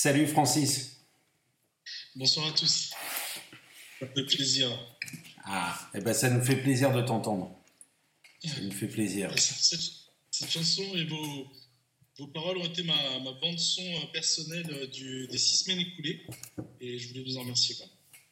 Salut 0.00 0.28
Francis. 0.28 0.96
Bonsoir 2.14 2.46
à 2.46 2.52
tous. 2.52 2.92
Ça 3.98 4.06
fait 4.06 4.24
plaisir. 4.26 4.70
Ah, 5.44 5.76
eh 5.92 6.00
ben 6.00 6.14
ça 6.14 6.30
nous 6.30 6.40
fait 6.40 6.54
plaisir 6.54 6.92
de 6.92 7.02
t'entendre. 7.02 7.50
Ça 8.44 8.60
nous 8.62 8.70
fait 8.70 8.86
plaisir. 8.86 9.32
Cette, 9.36 10.50
chanson 10.52 10.84
et 10.94 11.04
vos, 11.04 11.48
vos, 12.16 12.28
paroles 12.28 12.58
ont 12.58 12.64
été 12.64 12.84
ma, 12.84 12.94
ma 13.24 13.32
bande 13.42 13.58
son 13.58 13.82
personnelle 14.12 14.88
du, 14.88 15.26
des 15.26 15.36
six 15.36 15.64
semaines 15.64 15.80
écoulées 15.80 16.24
et 16.80 16.96
je 16.96 17.08
voulais 17.08 17.24
vous 17.24 17.36
en 17.36 17.40
remercier. 17.40 17.74
Quoi. 17.74 17.86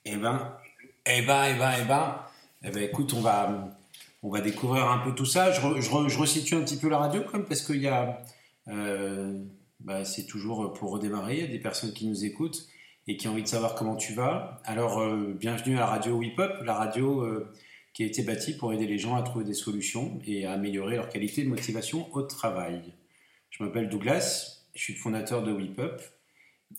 Eh 0.04 0.16
ben, 0.18 0.56
eh 1.04 1.22
ben, 1.22 1.46
eh 1.46 1.58
ben, 1.58 1.74
eh 1.80 1.84
ben, 1.84 2.26
eh 2.62 2.70
ben, 2.70 2.82
écoute, 2.84 3.12
on 3.12 3.22
va, 3.22 3.76
on 4.22 4.30
va 4.30 4.40
découvrir 4.40 4.84
un 4.88 4.98
peu 4.98 5.16
tout 5.16 5.26
ça. 5.26 5.50
Je, 5.50 5.60
je, 5.80 6.08
je 6.08 6.16
resitue 6.16 6.54
un 6.54 6.62
petit 6.62 6.76
peu 6.76 6.88
la 6.88 6.98
radio 6.98 7.24
quand 7.24 7.38
même 7.38 7.46
parce 7.48 7.62
qu'il 7.62 7.82
y 7.82 7.88
a, 7.88 8.22
euh, 8.68 9.44
bah, 9.80 10.04
c'est 10.04 10.26
toujours 10.26 10.72
pour 10.72 10.90
redémarrer. 10.90 11.36
Il 11.36 11.40
y 11.40 11.44
a 11.44 11.48
des 11.48 11.58
personnes 11.58 11.92
qui 11.92 12.06
nous 12.06 12.24
écoutent 12.24 12.66
et 13.06 13.16
qui 13.16 13.28
ont 13.28 13.32
envie 13.32 13.42
de 13.42 13.48
savoir 13.48 13.74
comment 13.74 13.96
tu 13.96 14.14
vas. 14.14 14.60
Alors, 14.64 14.98
euh, 14.98 15.34
bienvenue 15.38 15.76
à 15.76 15.80
la 15.80 15.86
radio 15.86 16.16
WIPOP, 16.16 16.64
la 16.64 16.74
radio 16.74 17.20
euh, 17.20 17.52
qui 17.92 18.02
a 18.02 18.06
été 18.06 18.22
bâtie 18.22 18.56
pour 18.56 18.72
aider 18.72 18.86
les 18.86 18.98
gens 18.98 19.14
à 19.14 19.22
trouver 19.22 19.44
des 19.44 19.54
solutions 19.54 20.18
et 20.26 20.44
à 20.44 20.52
améliorer 20.52 20.96
leur 20.96 21.08
qualité 21.08 21.44
de 21.44 21.48
motivation 21.48 22.12
au 22.14 22.22
travail. 22.22 22.94
Je 23.50 23.62
m'appelle 23.62 23.88
Douglas, 23.88 24.64
je 24.74 24.82
suis 24.82 24.94
le 24.94 24.98
fondateur 24.98 25.42
de 25.42 25.52
WIPOP 25.52 26.02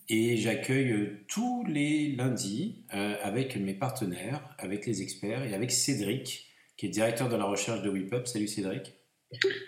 et 0.10 0.36
j'accueille 0.36 1.24
tous 1.27 1.64
les 1.66 2.10
lundis 2.10 2.84
avec 2.90 3.55
mes 3.55 3.74
partenaires, 3.74 4.54
avec 4.60 4.86
les 4.86 5.02
experts 5.02 5.44
et 5.44 5.55
avec 5.55 5.72
Cédric, 5.72 6.46
qui 6.76 6.86
est 6.86 6.90
directeur 6.90 7.30
de 7.30 7.36
la 7.36 7.46
recherche 7.46 7.82
de 7.82 7.90
WIPOP. 7.90 8.27
Salut 8.27 8.48
Cédric. 8.48 8.97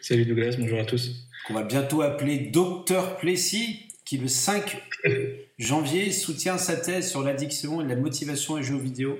Salut 0.02 0.26
Douglas, 0.26 0.55
bonjour 0.58 0.80
à 0.80 0.86
tous. 0.86 1.27
Qu'on 1.45 1.54
va 1.54 1.63
bientôt 1.63 2.02
appeler 2.02 2.38
Docteur 2.38 3.17
Plessis, 3.17 3.88
qui 4.05 4.17
le 4.17 4.27
5 4.27 4.77
janvier 5.59 6.12
soutient 6.12 6.58
sa 6.58 6.77
thèse 6.77 7.09
sur 7.09 7.23
l'addiction 7.23 7.81
et 7.81 7.88
la 7.88 7.95
motivation 7.95 8.53
aux 8.53 8.62
jeux 8.62 8.78
vidéo. 8.78 9.19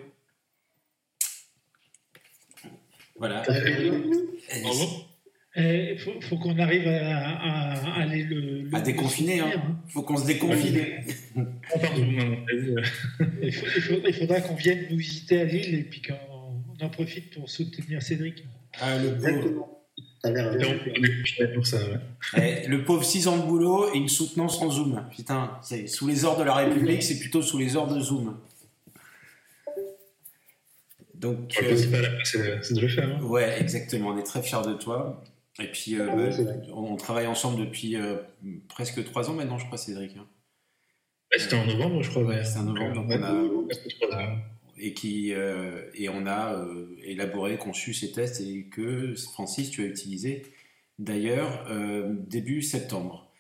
Voilà. 3.18 3.44
Il 5.56 5.66
eh, 5.66 5.98
faut, 5.98 6.38
qu'on 6.38 6.58
arrive 6.58 6.88
à, 6.88 7.96
aller 7.96 8.24
le, 8.24 8.70
à 8.72 8.80
déconfiner. 8.80 9.36
Il 9.36 9.42
hein. 9.42 9.52
hein. 9.56 9.80
faut 9.90 10.04
qu'on 10.04 10.16
se 10.16 10.26
déconfine. 10.26 10.80
il, 13.44 14.14
faudra 14.14 14.40
qu'on 14.40 14.56
vienne 14.56 14.86
nous 14.90 14.98
visiter 14.98 15.42
à 15.42 15.44
Lille 15.44 15.76
et 15.76 15.84
puis 15.84 16.02
qu'on 16.02 16.86
en 16.86 16.90
profite 16.90 17.34
pour 17.34 17.50
soutenir 17.50 18.02
Cédric. 18.02 18.46
Ah, 18.80 18.98
le 18.98 19.10
beau. 19.10 19.79
Eh, 20.26 20.34
le 22.68 22.84
pauvre 22.84 23.04
6 23.04 23.28
ans 23.28 23.38
de 23.38 23.44
boulot 23.44 23.94
et 23.94 23.98
une 23.98 24.10
soutenance 24.10 24.62
en 24.62 24.70
Zoom. 24.70 25.04
Putain, 25.16 25.58
c'est 25.62 25.88
sous 25.88 26.08
les 26.08 26.26
ordres 26.26 26.40
de 26.40 26.46
la 26.46 26.56
République, 26.56 27.04
c'est 27.04 27.20
plutôt 27.20 27.42
sous 27.42 27.58
les 27.58 27.76
ordres 27.76 27.96
de 27.96 28.02
Zoom. 28.02 28.38
Donc, 31.16 31.58
euh, 31.62 31.76
c'est 31.76 32.74
de 32.74 32.82
le 32.82 32.88
faire. 32.88 33.10
Hein. 33.10 33.22
Ouais, 33.24 33.60
exactement. 33.60 34.10
On 34.10 34.18
est 34.18 34.24
très 34.24 34.42
fiers 34.42 34.62
de 34.66 34.74
toi. 34.74 35.22
Et 35.62 35.68
puis, 35.68 36.00
euh, 36.00 36.08
bah, 36.08 36.30
on 36.74 36.96
travaille 36.96 37.28
ensemble 37.28 37.60
depuis 37.60 37.98
euh, 37.98 38.16
presque 38.70 39.04
3 39.04 39.30
ans 39.30 39.34
maintenant, 39.34 39.58
je 39.58 39.66
crois, 39.66 39.78
Cédric. 39.78 40.16
Hein. 40.18 40.26
C'était 41.38 41.58
en 41.58 41.66
novembre, 41.66 42.02
je 42.02 42.10
crois. 42.10 42.24
Ouais, 42.24 42.42
c'était 42.44 42.60
en 42.60 42.64
novembre. 42.64 42.96
Donc 42.96 43.06
on 43.10 43.22
a, 43.22 43.34
et, 44.80 44.94
qui, 44.94 45.34
euh, 45.34 45.90
et 45.94 46.10
on 46.10 46.26
a 46.26 46.54
euh, 46.54 46.96
élaboré, 47.04 47.58
conçu 47.58 47.94
ces 47.94 48.12
tests 48.12 48.42
et 48.42 48.66
que 48.66 49.14
Francis, 49.16 49.70
tu 49.70 49.84
as 49.84 49.88
utilisé 49.88 50.44
d'ailleurs 50.98 51.66
euh, 51.70 52.14
début 52.28 52.62
septembre. 52.62 53.32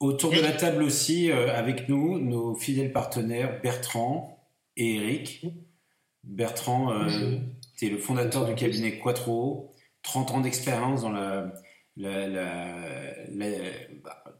Autour 0.00 0.32
de 0.32 0.40
la 0.40 0.52
table 0.52 0.82
aussi, 0.82 1.30
avec 1.30 1.88
nous, 1.88 2.18
nos 2.18 2.54
fidèles 2.54 2.92
partenaires 2.92 3.62
Bertrand 3.62 4.44
et 4.76 4.96
Eric. 4.96 5.46
Bertrand, 6.24 6.92
tu 7.78 7.86
es 7.86 7.88
le 7.88 7.96
fondateur 7.96 8.44
du 8.44 8.54
cabinet 8.54 8.98
Quattro, 8.98 9.72
30 10.02 10.32
ans 10.32 10.40
d'expérience 10.40 11.02
dans 11.02 11.12
la, 11.12 11.54
la, 11.96 12.28
la, 12.28 13.48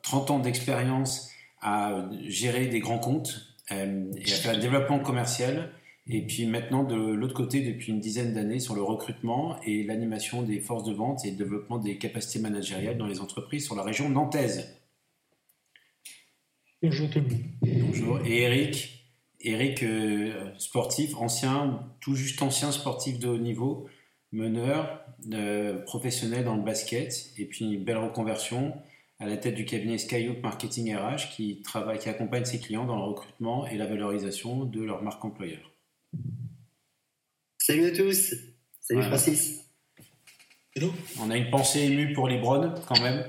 30 0.03 0.32
ans 0.32 0.38
d'expérience 0.41 1.30
à 1.62 2.10
gérer 2.26 2.66
des 2.66 2.80
grands 2.80 2.98
comptes 2.98 3.56
et 3.70 3.75
à 3.75 4.34
faire 4.34 4.56
un 4.56 4.59
développement 4.59 4.98
commercial. 4.98 5.72
Et 6.06 6.26
puis 6.26 6.47
maintenant, 6.47 6.84
de 6.84 6.97
l'autre 6.97 7.34
côté, 7.34 7.62
depuis 7.62 7.91
une 7.91 8.00
dizaine 8.00 8.34
d'années, 8.34 8.59
sur 8.59 8.75
le 8.75 8.82
recrutement 8.82 9.59
et 9.62 9.82
l'animation 9.84 10.42
des 10.42 10.60
forces 10.60 10.84
de 10.84 10.92
vente 10.92 11.25
et 11.25 11.31
le 11.31 11.37
développement 11.37 11.78
des 11.78 11.97
capacités 11.97 12.41
managériales 12.41 12.98
dans 12.98 13.06
les 13.06 13.20
entreprises 13.20 13.65
sur 13.65 13.75
la 13.75 13.82
région 13.82 14.10
nantaise. 14.10 14.78
Bonjour 16.82 17.09
tout. 17.09 17.22
Bonjour. 17.62 18.20
Et 18.26 18.42
Eric, 18.42 19.06
Eric 19.41 19.82
euh, 19.82 20.53
sportif, 20.59 21.16
ancien, 21.16 21.81
tout 22.00 22.15
juste 22.15 22.42
ancien 22.42 22.71
sportif 22.71 23.19
de 23.19 23.28
haut 23.28 23.38
niveau, 23.38 23.88
meneur, 24.32 25.00
euh, 25.32 25.78
professionnel 25.84 26.44
dans 26.44 26.56
le 26.56 26.62
basket, 26.62 27.32
et 27.38 27.47
puis 27.47 27.65
une 27.65 27.82
belle 27.82 27.97
reconversion 27.97 28.75
à 29.21 29.26
la 29.26 29.38
tête 29.38 29.54
du 29.54 29.65
cabinet 29.65 29.97
Skyhook 29.97 30.42
Marketing 30.42 30.94
RH 30.94 31.31
qui 31.34 31.62
travaille, 31.62 31.98
qui 31.98 32.10
accompagne 32.10 32.44
ses 32.44 32.59
clients 32.59 32.84
dans 32.84 32.97
le 32.97 33.04
recrutement 33.04 33.66
et 33.66 33.78
la 33.78 33.86
valorisation 33.86 34.65
de 34.65 34.82
leur 34.82 35.03
marque 35.03 35.25
employeur. 35.25 35.73
Salut 37.66 37.86
à 37.86 37.92
tous. 37.92 38.34
Salut 38.78 39.04
Francis. 39.04 39.64
Hello. 40.76 40.92
On 41.19 41.30
a 41.30 41.36
une 41.38 41.48
pensée 41.48 41.80
émue 41.80 42.12
pour 42.12 42.28
les 42.28 42.36
Browns 42.36 42.75
quand 42.86 43.00
même. 43.00 43.25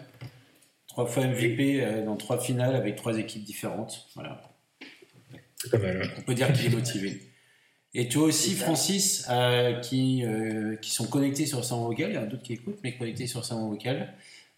Trois 0.88 1.06
fois 1.06 1.26
MVP 1.26 1.82
euh, 1.82 2.04
dans 2.04 2.18
trois 2.18 2.38
finales 2.38 2.76
avec 2.76 2.98
trois 2.98 3.18
équipes 3.18 3.46
différentes. 3.46 4.10
Voilà. 4.14 4.42
On 5.72 6.22
peut 6.24 6.34
dire 6.34 6.52
qu'il 6.52 6.66
est 6.66 6.76
motivé. 6.76 7.32
Et 7.94 8.10
toi 8.10 8.24
aussi, 8.24 8.56
Francis, 8.56 9.26
euh, 9.30 9.80
qui, 9.80 10.26
euh, 10.26 10.76
qui 10.82 10.92
sont 10.92 11.08
connectés 11.08 11.46
sur 11.46 11.64
Salon 11.64 11.88
Vocal, 11.88 12.10
il 12.10 12.16
y 12.16 12.18
en 12.18 12.24
a 12.24 12.26
d'autres 12.26 12.44
qui 12.44 12.52
écoutent, 12.52 12.80
mais 12.84 12.98
connectés 12.98 13.28
sur 13.28 13.46
Salon 13.46 13.70
Vocal. 13.70 14.16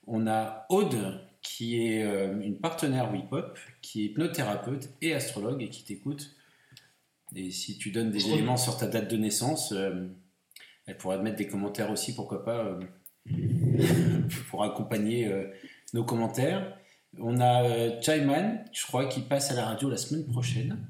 On 0.08 0.26
a 0.26 0.66
Aude, 0.70 1.22
qui 1.44 1.86
est 1.86 2.02
une 2.02 2.58
partenaire 2.58 3.14
WIPOP, 3.14 3.60
qui 3.84 4.02
est 4.02 4.06
hypnothérapeute 4.06 4.90
et 5.04 5.14
astrologue 5.14 5.62
et 5.62 5.70
qui 5.70 5.84
t'écoute 5.84 6.36
et 7.36 7.52
si 7.52 7.78
tu 7.78 7.92
donnes 7.92 8.12
des 8.12 8.30
éléments 8.30 8.58
sur 8.58 8.78
ta 8.78 8.88
date 8.88 9.10
de 9.12 9.18
naissance, 9.18 9.74
euh, 9.74 10.08
elle 10.86 10.98
pourra 10.98 11.18
mettre 11.18 11.38
des 11.38 11.48
commentaires 11.48 11.92
aussi, 11.92 12.16
pourquoi 12.16 12.46
pas, 12.46 12.66
euh, 12.66 12.80
pour 14.50 14.64
accompagner 14.64 15.28
euh, 15.28 15.48
nos 15.94 16.06
commentaires. 16.06 16.78
On 17.20 17.40
a 17.42 18.00
Chaiman, 18.02 18.64
je 18.72 18.86
crois, 18.86 19.08
qui 19.08 19.22
passe 19.22 19.52
à 19.52 19.56
la 19.56 19.66
radio 19.66 19.90
la 19.90 19.98
semaine 19.98 20.26
prochaine. 20.26 20.88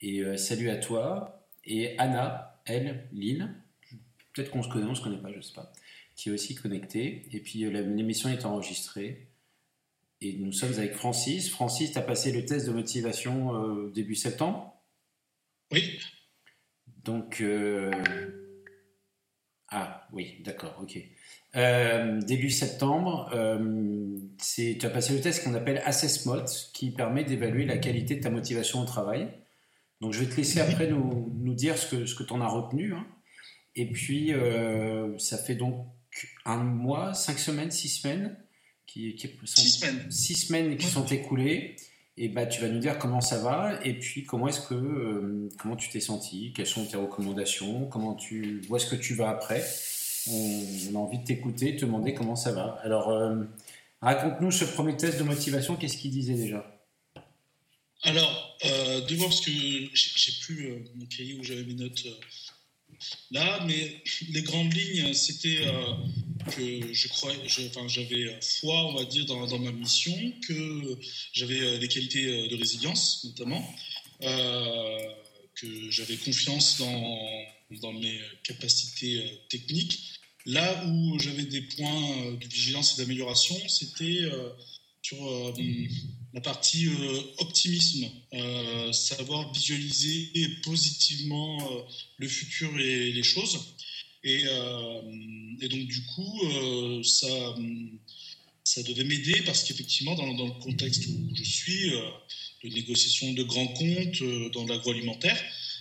Et 0.00 0.22
salut 0.36 0.68
à 0.68 0.76
toi. 0.76 1.46
Et 1.64 1.98
Anna, 1.98 2.60
elle, 2.66 3.08
Lille. 3.10 3.48
Peut-être 4.34 4.50
qu'on 4.50 4.62
se 4.62 4.68
connaît, 4.68 4.84
on 4.84 4.90
ne 4.90 4.94
se 4.94 5.00
connaît 5.00 5.22
pas, 5.22 5.30
je 5.30 5.38
ne 5.38 5.40
sais 5.40 5.54
pas. 5.54 5.72
Qui 6.14 6.28
est 6.28 6.32
aussi 6.32 6.54
connectée. 6.54 7.22
Et 7.32 7.40
puis 7.40 7.60
l'émission 7.60 8.28
est 8.28 8.44
enregistrée. 8.44 9.28
Et 10.20 10.34
nous 10.34 10.52
sommes 10.52 10.74
avec 10.74 10.92
Francis. 10.92 11.48
Francis, 11.48 11.92
tu 11.92 11.98
as 11.98 12.02
passé 12.02 12.32
le 12.32 12.44
test 12.44 12.66
de 12.66 12.72
motivation 12.72 13.88
début 13.94 14.16
septembre? 14.16 14.74
Oui. 15.72 15.98
Donc, 17.04 17.40
euh, 17.40 17.90
ah 19.68 20.08
oui, 20.12 20.38
d'accord, 20.44 20.78
ok. 20.82 20.98
Euh, 21.56 22.20
début 22.22 22.50
septembre, 22.50 23.30
euh, 23.34 24.16
tu 24.38 24.78
as 24.82 24.90
passé 24.90 25.14
le 25.14 25.20
test 25.20 25.44
qu'on 25.44 25.54
appelle 25.54 25.82
Assess 25.84 26.26
Mode, 26.26 26.48
qui 26.72 26.90
permet 26.90 27.24
d'évaluer 27.24 27.66
la 27.66 27.78
qualité 27.78 28.16
de 28.16 28.20
ta 28.22 28.30
motivation 28.30 28.80
au 28.80 28.84
travail. 28.84 29.28
Donc, 30.00 30.12
je 30.12 30.20
vais 30.20 30.26
te 30.26 30.36
laisser 30.36 30.60
après 30.60 30.88
nous, 30.88 31.32
nous 31.40 31.54
dire 31.54 31.76
ce 31.78 31.94
que, 31.94 32.06
ce 32.06 32.14
que 32.14 32.22
tu 32.22 32.32
en 32.32 32.40
as 32.40 32.48
retenu. 32.48 32.94
Hein. 32.94 33.06
Et 33.76 33.90
puis, 33.90 34.32
ça 35.18 35.38
fait 35.38 35.54
donc 35.54 35.86
un 36.44 36.62
mois, 36.62 37.14
cinq 37.14 37.38
semaines, 37.38 37.70
six 37.70 37.88
semaines 37.88 38.36
qui, 38.86 39.14
qui 39.14 39.28
sont, 39.28 39.62
six 39.62 39.70
semaines. 39.70 40.10
Six 40.10 40.34
semaines 40.34 40.76
qui 40.76 40.86
sont 40.86 41.06
écoulées 41.06 41.76
et 42.16 42.28
bah, 42.28 42.46
tu 42.46 42.60
vas 42.60 42.68
nous 42.68 42.78
dire 42.78 42.98
comment 42.98 43.20
ça 43.20 43.38
va 43.38 43.80
et 43.84 43.94
puis 43.94 44.24
comment 44.24 44.46
est-ce 44.48 44.68
que 44.68 44.74
euh, 44.74 45.48
comment 45.58 45.76
tu 45.76 45.88
t'es 45.88 46.00
senti, 46.00 46.52
quelles 46.54 46.66
sont 46.66 46.86
tes 46.86 46.96
recommandations, 46.96 47.86
comment 47.86 48.14
tu 48.14 48.62
où 48.68 48.76
est-ce 48.76 48.86
que 48.86 48.96
tu 48.96 49.14
vas 49.14 49.30
après? 49.30 49.64
On, 50.30 50.94
a 50.94 50.98
envie 50.98 51.18
de 51.18 51.24
t'écouter, 51.24 51.72
de 51.72 51.80
te 51.80 51.84
demander 51.84 52.14
comment 52.14 52.36
ça 52.36 52.52
va. 52.52 52.78
Alors 52.82 53.10
euh, 53.10 53.42
raconte-nous 54.00 54.50
ce 54.50 54.64
premier 54.64 54.96
test 54.96 55.18
de 55.18 55.24
motivation, 55.24 55.76
qu'est-ce 55.76 55.98
qu'il 55.98 56.12
disait 56.12 56.34
déjà? 56.34 56.64
Alors 58.04 58.56
euh, 58.64 59.00
devant 59.06 59.30
ce 59.30 59.42
que 59.42 59.50
j'ai 59.50 60.32
plus 60.42 60.70
euh, 60.70 60.84
mon 60.94 61.06
cahier 61.06 61.34
où 61.34 61.42
j'avais 61.42 61.64
mes 61.64 61.74
notes 61.74 62.06
là, 63.30 63.64
mais 63.66 64.02
les 64.30 64.42
grandes 64.42 64.72
lignes, 64.72 65.14
c'était 65.14 65.66
euh, 65.66 65.94
que 66.54 66.92
je 66.92 67.08
enfin, 67.08 67.88
j'avais 67.88 68.38
foi, 68.40 68.86
on 68.86 68.94
va 68.94 69.04
dire, 69.04 69.26
dans, 69.26 69.58
ma 69.58 69.72
mission, 69.72 70.14
que 70.46 70.98
j'avais 71.32 71.60
euh, 71.60 71.78
des 71.78 71.88
qualités 71.88 72.26
euh, 72.26 72.48
de 72.48 72.56
résilience, 72.56 73.24
notamment, 73.24 73.74
que 74.20 75.90
j'avais 75.90 76.16
confiance 76.16 76.78
dans, 76.78 77.92
mes 77.92 78.20
capacités 78.42 79.40
techniques. 79.48 80.20
Là 80.46 80.84
où 80.86 81.18
j'avais 81.18 81.44
des 81.44 81.62
points 81.62 82.32
de 82.32 82.46
vigilance 82.46 82.94
et 82.94 83.02
d'amélioration, 83.02 83.56
c'était 83.68 84.20
sur 85.02 85.52
la 86.34 86.40
partie 86.40 86.88
optimisme, 87.38 88.10
savoir 88.92 89.52
visualiser 89.52 90.30
positivement 90.62 91.58
le 92.18 92.28
futur 92.28 92.76
et 92.78 93.12
les 93.12 93.22
choses. 93.22 93.60
Et, 94.24 94.42
donc, 94.42 95.86
du 95.86 96.02
coup, 96.06 96.40
ça 97.04 97.54
ça 98.64 98.82
devait 98.82 99.04
m'aider 99.04 99.42
parce 99.42 99.62
qu'effectivement, 99.62 100.14
dans, 100.14 100.32
dans, 100.34 100.46
le 100.46 100.62
contexte 100.62 101.06
où 101.06 101.34
je 101.34 101.44
suis, 101.44 101.94
euh, 101.94 102.00
de 102.64 102.70
négociation 102.70 103.32
de 103.34 103.42
grands 103.42 103.68
comptes 103.68 104.22
euh, 104.22 104.48
dans 104.50 104.66
l'agroalimentaire, 104.66 105.38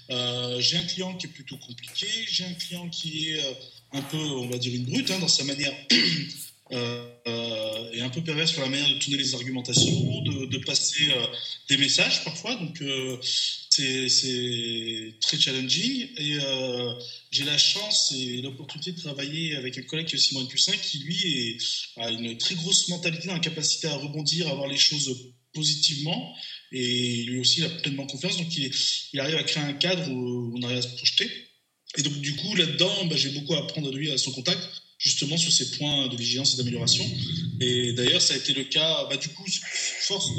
euh, 0.09 0.59
j'ai 0.59 0.77
un 0.77 0.83
client 0.83 1.15
qui 1.15 1.27
est 1.27 1.29
plutôt 1.29 1.57
compliqué, 1.57 2.07
j'ai 2.29 2.43
un 2.43 2.53
client 2.53 2.89
qui 2.89 3.29
est 3.29 3.41
un 3.93 4.01
peu, 4.01 4.17
on 4.17 4.49
va 4.49 4.57
dire, 4.57 4.75
une 4.75 4.83
brute 4.83 5.09
hein, 5.11 5.19
dans 5.19 5.29
sa 5.29 5.45
manière 5.45 5.73
perverse 8.21 8.51
sur 8.51 8.61
la 8.61 8.69
manière 8.69 8.89
de 8.89 8.99
tourner 8.99 9.17
les 9.17 9.33
argumentations, 9.33 10.21
de, 10.21 10.57
passer 10.65 11.07
des 11.69 11.77
messages 11.77 12.23
parfois. 12.23 12.55
Donc, 12.55 12.81
c'est 13.77 15.15
très 15.21 15.39
challenging. 15.39 16.07
Et 16.17 16.37
euh, 16.39 16.93
j'ai 17.31 17.43
la 17.43 17.57
chance 17.57 18.13
et 18.15 18.41
l'opportunité 18.41 18.91
de 18.91 18.99
travailler 18.99 19.55
avec 19.55 19.77
un 19.77 19.83
collègue 19.83 20.07
qui 20.07 20.15
est 20.15 20.19
Simon 20.19 20.45
Cussin 20.45 20.73
qui 20.73 20.99
lui 20.99 21.57
a 21.97 22.11
une 22.11 22.37
très 22.37 22.55
grosse 22.55 22.87
mentalité, 22.89 23.29
une 23.29 23.39
capacité 23.41 23.87
à 23.87 23.95
rebondir, 23.95 24.47
à 24.47 24.55
voir 24.55 24.67
les 24.67 24.77
choses 24.77 25.33
positivement. 25.53 26.35
Et 26.71 27.23
lui 27.23 27.39
aussi 27.39 27.59
il 27.59 27.65
a 27.65 27.69
pleinement 27.69 28.05
confiance. 28.05 28.37
Donc 28.37 28.55
il, 28.55 28.71
il 29.13 29.19
arrive 29.19 29.35
à 29.35 29.43
créer 29.43 29.63
un 29.63 29.73
cadre 29.73 30.09
où 30.11 30.53
on 30.55 30.61
arrive 30.63 30.77
à 30.77 30.81
se 30.81 30.95
projeter. 30.95 31.29
Et 31.97 32.01
donc 32.01 32.19
du 32.21 32.35
coup 32.35 32.55
là-dedans 32.55 33.05
bah, 33.05 33.15
j'ai 33.15 33.29
beaucoup 33.29 33.53
à 33.53 33.59
apprendre 33.59 33.91
de 33.91 33.97
lui 33.97 34.11
à 34.11 34.17
son 34.17 34.31
contact 34.31 34.61
justement 35.03 35.37
sur 35.37 35.51
ces 35.51 35.71
points 35.77 36.07
de 36.07 36.15
vigilance 36.15 36.53
et 36.53 36.57
d'amélioration 36.57 37.05
et 37.59 37.93
d'ailleurs 37.93 38.21
ça 38.21 38.33
a 38.33 38.37
été 38.37 38.53
le 38.53 38.63
cas 38.63 39.07
bah, 39.09 39.17
du 39.17 39.29
coup 39.29 39.45
force 40.01 40.29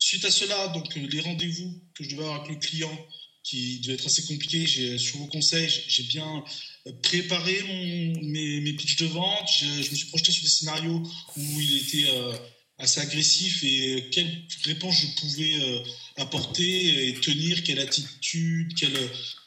Suite 0.00 0.24
à 0.24 0.30
cela, 0.30 0.68
donc 0.68 0.96
euh, 0.96 1.06
les 1.12 1.20
rendez-vous 1.20 1.78
que 1.94 2.02
je 2.02 2.08
devais 2.10 2.22
avoir 2.22 2.40
avec 2.40 2.50
le 2.50 2.56
client, 2.56 3.06
qui 3.42 3.80
devaient 3.80 3.94
être 3.94 4.06
assez 4.06 4.24
compliqués, 4.24 4.66
sur 4.98 5.18
vos 5.18 5.26
conseils, 5.26 5.68
j'ai 5.88 6.04
bien 6.04 6.42
euh, 6.86 6.92
préparé 7.02 7.62
mes, 8.22 8.60
mes 8.60 8.72
pitchs 8.72 8.96
de 8.96 9.06
vente. 9.06 9.48
Je, 9.60 9.66
me 9.66 9.82
suis 9.82 10.08
projeté 10.08 10.32
sur 10.32 10.42
des 10.42 10.48
scénarios 10.48 11.02
où 11.36 11.60
il 11.60 11.76
était 11.76 12.08
euh, 12.08 12.32
assez 12.80 13.00
agressif 13.00 13.62
et 13.62 14.08
quelle 14.10 14.42
réponse 14.64 14.96
je 14.96 15.20
pouvais 15.20 15.82
apporter 16.16 17.08
et 17.08 17.14
tenir, 17.14 17.62
quelle 17.62 17.80
attitude, 17.80 18.74
quelle, 18.74 18.96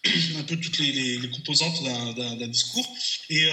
un 0.38 0.44
peu 0.44 0.58
toutes 0.58 0.80
les, 0.80 1.20
composantes 1.30 1.84
d'un 1.84 2.48
discours 2.48 2.88
et 3.30 3.48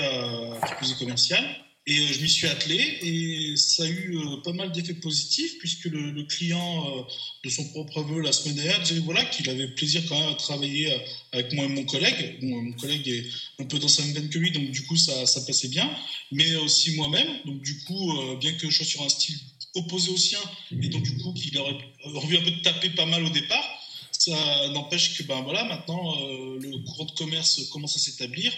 qui 0.83 0.95
commercial. 0.95 1.45
Et 1.87 1.99
euh, 1.99 2.13
je 2.13 2.21
m'y 2.21 2.29
suis 2.29 2.47
attelé 2.47 2.99
et 3.03 3.57
ça 3.57 3.85
a 3.85 3.87
eu 3.87 4.17
euh, 4.17 4.37
pas 4.45 4.53
mal 4.53 4.71
d'effets 4.71 4.95
positifs 4.95 5.59
puisque 5.59 5.87
le, 5.87 6.23
client 6.25 6.99
euh, 6.99 7.03
de 7.43 7.49
son 7.49 7.67
propre 7.71 8.01
aveu 8.01 8.21
la 8.21 8.33
semaine 8.33 8.57
dernière 8.57 8.83
disait 8.83 9.01
voilà, 9.01 9.25
qu'il 9.25 9.49
avait 9.49 9.67
plaisir 9.67 10.03
quand 10.09 10.17
même 10.17 10.29
à 10.29 10.35
travailler 10.35 10.95
avec 11.33 11.53
moi 11.55 11.65
et 11.65 11.69
mon 11.69 11.85
collègue. 11.85 12.37
mon 12.43 12.73
collègue 12.75 13.09
est 13.09 13.25
un 13.59 13.65
peu 13.65 13.79
dans 13.79 13.89
sa 13.89 14.05
même 14.05 14.13
veine 14.13 14.29
que 14.29 14.39
lui, 14.39 14.51
donc 14.53 14.71
du 14.71 14.83
coup 14.85 14.97
ça, 14.97 15.25
ça 15.25 15.41
passait 15.41 15.69
bien, 15.69 15.91
mais 16.33 16.55
aussi 16.57 16.95
moi-même. 16.97 17.29
Donc 17.47 17.63
du 17.63 17.79
coup, 17.85 18.37
bien 18.39 18.53
que 18.53 18.69
je 18.69 18.77
sois 18.77 18.87
sur 18.87 19.03
un 19.03 19.09
style 19.09 19.39
opposé 19.75 20.11
au 20.11 20.17
sien. 20.17 20.41
Et 20.71 20.89
donc 20.89 21.03
du 21.03 21.17
coup 21.19 21.33
qu'il 21.33 21.57
aurait 21.59 21.77
envie 22.15 22.37
un 22.37 22.43
peu 22.43 22.53
taper 22.63 22.91
pas 22.91 23.07
mal 23.07 23.25
au 23.25 23.31
départ, 23.31 23.65
ça 24.13 24.69
n'empêche 24.69 25.17
que 25.17 25.23
ben 25.23 25.41
voilà, 25.43 25.65
maintenant 25.65 26.21
le 26.21 26.85
courant 26.85 27.05
de 27.05 27.13
commerce 27.13 27.69
commence 27.71 27.97
à 27.97 27.99
s'établir. 27.99 28.53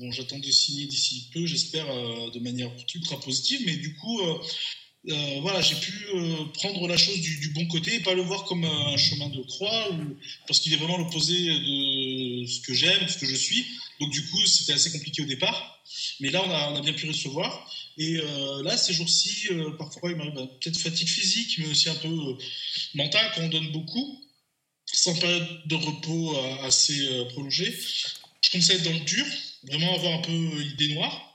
Bon, 0.00 0.10
j'attends 0.12 0.38
de 0.38 0.50
signer 0.50 0.86
d'ici 0.86 1.28
peu, 1.32 1.44
j'espère 1.44 1.84
euh, 1.90 2.30
de 2.30 2.38
manière 2.38 2.70
ultra 2.94 3.20
positive, 3.20 3.60
mais 3.66 3.76
du 3.76 3.94
coup, 3.96 4.20
euh, 4.20 4.38
euh, 5.10 5.40
voilà, 5.42 5.60
j'ai 5.60 5.74
pu 5.74 5.92
prendre 6.54 6.88
la 6.88 6.96
chose 6.96 7.20
du, 7.20 7.50
bon 7.50 7.66
côté 7.66 7.96
et 7.96 8.00
pas 8.00 8.14
le 8.14 8.22
voir 8.22 8.44
comme 8.44 8.64
un 8.64 8.96
chemin 8.96 9.28
de 9.28 9.42
croix, 9.42 9.88
parce 10.46 10.60
qu'il 10.60 10.72
est 10.72 10.76
vraiment 10.76 10.96
l'opposé 10.96 11.34
de 11.34 12.46
ce 12.46 12.60
que 12.60 12.72
j'aime, 12.72 13.04
de 13.04 13.10
ce 13.10 13.18
que 13.18 13.26
je 13.26 13.34
suis. 13.34 13.66
Donc 14.00 14.10
du 14.10 14.26
coup, 14.28 14.46
c'était 14.46 14.72
assez 14.72 14.90
compliqué 14.90 15.22
au 15.22 15.26
départ, 15.26 15.82
mais 16.20 16.30
là, 16.30 16.42
on 16.46 16.76
a 16.76 16.80
bien 16.80 16.94
pu 16.94 17.06
recevoir. 17.06 17.70
Et 18.00 18.18
là, 18.64 18.76
ces 18.76 18.94
jours-ci, 18.94 19.48
parfois, 19.78 20.10
il 20.10 20.16
m'arrive 20.16 20.32
peut-être 20.32 20.78
fatigue 20.78 21.08
physique, 21.08 21.58
mais 21.58 21.68
aussi 21.68 21.88
un 21.88 21.94
peu 21.96 22.08
mentale 22.94 23.30
quand 23.34 23.42
on 23.42 23.48
donne 23.48 23.70
beaucoup, 23.72 24.24
sans 24.86 25.14
période 25.18 25.46
de 25.66 25.74
repos 25.74 26.34
assez 26.62 27.06
prolongée. 27.28 27.72
Je 28.40 28.50
conseille 28.50 28.80
dans 28.82 28.92
le 28.92 29.00
dur, 29.00 29.26
vraiment 29.64 29.94
avoir 29.94 30.18
un 30.18 30.22
peu 30.22 30.32
euh, 30.32 30.64
idée 30.64 30.94
noire. 30.94 31.26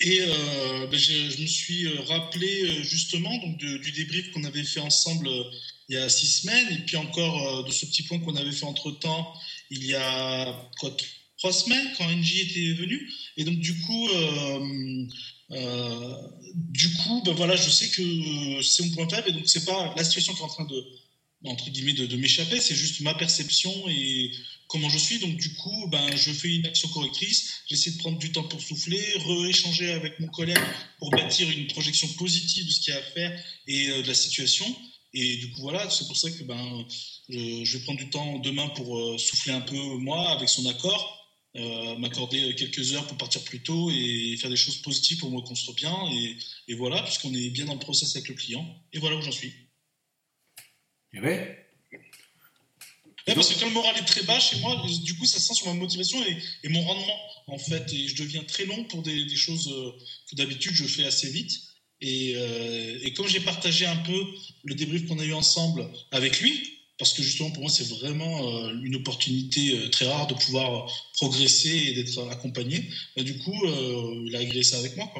Et 0.00 0.20
euh, 0.20 0.86
ben, 0.88 0.98
je, 0.98 1.40
me 1.40 1.46
suis 1.46 1.86
euh, 1.86 2.00
rappelé 2.02 2.82
justement 2.82 3.36
donc 3.38 3.56
du 3.58 3.92
débrief 3.92 4.32
qu'on 4.32 4.42
avait 4.44 4.64
fait 4.64 4.80
ensemble 4.80 5.28
il 5.88 5.94
y 5.94 5.98
a 5.98 6.08
six 6.08 6.26
semaines, 6.26 6.72
et 6.72 6.78
puis 6.78 6.96
encore 6.96 7.64
de 7.64 7.70
ce 7.70 7.86
petit 7.86 8.02
point 8.02 8.18
qu'on 8.18 8.34
avait 8.34 8.52
fait 8.52 8.64
entre 8.64 8.90
temps 8.92 9.32
il 9.70 9.84
y 9.84 9.94
a 9.94 10.70
trois 11.38 11.52
semaines 11.52 11.86
quand 11.96 12.08
NJ 12.08 12.40
était 12.40 12.72
venu. 12.72 13.10
Et 13.36 13.44
donc 13.44 13.58
du 13.58 13.78
coup, 13.82 14.08
du 15.52 16.94
coup, 16.94 17.22
ben 17.24 17.32
voilà, 17.34 17.56
je 17.56 17.70
sais 17.70 17.88
que 17.88 18.62
c'est 18.62 18.84
mon 18.84 18.90
point 18.94 19.08
faible, 19.08 19.28
et 19.28 19.32
donc 19.32 19.48
c'est 19.48 19.64
pas 19.64 19.94
la 19.96 20.04
situation 20.04 20.34
qui 20.34 20.40
est 20.40 20.44
en 20.44 20.48
train 20.48 20.64
de 20.64 20.84
entre 21.44 21.70
guillemets 21.70 21.92
de, 21.92 22.16
m'échapper, 22.16 22.60
c'est 22.60 22.74
juste 22.74 23.00
ma 23.00 23.14
perception 23.14 23.72
et 23.88 24.30
comment 24.68 24.88
je 24.88 24.98
suis. 24.98 25.18
Donc, 25.18 25.36
du 25.36 25.54
coup, 25.54 25.88
ben, 25.88 26.16
je 26.16 26.30
fais 26.30 26.54
une 26.54 26.66
action 26.66 26.88
correctrice. 26.88 27.62
J'essaie 27.66 27.90
de 27.92 27.98
prendre 27.98 28.18
du 28.18 28.32
temps 28.32 28.44
pour 28.44 28.60
souffler, 28.60 29.02
rééchanger 29.26 29.92
avec 29.92 30.20
mon 30.20 30.28
collègue 30.28 30.58
pour 30.98 31.10
bâtir 31.10 31.48
une 31.50 31.66
projection 31.68 32.08
positive 32.14 32.66
de 32.66 32.70
ce 32.70 32.80
qu'il 32.80 32.94
y 32.94 32.96
a 32.96 33.00
à 33.00 33.02
faire 33.02 33.44
et 33.66 33.88
euh, 33.88 34.02
de 34.02 34.08
la 34.08 34.14
situation. 34.14 34.66
Et 35.14 35.36
du 35.36 35.50
coup, 35.50 35.62
voilà, 35.62 35.90
c'est 35.90 36.06
pour 36.06 36.16
ça 36.16 36.30
que 36.30 36.42
ben, 36.44 36.86
je, 37.28 37.76
vais 37.76 37.84
prendre 37.84 37.98
du 37.98 38.08
temps 38.08 38.38
demain 38.38 38.68
pour 38.70 38.98
euh, 38.98 39.18
souffler 39.18 39.52
un 39.52 39.60
peu, 39.60 39.76
moi, 39.76 40.30
avec 40.30 40.48
son 40.48 40.64
accord. 40.66 41.21
Euh, 41.54 41.98
m'accorder 41.98 42.54
quelques 42.54 42.94
heures 42.94 43.06
pour 43.06 43.18
partir 43.18 43.44
plus 43.44 43.60
tôt 43.60 43.90
et 43.90 44.38
faire 44.40 44.48
des 44.48 44.56
choses 44.56 44.78
positives 44.78 45.18
pour 45.18 45.30
me 45.30 45.36
reconstruire 45.36 45.74
bien. 45.74 46.10
Et, 46.14 46.36
et 46.68 46.74
voilà, 46.74 47.02
puisqu'on 47.02 47.34
est 47.34 47.50
bien 47.50 47.66
dans 47.66 47.74
le 47.74 47.78
process 47.78 48.16
avec 48.16 48.28
le 48.28 48.34
client. 48.34 48.66
Et 48.94 48.98
voilà 48.98 49.16
où 49.16 49.22
j'en 49.22 49.32
suis. 49.32 49.52
Eh 53.26 53.30
bien, 53.30 53.34
parce 53.34 53.52
que 53.52 53.60
quand 53.60 53.66
le 53.66 53.72
moral 53.72 53.94
est 53.98 54.04
très 54.04 54.22
bas 54.22 54.40
chez 54.40 54.58
moi, 54.60 54.82
du 55.04 55.14
coup, 55.14 55.26
ça 55.26 55.38
sent 55.38 55.54
sur 55.54 55.66
ma 55.66 55.74
motivation 55.74 56.18
et, 56.64 56.68
mon 56.70 56.82
rendement, 56.82 57.20
en 57.48 57.58
fait. 57.58 57.92
Et 57.92 58.08
je 58.08 58.16
deviens 58.16 58.42
très 58.44 58.64
long 58.64 58.84
pour 58.84 59.02
des, 59.02 59.28
choses 59.36 59.68
euh, 59.68 59.92
que 60.30 60.36
d'habitude 60.36 60.74
je 60.74 60.84
fais 60.84 61.04
assez 61.04 61.28
vite. 61.28 61.52
Et, 62.00 62.32
euh, 62.34 62.98
et 63.02 63.12
comme 63.12 63.28
j'ai 63.28 63.40
partagé 63.40 63.86
un 63.86 63.96
peu 63.96 64.24
le 64.64 64.74
débrief 64.74 65.06
qu'on 65.06 65.18
a 65.18 65.24
eu 65.24 65.34
ensemble 65.34 65.88
avec 66.10 66.40
lui, 66.40 66.81
parce 66.98 67.14
que 67.14 67.22
justement 67.22 67.50
pour 67.50 67.62
moi 67.62 67.70
c'est 67.70 67.88
vraiment 67.88 68.48
euh, 68.48 68.80
une 68.82 68.96
opportunité 68.96 69.90
très 69.90 70.06
rare 70.06 70.26
de 70.26 70.34
pouvoir 70.34 70.90
progresser 71.14 71.76
et 71.76 71.94
d'être 71.94 72.18
accompagné, 72.30 72.88
bah, 73.16 73.22
du 73.22 73.38
coup 73.38 73.56
il 73.64 74.34
a 74.36 74.40
agréé 74.40 74.62
ça 74.62 74.78
avec 74.78 74.96
moi. 74.96 75.10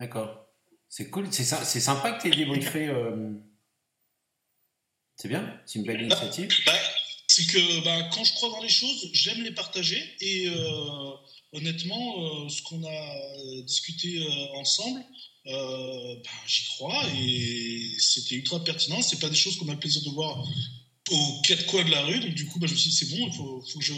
D'accord. 0.00 0.46
C'est 0.88 1.10
cool, 1.10 1.28
c'est 1.32 1.44
sympa 1.44 2.12
que 2.12 2.22
tu 2.22 2.28
aies 2.28 2.36
débriefé 2.36 2.90
c'est 5.16 5.28
bien, 5.28 5.60
c'est 5.64 5.78
une 5.78 5.86
belle 5.86 6.02
initiative. 6.02 6.50
Bah, 6.66 6.72
c'est 7.26 7.46
que 7.46 7.84
bah, 7.84 8.10
quand 8.12 8.22
je 8.22 8.34
crois 8.34 8.50
dans 8.50 8.62
les 8.62 8.68
choses, 8.68 9.10
j'aime 9.12 9.42
les 9.42 9.50
partager. 9.50 10.02
Et 10.20 10.48
euh, 10.48 11.10
honnêtement, 11.52 12.44
euh, 12.44 12.48
ce 12.48 12.62
qu'on 12.62 12.84
a 12.86 13.62
discuté 13.62 14.26
euh, 15.48 16.16
bah, 16.16 16.30
j'y 16.46 16.66
crois 16.68 17.02
et 17.16 17.92
c'était 17.98 18.36
ultra 18.36 18.62
pertinent. 18.62 19.00
C'est 19.02 19.20
pas 19.20 19.28
des 19.28 19.36
choses 19.36 19.58
qu'on 19.58 19.68
a 19.68 19.72
le 19.72 19.78
plaisir 19.78 20.02
de 20.02 20.10
voir 20.10 20.44
aux 21.10 21.42
quatre 21.46 21.66
coins 21.66 21.84
de 21.84 21.90
la 21.90 22.02
rue. 22.04 22.20
Donc 22.20 22.34
du 22.34 22.46
coup, 22.46 22.58
je 22.58 22.72
me 22.72 22.76
suis 22.76 22.90
dit, 22.90 22.96
c'est 22.96 23.10
bon, 23.10 23.26
il 23.26 23.34
faut, 23.34 23.78
que 23.78 23.84
je 23.84 23.94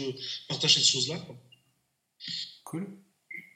partage 0.47 0.75
cette 0.75 0.85
chose-là. 0.85 1.25
Cool. 2.63 2.87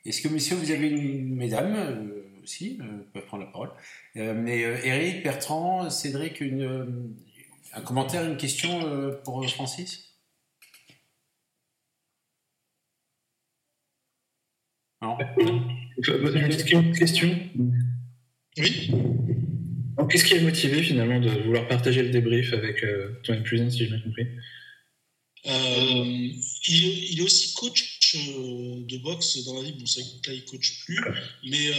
Est-ce 0.06 0.22
que, 0.22 0.28
monsieur, 0.28 0.56
vous 0.56 0.72
avez 0.72 0.90
une 0.90 1.36
mesdames 1.36 2.12
aussi, 2.44 2.78
peuvent 3.14 3.26
prendre 3.26 3.46
la 3.46 3.52
parole. 3.52 3.72
mais 4.16 4.60
Eric, 4.60 5.24
Bertrand, 5.24 5.90
Cédric, 5.90 6.42
une, 6.42 7.16
un 7.74 7.82
commentaire, 7.82 8.24
une 8.24 8.38
question 8.38 8.86
euh, 8.86 9.12
pour 9.24 9.48
Francis? 9.50 10.14
Non? 15.02 15.18
Une 15.98 16.96
question 16.98 17.36
Oui. 18.58 18.92
Qu'est-ce 20.10 20.26
qui 20.26 20.34
a 20.36 20.42
motivé 20.42 20.82
finalement 20.84 21.20
de 21.20 21.30
vouloir 21.30 21.68
partager 21.68 22.02
le 22.02 22.10
débrief 22.10 22.54
avec 22.54 22.84
euh, 22.84 23.20
ton 23.24 23.42
plus 23.44 23.70
si 23.70 23.80
j'ai 23.80 23.88
bien 23.88 24.00
compris? 24.00 24.28
Euh, 25.46 26.30
il, 26.68 27.20
est 27.20 27.22
aussi 27.22 27.54
coach 27.54 28.16
de 28.16 28.98
boxe 28.98 29.44
dans 29.46 29.56
la 29.56 29.64
vie. 29.64 29.74
Bon, 29.74 29.86
c'est 29.86 30.02
que 30.22 30.30
là, 30.30 30.36
il 30.36 30.46
coach 30.46 30.86
plus, 30.86 31.00
mais 31.50 31.72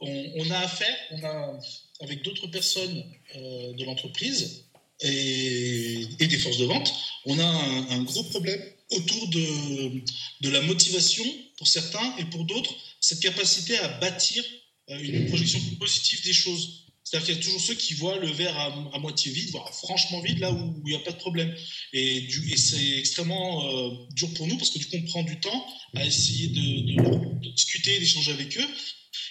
on, 0.00 0.50
a 0.50 0.58
affaire, 0.58 0.96
on 1.12 1.22
a 1.24 1.58
avec 2.02 2.22
d'autres 2.22 2.46
personnes 2.48 3.04
de 3.34 3.84
l'entreprise 3.84 4.66
et, 5.00 6.06
des 6.18 6.38
forces 6.38 6.58
de 6.58 6.64
vente, 6.64 6.92
on 7.26 7.38
a 7.38 7.44
un, 7.44 8.02
gros 8.02 8.22
problème 8.24 8.60
autour 8.90 9.28
de, 9.28 10.02
de, 10.42 10.50
la 10.50 10.62
motivation 10.62 11.24
pour 11.58 11.66
certains 11.66 12.16
et 12.18 12.24
pour 12.24 12.44
d'autres, 12.44 12.74
cette 13.06 13.20
capacité 13.20 13.78
à 13.78 13.88
bâtir 13.98 14.42
euh, 14.90 14.98
une 14.98 15.26
projection 15.28 15.60
positive 15.78 16.24
des 16.24 16.32
choses. 16.32 16.86
C'est-à-dire 17.04 17.26
qu'il 17.26 17.36
y 17.36 17.38
a 17.38 17.42
toujours 17.42 17.60
ceux 17.60 17.74
qui 17.74 17.94
voient 17.94 18.18
le 18.18 18.28
verre 18.32 18.58
à, 18.58 18.98
moitié 18.98 19.30
vide, 19.30 19.50
voire 19.50 19.72
franchement 19.72 20.20
vide, 20.22 20.40
là 20.40 20.50
où 20.52 20.82
il 20.84 20.90
n'y 20.90 20.96
a 20.96 21.04
pas 21.04 21.12
de 21.12 21.18
problème. 21.18 21.54
Et, 21.92 22.26
c'est 22.56 22.98
extrêmement 22.98 23.64
euh, 23.64 23.90
dur 24.10 24.34
pour 24.34 24.48
nous 24.48 24.56
parce 24.56 24.70
que 24.70 24.80
du 24.80 24.86
coup, 24.86 24.96
on 24.96 25.02
prend 25.02 25.22
du 25.22 25.38
temps 25.38 25.66
à 25.94 26.04
essayer 26.04 26.48
de, 26.48 27.50
discuter, 27.54 28.00
d'échanger 28.00 28.32
avec 28.32 28.58
eux. 28.58 28.68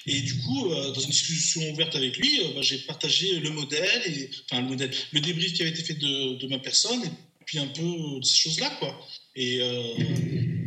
Et 0.06 0.22
du 0.22 0.38
coup, 0.38 0.72
euh, 0.72 0.94
dans 0.94 1.02
une 1.02 1.10
discussion 1.10 1.70
ouverte 1.72 1.98
avec 1.98 2.16
lui, 2.16 2.40
bah, 2.56 2.62
j'ai 2.62 2.78
partagé 2.78 3.40
le 3.42 3.50
modèle, 3.50 4.30
enfin 4.46 4.62
le 4.62 4.70
modèle, 4.70 4.92
le 5.12 5.20
débrief 5.20 5.52
qui 5.54 5.64
avait 5.64 5.72
été 5.72 5.84
fait 5.84 5.96
de, 5.96 6.36
de 6.38 6.48
ma 6.48 6.60
personne, 6.60 7.04
et 7.04 7.46
puis 7.46 7.60
un 7.60 7.68
peu 7.68 8.24
ces 8.24 8.38
choses-là, 8.38 8.70
quoi. 8.80 8.98
Et 9.36 9.60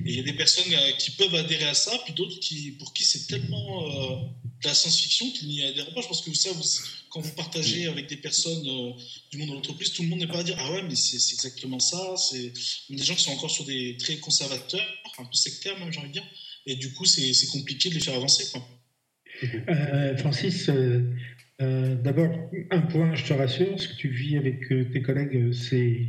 il 0.04 0.14
y 0.14 0.20
a 0.20 0.22
des 0.22 0.34
personnes 0.34 0.72
qui 0.98 1.12
peuvent 1.12 1.34
adhérer 1.34 1.68
à 1.68 1.74
ça, 1.74 1.92
puis 2.04 2.12
d'autres 2.14 2.38
qui, 2.40 2.72
pour 2.72 2.92
qui 2.92 3.04
c'est 3.04 3.26
tellement 3.26 4.28
de 4.62 4.66
la 4.66 4.74
science-fiction 4.74 5.30
qu'il 5.30 5.48
n'y 5.48 5.62
a 5.62 5.72
des 5.72 5.82
reproches. 5.82 6.08
Parce 6.08 6.22
que 6.22 6.34
ça, 6.34 6.50
vous, 6.52 6.62
quand 7.10 7.20
vous 7.20 7.34
partagez 7.34 7.86
avec 7.86 8.08
des 8.08 8.16
personnes 8.16 8.66
euh, 8.66 8.92
du 9.30 9.38
monde 9.38 9.50
de 9.50 9.54
l'entreprise, 9.54 9.92
tout 9.92 10.02
le 10.02 10.08
monde 10.08 10.20
n'est 10.20 10.26
pas 10.26 10.40
à 10.40 10.42
dire 10.42 10.56
Ah 10.58 10.72
ouais, 10.72 10.82
mais 10.82 10.94
c'est 10.94 11.34
exactement 11.34 11.78
ça. 11.78 12.16
C'est 12.16 12.52
des 12.90 13.02
gens 13.02 13.14
qui 13.14 13.24
sont 13.24 13.32
encore 13.32 13.50
sur 13.50 13.64
des 13.64 13.96
traits 13.98 14.20
conservateurs, 14.20 15.02
un 15.18 15.24
peu 15.24 15.34
sectaires, 15.34 15.78
même, 15.78 15.92
j'ai 15.92 16.00
envie 16.00 16.08
de 16.08 16.14
dire. 16.14 16.26
Et 16.66 16.76
du 16.76 16.92
coup, 16.92 17.04
c'est 17.04 17.46
compliqué 17.50 17.88
de 17.88 17.94
les 17.94 18.00
faire 18.00 18.14
avancer. 18.14 18.44
Euh, 19.68 20.16
Francis, 20.16 20.68
euh, 20.68 21.94
d'abord, 21.96 22.30
un 22.70 22.80
point, 22.82 23.14
je 23.14 23.24
te 23.24 23.32
rassure, 23.32 23.80
ce 23.80 23.88
que 23.88 23.94
tu 23.94 24.08
vis 24.08 24.36
avec 24.36 24.68
tes 24.68 25.02
collègues, 25.02 25.52
c'est 25.52 26.06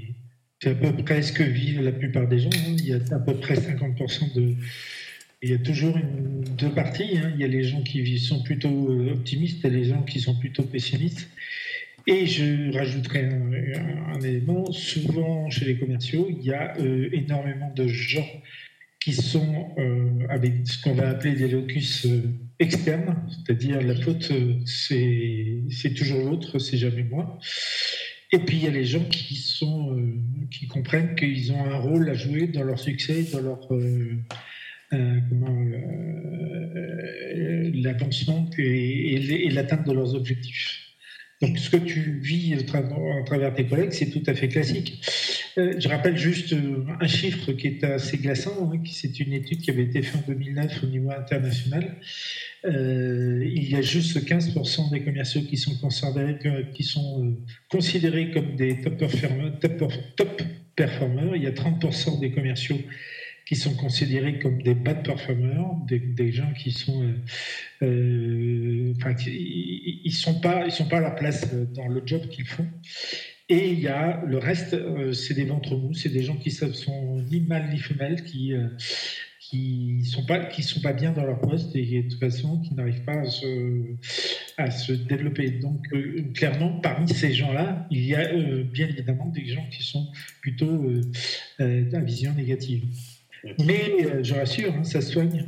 à 0.66 0.76
peu 0.76 0.92
près 1.04 1.22
ce 1.22 1.32
que 1.32 1.44
vivent 1.44 1.82
la 1.82 1.92
plupart 1.92 2.28
des 2.28 2.40
gens. 2.40 2.50
Hein. 2.50 2.76
Il 2.78 2.86
y 2.86 2.94
a 2.94 3.00
à 3.12 3.20
peu 3.20 3.36
près 3.36 3.56
50% 3.56 4.34
de 4.36 4.56
il 5.42 5.52
y 5.52 5.54
a 5.54 5.58
toujours 5.58 5.98
deux 6.58 6.70
parties. 6.70 7.18
Hein. 7.18 7.32
Il 7.36 7.42
y 7.42 7.44
a 7.44 7.48
les 7.48 7.64
gens 7.64 7.82
qui 7.82 8.20
sont 8.20 8.44
plutôt 8.44 8.92
euh, 8.92 9.14
optimistes 9.14 9.64
et 9.64 9.70
les 9.70 9.86
gens 9.86 10.04
qui 10.04 10.20
sont 10.20 10.38
plutôt 10.38 10.64
pessimistes. 10.64 11.30
Et 12.08 12.26
je 12.26 12.74
rajouterai 12.76 13.26
un, 13.26 14.20
élément. 14.22 14.72
Souvent, 14.72 15.50
chez 15.50 15.66
les 15.66 15.78
commerciaux, 15.78 16.28
il 16.30 16.44
y 16.44 16.54
a 16.54 16.76
euh, 16.80 17.10
énormément 17.14 17.72
de 17.74 17.88
gens 17.88 18.28
qui 19.00 19.14
sont 19.14 19.70
euh, 19.78 20.28
avec 20.30 20.54
ce 20.66 20.82
qu'on 20.82 20.94
va 20.94 21.10
appeler 21.10 21.34
des 21.34 21.48
locus 21.48 22.06
externes, 22.60 23.16
c'est-à-dire 23.30 23.82
la 23.82 23.96
faute, 23.96 24.34
c'est 24.66 25.94
toujours 25.96 26.30
l'autre, 26.30 26.60
c'est 26.60 26.78
jamais 26.78 27.04
moi. 27.04 27.40
Et 28.32 28.40
puis 28.40 28.58
il 28.58 28.64
y 28.64 28.68
a 28.68 28.72
les 28.72 28.86
gens 28.86 29.04
qui 29.06 29.36
sont 29.36 29.98
qui 30.52 30.68
comprennent 30.68 31.16
qu'ils 31.16 31.52
ont 31.52 31.64
un 31.64 31.78
rôle 31.78 32.10
à 32.10 32.14
jouer 32.14 32.48
dans 32.48 32.64
leur 32.64 32.80
succès, 32.80 33.24
dans 33.32 33.42
leur 33.42 33.74
euh, 33.74 34.18
euh, 34.94 35.20
l'avancement 37.74 38.50
et, 38.58 39.50
l'atteinte 39.52 39.88
de 39.88 39.94
leurs 39.94 40.16
objectifs. 40.16 40.89
Donc, 41.42 41.58
ce 41.58 41.70
que 41.70 41.78
tu 41.78 42.20
vis 42.22 42.54
à 42.54 43.24
travers 43.24 43.54
tes 43.54 43.66
collègues, 43.66 43.92
c'est 43.92 44.10
tout 44.10 44.24
à 44.28 44.34
fait 44.34 44.50
classique. 44.50 45.02
Euh, 45.58 45.74
je 45.80 45.88
rappelle 45.88 46.18
juste 46.18 46.54
un 47.00 47.08
chiffre 47.08 47.54
qui 47.54 47.68
est 47.68 47.84
assez 47.84 48.18
glaçant. 48.18 48.72
Hein, 48.74 48.82
c'est 48.86 49.20
une 49.20 49.34
étude 49.34 49.62
qui 49.62 49.72
avait 49.72 49.84
été 49.84 50.02
faite 50.02 50.24
en 50.28 50.32
2009 50.32 50.84
au 50.84 50.88
niveau 50.88 51.12
international. 51.12 51.96
il 52.66 53.70
y 53.70 53.76
a 53.76 53.82
juste 53.82 54.26
15% 54.26 54.92
des 54.92 55.02
commerciaux 55.02 55.42
qui 55.42 55.58
sont 55.58 55.78
considérés, 55.78 56.38
qui 56.74 56.84
sont 56.84 57.38
considérés 57.70 58.32
comme 58.32 58.56
des 58.56 58.82
top 58.82 58.98
performers, 58.98 59.60
top, 59.60 60.42
performers. 60.76 61.36
Il 61.36 61.44
y 61.44 61.48
a 61.48 61.52
30% 61.52 62.20
des 62.20 62.32
commerciaux 62.32 62.80
qui 63.50 63.56
sont 63.56 63.74
considérés 63.74 64.38
comme 64.38 64.62
des 64.62 64.76
bad 64.76 65.04
performers, 65.04 65.72
des, 65.88 66.32
gens 66.32 66.54
qui 66.56 66.72
sont, 66.72 67.04
euh, 67.82 68.69
euh, 69.06 69.14
ils, 69.28 70.02
ils 70.06 70.12
sont 70.12 70.40
pas 70.40 70.66
à 70.66 71.00
leur 71.00 71.16
place 71.16 71.54
dans 71.74 71.88
le 71.88 72.02
job 72.06 72.28
qu'ils 72.30 72.48
font. 72.48 72.68
Et 73.48 73.72
il 73.72 73.80
y 73.80 73.88
a 73.88 74.24
le 74.26 74.38
reste, 74.38 74.74
euh, 74.74 75.12
c'est 75.12 75.34
des 75.34 75.46
ventres 75.46 75.76
mous, 75.76 75.94
c'est 75.94 76.10
des 76.10 76.24
gens 76.24 76.36
qui 76.36 76.52
sont 76.52 77.26
ni 77.32 77.42
mâles 77.42 77.70
ni 77.72 77.80
femelles, 77.80 78.24
qui 78.24 78.54
pas 80.28 80.46
qui 80.46 80.62
sont 80.62 80.82
pas 80.82 80.94
bien 80.94 81.12
dans 81.12 81.26
leur 81.26 81.42
poste 81.42 81.76
et 81.76 82.04
de 82.04 82.10
toute 82.10 82.20
façon 82.20 82.62
qui 82.62 82.76
n'arrivent 82.76 83.04
pas 83.04 83.22
à 84.58 84.70
se, 84.70 84.86
se 84.86 84.94
développer. 84.94 85.50
Donc 85.50 85.88
clairement, 86.36 86.80
parmi 86.82 87.10
ces 87.10 87.34
gens-là, 87.34 87.88
il 87.90 88.06
y 88.06 88.14
a 88.14 88.32
bien 88.64 88.88
évidemment 88.88 89.26
des 89.30 89.48
gens 89.48 89.68
qui 89.72 89.82
sont 89.82 90.08
plutôt 90.42 90.86
à 91.58 92.00
vision 92.02 92.34
négative. 92.36 92.84
Mais 93.66 94.06
euh, 94.06 94.24
je 94.24 94.34
rassure, 94.34 94.74
hein, 94.74 94.84
ça 94.84 95.02
soigne. 95.02 95.46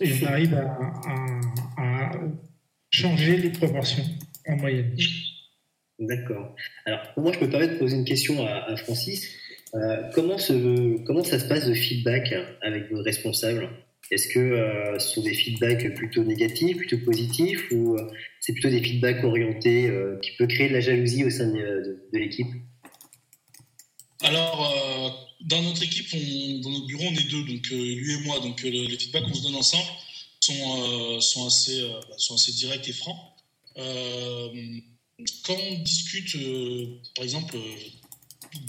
Et 0.00 0.12
on 0.22 0.26
arrive 0.26 0.54
à, 0.54 2.12
changer 2.90 3.36
les 3.36 3.50
proportions 3.50 4.04
en 4.46 4.56
moyenne. 4.56 4.96
D'accord. 5.98 6.54
Alors, 6.86 7.00
moi, 7.16 7.32
je 7.32 7.44
me 7.44 7.50
permets 7.50 7.68
de 7.68 7.78
poser 7.78 7.96
une 7.96 8.04
question 8.04 8.46
à, 8.46 8.76
Francis. 8.76 9.28
Euh, 9.74 10.02
comment, 10.14 10.38
se, 10.38 11.02
comment 11.04 11.22
ça 11.22 11.38
se 11.38 11.46
passe 11.46 11.66
le 11.66 11.74
feedback 11.74 12.34
avec 12.62 12.90
vos 12.90 13.02
responsables? 13.02 13.68
Est-ce 14.10 14.28
que 14.28 14.40
euh, 14.40 14.98
ce 14.98 15.14
sont 15.14 15.22
des 15.22 15.34
feedbacks 15.34 15.94
plutôt 15.94 16.24
négatifs, 16.24 16.76
plutôt 16.76 16.98
positifs, 16.98 17.70
ou 17.70 17.96
c'est 18.40 18.52
plutôt 18.52 18.70
des 18.70 18.82
feedbacks 18.82 19.22
orientés 19.22 19.92
qui 20.22 20.30
peuvent 20.36 20.48
créer 20.48 20.68
de 20.68 20.74
la 20.74 20.80
jalousie 20.80 21.24
au 21.24 21.30
sein 21.30 21.46
de, 21.46 22.08
de 22.12 22.18
l'équipe? 22.18 22.48
Alors, 24.22 25.30
dans 25.46 25.62
notre 25.62 25.82
équipe, 25.82 26.10
dans 26.62 26.70
notre 26.70 26.86
bureau, 26.86 27.04
on 27.04 27.14
est 27.14 27.30
deux, 27.30 27.44
donc 27.44 27.66
euh, 27.72 27.76
lui 27.76 28.12
et 28.12 28.20
moi. 28.24 28.40
Donc 28.40 28.64
euh, 28.64 28.70
les 28.70 28.98
feedbacks 28.98 29.24
qu'on 29.24 29.34
se 29.34 29.42
donne 29.42 29.56
ensemble 29.56 29.88
sont, 30.40 31.16
euh, 31.16 31.20
sont, 31.20 31.46
assez, 31.46 31.82
bah, 31.82 32.16
sont 32.18 32.34
assez 32.34 32.52
directs 32.52 32.88
et 32.88 32.92
francs. 32.92 33.18
quand 35.44 35.56
on 35.56 35.78
discute, 35.80 36.36
par 37.14 37.24
exemple, 37.24 37.56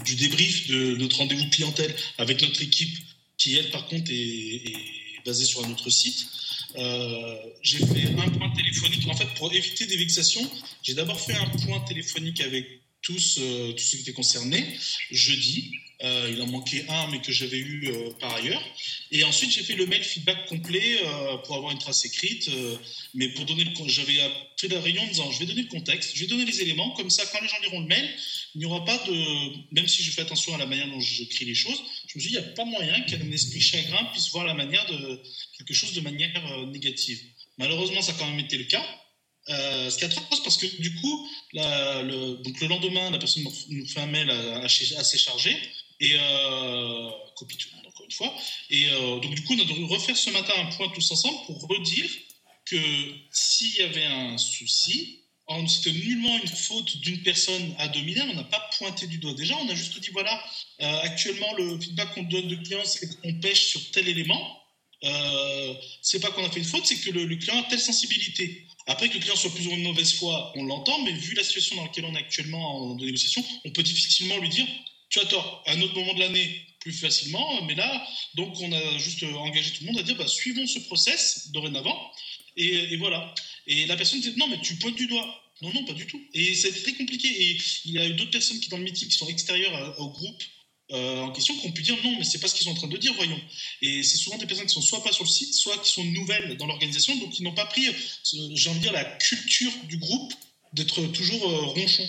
du 0.06 0.16
débrief 0.16 0.68
de 0.68 0.96
notre 0.98 1.18
rendez-vous 1.18 1.50
clientèle 1.50 1.96
avec 2.18 2.42
notre 2.42 2.62
équipe, 2.62 2.98
qui 3.38 3.56
elle, 3.58 3.72
par 3.72 3.88
contre, 3.88 4.12
est, 4.12 4.74
basée 5.26 5.46
sur 5.46 5.64
un 5.64 5.72
autre 5.72 5.90
site, 5.90 6.28
j'ai 7.62 7.78
fait 7.78 8.08
un 8.18 8.30
point 8.30 8.52
téléphonique. 8.52 9.08
En 9.08 9.16
fait, 9.16 9.28
pour 9.36 9.54
éviter 9.54 9.86
des 9.86 9.98
vexations, 9.98 10.50
j'ai 10.84 10.94
d'abord 10.94 11.20
fait 11.20 11.36
un 11.36 11.50
point 11.50 11.80
téléphonique 11.82 12.42
avec 12.42 12.82
tous, 13.02 13.36
tous 13.36 13.84
ceux 13.84 13.98
qui 13.98 14.02
étaient 14.02 14.14
concernés 14.14 14.78
jeudi. 15.12 15.72
Euh, 16.04 16.32
il 16.32 16.42
en 16.42 16.48
manquait 16.48 16.84
un, 16.90 17.08
mais 17.12 17.22
que 17.22 17.32
j'avais 17.32 17.60
eu 17.60 17.88
euh, 17.90 18.10
par 18.20 18.34
ailleurs. 18.34 18.64
Et 19.12 19.24
ensuite, 19.24 19.52
j'ai 19.52 19.62
fait 19.62 19.76
le 19.76 19.86
mail 19.86 20.04
feedback 20.04 20.48
complet 20.48 21.00
euh, 21.04 21.38
pour 21.38 21.56
avoir 21.56 21.72
une 21.72 21.78
trace 21.78 22.06
écrite. 22.06 22.50
mais 23.14 23.30
pour 23.30 23.46
donner 23.46 23.64
le, 23.64 23.72
j'avais 23.88 24.20
fait 24.60 24.68
la 24.68 24.82
réunion 24.82 25.04
en 25.04 25.08
disant, 25.08 25.32
je 25.32 25.40
vais 25.40 25.46
donner 25.46 25.62
le 25.62 25.68
contexte, 25.68 26.16
je 26.16 26.22
vais 26.22 26.28
donner 26.28 26.46
les 26.46 26.62
éléments. 26.62 26.90
Comme 26.92 27.12
ça, 27.12 27.24
quand 27.32 27.40
les 27.42 27.48
gens 27.48 27.60
liront 27.62 27.82
le 27.82 27.88
mail, 27.88 28.10
il 28.56 28.60
n'y 28.60 28.66
aura 28.66 28.84
pas 28.84 28.98
de, 28.98 29.74
même 29.76 29.88
si 29.88 30.02
je 30.02 30.12
fais 30.12 30.22
attention 30.22 30.56
à 30.56 30.58
la 30.58 30.66
manière 30.66 30.88
dont 30.88 31.00
j'écris 31.00 31.46
les 31.46 31.56
choses, 31.56 31.80
je 32.08 32.18
me 32.18 32.22
suis 32.22 32.32
dit, 32.32 32.36
il 32.36 32.42
n'y 32.42 32.46
a 32.46 32.54
pas 32.54 32.66
moyen 32.66 33.00
qu'un 33.02 33.32
esprit 33.32 33.62
chagrin 33.62 34.04
puisse 34.06 34.30
voir 34.32 34.46
la 34.46 34.56
manière 34.56 34.86
de 34.88 35.22
quelque 35.58 35.74
chose 35.74 35.94
de 35.94 36.02
manière 36.02 36.68
négative. 36.68 37.22
Malheureusement, 37.60 38.02
ça 38.02 38.14
a 38.14 38.16
quand 38.16 38.28
même 38.28 38.40
été 38.40 38.58
le 38.58 38.64
cas. 38.64 38.84
Ce 39.48 39.98
qui 39.98 40.04
est 40.04 40.08
atroce 40.08 40.42
parce 40.44 40.58
que 40.58 40.66
du 40.82 40.96
coup, 40.96 41.30
donc 41.54 42.62
le 42.62 42.68
lendemain, 42.68 43.12
la 43.12 43.20
personne 43.20 43.44
nous 43.70 43.86
fait 43.86 44.00
un 44.00 44.08
mail 44.08 44.32
assez 44.32 45.18
chargé 45.18 45.56
et 46.02 46.18
copie 47.42 47.58
tout 47.58 47.70
le 47.72 47.78
monde 47.78 47.88
encore 47.88 48.06
une 48.06 48.12
fois. 48.12 48.34
Et 48.70 48.88
euh, 48.90 49.20
donc 49.20 49.34
du 49.34 49.44
coup, 49.44 49.54
on 49.54 49.60
a 49.60 49.66
dû 49.66 49.84
refaire 49.86 50.18
ce 50.18 50.30
matin 50.30 50.54
un 50.58 50.66
point 50.76 50.90
tous 50.90 51.12
ensemble 51.12 51.38
pour 51.46 51.68
redire 51.68 52.10
que 52.66 52.78
s'il 53.32 53.76
y 53.76 53.82
avait 53.82 54.06
un 54.06 54.38
souci, 54.38 55.18
c'était 55.68 55.92
nullement 55.92 56.40
une 56.42 56.48
faute 56.48 56.98
d'une 57.02 57.22
personne 57.24 57.76
à 57.78 57.90
dominer, 57.90 58.22
on 58.22 58.36
n'a 58.36 58.46
pas 58.46 58.70
pointé 58.78 59.06
du 59.08 59.18
doigt. 59.18 59.34
Déjà, 59.34 59.58
on 59.58 59.68
a 59.68 59.76
juste 59.76 60.00
dit 60.00 60.10
voilà, 60.12 60.42
euh, 60.82 61.00
actuellement 61.02 61.54
le 61.56 61.78
feedback 61.80 62.14
qu'on 62.14 62.24
donne 62.24 62.48
de 62.48 62.56
clients, 62.56 62.86
c'est 62.86 63.22
qu'on 63.22 63.34
pêche 63.40 63.66
sur 63.66 63.92
tel 63.92 64.08
élément. 64.08 64.58
Euh, 65.04 65.74
c'est 66.02 66.20
pas 66.20 66.30
qu'on 66.30 66.46
a 66.46 66.50
fait 66.50 66.60
une 66.60 66.66
faute, 66.66 66.86
c'est 66.86 66.96
que 66.96 67.10
le, 67.10 67.36
client 67.36 67.60
a 67.60 67.64
telle 67.64 67.80
sensibilité. 67.80 68.68
Après 68.88 69.10
que 69.10 69.16
le 69.16 69.20
client 69.20 69.36
soit 69.36 69.54
plus 69.54 69.66
ou 69.66 69.72
moins 69.72 69.80
de 69.80 69.84
mauvaise 69.84 70.14
foi, 70.14 70.54
on 70.56 70.64
l'entend, 70.64 71.02
mais 71.04 71.12
vu 71.12 71.34
la 71.34 71.44
situation 71.44 71.76
dans 71.76 71.84
laquelle 71.84 72.06
on 72.06 72.14
est 72.16 72.20
actuellement 72.20 72.92
en 72.92 72.96
négociation, 72.96 73.44
on 73.66 73.72
peut 73.72 73.84
difficilement 73.84 74.38
lui 74.38 74.50
dire 74.50 74.68
tu. 75.12 75.20
À 75.20 75.72
un 75.74 75.82
autre 75.82 75.94
moment 75.94 76.14
de 76.14 76.20
l'année, 76.20 76.66
plus 76.80 76.94
facilement, 76.94 77.64
mais 77.66 77.76
là, 77.76 78.08
donc 78.36 78.60
on 78.60 78.72
a 78.72 78.98
juste 78.98 79.24
engagé 79.24 79.72
tout 79.72 79.84
le 79.84 79.92
monde 79.92 80.00
à 80.00 80.04
dire 80.04 80.16
bah, 80.16 80.28
suivons 80.28 80.66
ce 80.66 80.80
process 80.80 81.52
dorénavant, 81.52 82.12
et, 82.58 82.98
voilà. 82.98 83.34
Et 83.68 83.86
la 83.86 83.96
personne 83.96 84.20
dit 84.20 84.34
non, 84.38 84.48
mais 84.48 84.60
tu 84.62 84.76
pointes 84.76 84.96
du 84.96 85.08
doigt. 85.08 85.38
Non, 85.62 85.72
non, 85.74 85.86
pas 85.86 85.94
du 85.94 86.08
tout. 86.08 86.20
Et 86.34 86.56
ça 86.56 86.68
a 86.68 86.72
été 86.72 86.82
très 86.82 86.94
compliqué. 86.94 87.28
Et 87.28 87.58
il 87.86 87.92
y 87.92 88.00
a 88.00 88.08
eu 88.08 88.14
d'autres 88.14 88.32
personnes 88.32 88.60
qui, 88.60 88.70
dans 88.70 88.78
le 88.78 88.84
meeting, 88.84 89.08
qui 89.08 89.18
sont 89.18 89.28
extérieures 89.28 89.96
au 90.00 90.10
groupe 90.10 90.44
euh, 90.92 91.22
en 91.22 91.32
question, 91.32 91.56
qui 91.58 91.68
ont 91.68 91.72
pu 91.72 91.84
dire 91.84 91.96
non, 92.04 92.18
mais 92.18 92.26
c'est 92.26 92.40
pas 92.40 92.48
ce 92.48 92.56
qu'ils 92.56 92.66
sont 92.66 92.72
en 92.72 92.76
train 92.76 92.88
de 92.88 92.98
dire, 92.98 93.14
voyons. 93.14 93.40
Et 93.82 94.04
c'est 94.04 94.18
souvent 94.18 94.38
des 94.38 94.46
personnes 94.46 94.66
qui 94.66 94.74
sont 94.74 94.82
soit 94.82 95.04
pas 95.04 95.12
sur 95.12 95.24
le 95.24 95.30
site, 95.30 95.54
soit 95.54 95.78
qui 95.78 95.92
sont 95.92 96.04
nouvelles 96.04 96.58
dans 96.58 96.66
l'organisation, 96.66 97.16
donc 97.18 97.32
qui 97.32 97.44
n'ont 97.44 97.54
pas 97.54 97.66
pris, 97.66 97.86
j'ai 98.56 98.70
envie 98.70 98.80
de 98.80 98.84
dire, 98.84 98.92
la 98.92 99.06
culture 99.06 99.72
du 99.86 99.98
groupe 99.98 100.34
d'être 100.74 101.02
toujours 101.08 101.50
euh, 101.50 101.66
ronchon. 101.68 102.08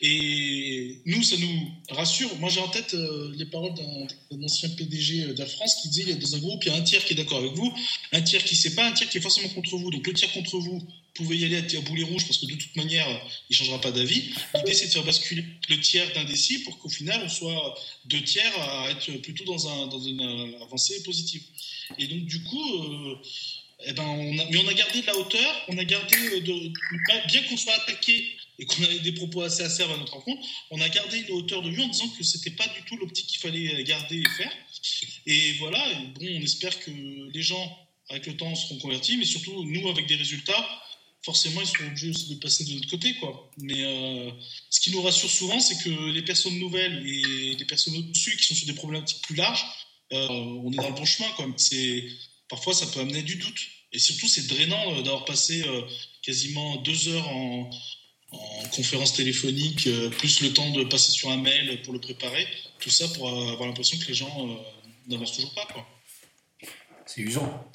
Et 0.00 1.00
nous, 1.06 1.22
ça 1.22 1.36
nous 1.36 1.70
rassure. 1.90 2.28
Moi, 2.38 2.50
j'ai 2.50 2.60
en 2.60 2.68
tête 2.68 2.94
les 3.36 3.46
paroles 3.46 3.74
d'un 3.74 4.42
ancien 4.42 4.68
PDG 4.70 5.34
d'Air 5.34 5.48
France 5.48 5.76
qui 5.82 5.88
disait 5.88 6.14
dans 6.14 6.34
un 6.34 6.38
groupe, 6.40 6.62
il 6.64 6.68
y 6.68 6.72
a 6.72 6.76
un 6.76 6.82
tiers 6.82 7.04
qui 7.04 7.14
est 7.14 7.16
d'accord 7.16 7.38
avec 7.38 7.52
vous, 7.52 7.72
un 8.12 8.20
tiers 8.20 8.44
qui 8.44 8.54
ne 8.54 8.58
sait 8.58 8.74
pas, 8.74 8.86
un 8.86 8.92
tiers 8.92 9.08
qui 9.08 9.18
est 9.18 9.20
forcément 9.20 9.48
contre 9.48 9.76
vous. 9.76 9.90
Donc, 9.90 10.06
le 10.06 10.12
tiers 10.12 10.30
contre 10.32 10.58
vous, 10.58 10.78
vous 10.78 10.88
pouvez 11.14 11.38
y 11.38 11.44
aller 11.44 11.56
à, 11.56 11.80
boulet 11.80 12.02
rouge 12.02 12.26
parce 12.26 12.38
que 12.38 12.46
de 12.46 12.54
toute 12.54 12.76
manière, 12.76 13.06
il 13.48 13.52
ne 13.52 13.56
changera 13.56 13.80
pas 13.80 13.92
d'avis. 13.92 14.30
L'idée, 14.56 14.74
c'est 14.74 14.86
de 14.86 14.92
faire 14.92 15.04
basculer 15.04 15.44
le 15.68 15.80
tiers 15.80 16.12
d'indécis 16.12 16.58
pour 16.64 16.78
qu'au 16.78 16.88
final, 16.88 17.22
on 17.24 17.28
soit 17.28 17.74
deux 18.06 18.22
tiers 18.22 18.52
à 18.60 18.90
être 18.90 19.10
plutôt 19.22 19.44
dans, 19.44 19.68
un, 19.68 19.86
dans 19.86 20.00
une 20.00 20.56
avancée 20.60 21.02
positive. 21.02 21.42
Et 21.98 22.08
donc, 22.08 22.26
du 22.26 22.42
coup, 22.42 23.16
eh 23.86 23.92
ben, 23.92 24.46
mais 24.50 24.58
on 24.58 24.68
a 24.68 24.74
gardé 24.74 25.00
de 25.00 25.06
la 25.06 25.16
hauteur, 25.16 25.64
on 25.68 25.78
a 25.78 25.84
gardé, 25.84 26.40
de, 26.40 26.72
bien 27.28 27.42
qu'on 27.48 27.56
soit 27.56 27.74
attaqué 27.74 28.36
et 28.58 28.66
qu'on 28.66 28.84
avait 28.84 29.00
des 29.00 29.12
propos 29.12 29.42
assez 29.42 29.62
acerbes 29.62 29.92
à 29.92 29.96
notre 29.96 30.12
rencontre, 30.14 30.46
on 30.70 30.80
a 30.80 30.88
gardé 30.88 31.18
une 31.18 31.32
hauteur 31.32 31.62
de 31.62 31.70
vue 31.70 31.82
en 31.82 31.88
disant 31.88 32.08
que 32.16 32.22
c'était 32.22 32.50
pas 32.50 32.66
du 32.68 32.82
tout 32.86 32.96
l'optique 32.96 33.26
qu'il 33.26 33.40
fallait 33.40 33.82
garder 33.84 34.20
et 34.20 34.28
faire. 34.36 34.52
Et 35.26 35.52
voilà, 35.54 35.92
bon, 36.14 36.26
on 36.26 36.42
espère 36.42 36.78
que 36.80 36.90
les 37.32 37.42
gens, 37.42 37.78
avec 38.10 38.26
le 38.26 38.36
temps, 38.36 38.54
seront 38.54 38.78
convertis, 38.78 39.16
mais 39.16 39.24
surtout, 39.24 39.64
nous, 39.64 39.88
avec 39.88 40.06
des 40.06 40.16
résultats, 40.16 40.82
forcément, 41.24 41.60
ils 41.60 41.66
seront 41.66 41.86
obligés 41.86 42.10
aussi 42.10 42.34
de 42.34 42.40
passer 42.40 42.64
de 42.64 42.74
notre 42.74 42.88
côté. 42.90 43.14
Quoi. 43.14 43.50
Mais 43.58 43.82
euh, 43.82 44.30
ce 44.70 44.80
qui 44.80 44.90
nous 44.90 45.02
rassure 45.02 45.30
souvent, 45.30 45.58
c'est 45.58 45.82
que 45.82 46.10
les 46.10 46.22
personnes 46.22 46.58
nouvelles 46.58 47.06
et 47.06 47.56
les 47.56 47.64
personnes 47.64 47.96
au-dessus 47.96 48.36
qui 48.36 48.44
sont 48.44 48.54
sur 48.54 48.66
des 48.66 48.74
problématiques 48.74 49.22
plus 49.22 49.34
larges, 49.34 49.64
euh, 50.12 50.28
on 50.28 50.70
est 50.70 50.76
dans 50.76 50.88
le 50.88 50.94
bon 50.94 51.04
chemin. 51.04 51.28
Quoi. 51.36 51.46
C'est, 51.56 52.06
parfois, 52.48 52.74
ça 52.74 52.86
peut 52.86 53.00
amener 53.00 53.22
du 53.22 53.36
doute. 53.36 53.60
Et 53.92 53.98
surtout, 53.98 54.28
c'est 54.28 54.46
drainant 54.46 54.92
euh, 54.92 55.02
d'avoir 55.02 55.24
passé 55.24 55.64
quasiment 56.22 56.76
deux 56.76 57.08
heures 57.08 57.28
en, 57.28 57.70
en 58.34 58.68
conférence 58.68 59.12
téléphonique, 59.14 59.86
euh, 59.86 60.10
plus 60.10 60.40
le 60.40 60.52
temps 60.52 60.70
de 60.70 60.84
passer 60.84 61.12
sur 61.12 61.30
un 61.30 61.36
mail 61.36 61.82
pour 61.82 61.92
le 61.92 62.00
préparer, 62.00 62.46
tout 62.80 62.90
ça 62.90 63.06
pour 63.08 63.28
avoir 63.28 63.68
l'impression 63.68 63.98
que 63.98 64.06
les 64.06 64.14
gens 64.14 64.48
euh, 64.48 64.54
n'avancent 65.08 65.32
toujours 65.32 65.54
pas. 65.54 65.66
C'est 67.06 67.20
usant. 67.20 67.70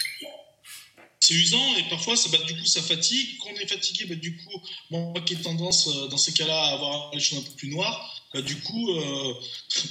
C'est 1.20 1.34
usant 1.34 1.76
et 1.78 1.84
parfois 1.90 2.16
ça, 2.16 2.30
bah, 2.30 2.40
du 2.46 2.56
coup 2.56 2.66
ça 2.66 2.82
fatigue. 2.82 3.38
Quand 3.40 3.50
on 3.56 3.60
est 3.60 3.68
fatigué, 3.68 4.06
bah, 4.06 4.16
du 4.16 4.36
coup, 4.38 4.62
moi 4.90 5.14
qui 5.26 5.34
ai 5.34 5.38
tendance 5.38 5.88
euh, 5.88 6.08
dans 6.08 6.18
ces 6.18 6.34
cas-là 6.34 6.60
à 6.66 6.74
avoir 6.74 7.12
les 7.14 7.20
choses 7.20 7.40
un 7.40 7.44
peu 7.44 7.56
plus 7.56 7.70
noires, 7.70 8.19
bah, 8.34 8.42
du 8.42 8.56
coup 8.58 8.90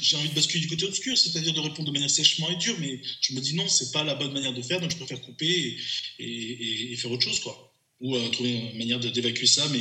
j'ai 0.01 0.17
envie 0.17 0.29
de 0.29 0.35
basculer 0.35 0.61
du 0.61 0.69
côté 0.69 0.85
obscur, 0.85 1.17
c'est-à-dire 1.17 1.53
de 1.53 1.61
répondre 1.61 1.89
de 1.89 1.93
manière 1.93 2.11
sèchement 2.11 2.49
et 2.51 2.57
dure, 2.57 2.77
mais 2.81 3.01
je 3.21 3.35
me 3.35 3.41
dis 3.41 3.55
non, 3.55 3.67
c'est 3.69 3.93
pas 3.93 4.05
la 4.05 4.15
bonne 4.15 4.33
manière 4.33 4.53
de 4.53 4.63
faire, 4.63 4.81
donc 4.81 4.91
je 4.91 4.97
préfère 4.97 5.21
couper 5.21 5.77
et, 6.19 6.93
et, 6.93 6.97
faire 6.97 7.11
autre 7.11 7.23
chose. 7.25 7.41
quoi. 7.41 7.73
Ou 8.01 8.17
trouver 8.29 8.71
une 8.73 8.79
manière 8.79 9.01
d'évacuer 9.01 9.47
ça, 9.47 9.67
mais 9.73 9.81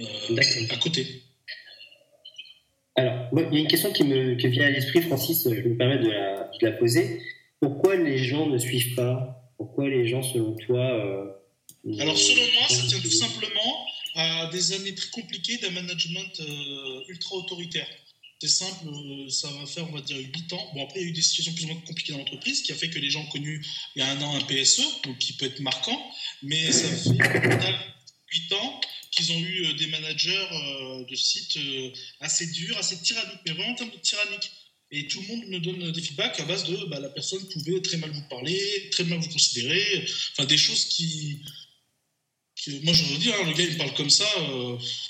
euh, 0.00 0.36
à 0.70 0.76
côté. 0.76 1.22
Alors, 2.96 3.28
il 3.32 3.54
y 3.54 3.56
a 3.58 3.60
une 3.60 3.68
question 3.68 3.92
qui 3.92 4.04
me 4.04 4.34
vient 4.34 4.66
à 4.66 4.70
l'esprit, 4.70 5.02
Francis, 5.02 5.44
je 5.44 5.68
me 5.68 5.76
permets 5.76 5.98
de 5.98 6.08
la, 6.08 6.50
la, 6.60 6.72
poser. 6.72 7.20
Pourquoi 7.60 7.96
les 7.96 8.18
gens 8.18 8.46
ne 8.46 8.58
suivent 8.58 8.94
pas? 8.94 9.52
Pourquoi 9.56 9.88
les 9.88 10.08
gens, 10.08 10.22
selon 10.22 10.56
toi. 10.56 10.80
Euh, 10.80 12.00
Alors, 12.00 12.16
selon 12.16 12.42
moi, 12.42 12.68
ça 12.68 12.86
tient 12.86 13.00
tout 13.00 13.10
simplement 13.10 13.86
des 14.50 14.72
années 14.72 14.94
très 14.94 15.10
compliquées 15.10 15.58
d'un 15.58 15.70
management 15.70 16.40
euh, 16.40 17.04
ultra 17.08 17.36
autoritaire. 17.36 17.88
C'est 18.40 18.48
simple, 18.48 18.86
ça 19.30 19.50
va 19.50 19.66
faire, 19.66 19.88
on 19.88 19.92
va 19.92 20.00
dire, 20.00 20.16
8 20.16 20.52
ans. 20.52 20.70
Bon, 20.74 20.84
après, 20.84 21.00
il 21.00 21.02
y 21.02 21.06
a 21.06 21.08
eu 21.08 21.12
des 21.12 21.22
situations 21.22 21.52
plus 21.54 21.64
ou 21.64 21.68
moins 21.68 21.80
compliquées 21.80 22.12
dans 22.12 22.18
l'entreprise, 22.18 22.62
qui 22.62 22.70
a 22.70 22.76
fait 22.76 22.88
que 22.88 23.00
les 23.00 23.10
gens 23.10 23.22
ont 23.22 23.30
connu 23.30 23.64
il 23.96 23.98
y 23.98 24.02
a 24.02 24.10
un 24.10 24.20
an 24.22 24.36
un 24.36 24.40
PSE, 24.42 25.02
donc 25.02 25.18
qui 25.18 25.32
peut 25.32 25.46
être 25.46 25.58
marquant, 25.60 26.00
mais 26.42 26.70
ça 26.70 26.88
fait 26.88 27.10
8 28.30 28.52
ans 28.52 28.80
qu'ils 29.10 29.32
ont 29.32 29.38
eu 29.38 29.66
euh, 29.66 29.72
des 29.74 29.86
managers 29.86 30.46
euh, 30.52 31.04
de 31.04 31.14
sites 31.16 31.56
euh, 31.56 31.90
assez 32.20 32.46
durs, 32.46 32.76
assez 32.78 33.00
tyranniques, 33.00 33.40
mais 33.46 33.52
vraiment 33.52 33.72
en 33.72 33.74
termes 33.74 33.90
de 33.90 33.98
tyrannique. 33.98 34.50
Et 34.90 35.06
tout 35.06 35.20
le 35.20 35.26
monde 35.28 35.46
me 35.48 35.58
donne 35.58 35.92
des 35.92 36.00
feedbacks 36.00 36.40
à 36.40 36.44
base 36.44 36.64
de 36.64 36.76
bah, 36.86 36.98
la 36.98 37.10
personne 37.10 37.46
pouvait 37.48 37.80
très 37.82 37.98
mal 37.98 38.10
vous 38.10 38.26
parler, 38.30 38.88
très 38.90 39.04
mal 39.04 39.18
vous 39.18 39.28
considérer, 39.28 40.06
enfin 40.32 40.46
des 40.46 40.56
choses 40.56 40.86
qui. 40.86 41.40
Moi 42.82 42.92
je 42.92 43.04
veux 43.04 43.18
dire, 43.18 43.34
hein, 43.34 43.44
le 43.46 43.52
gars 43.52 43.64
il 43.64 43.76
parle 43.76 43.94
comme 43.94 44.10
ça, 44.10 44.26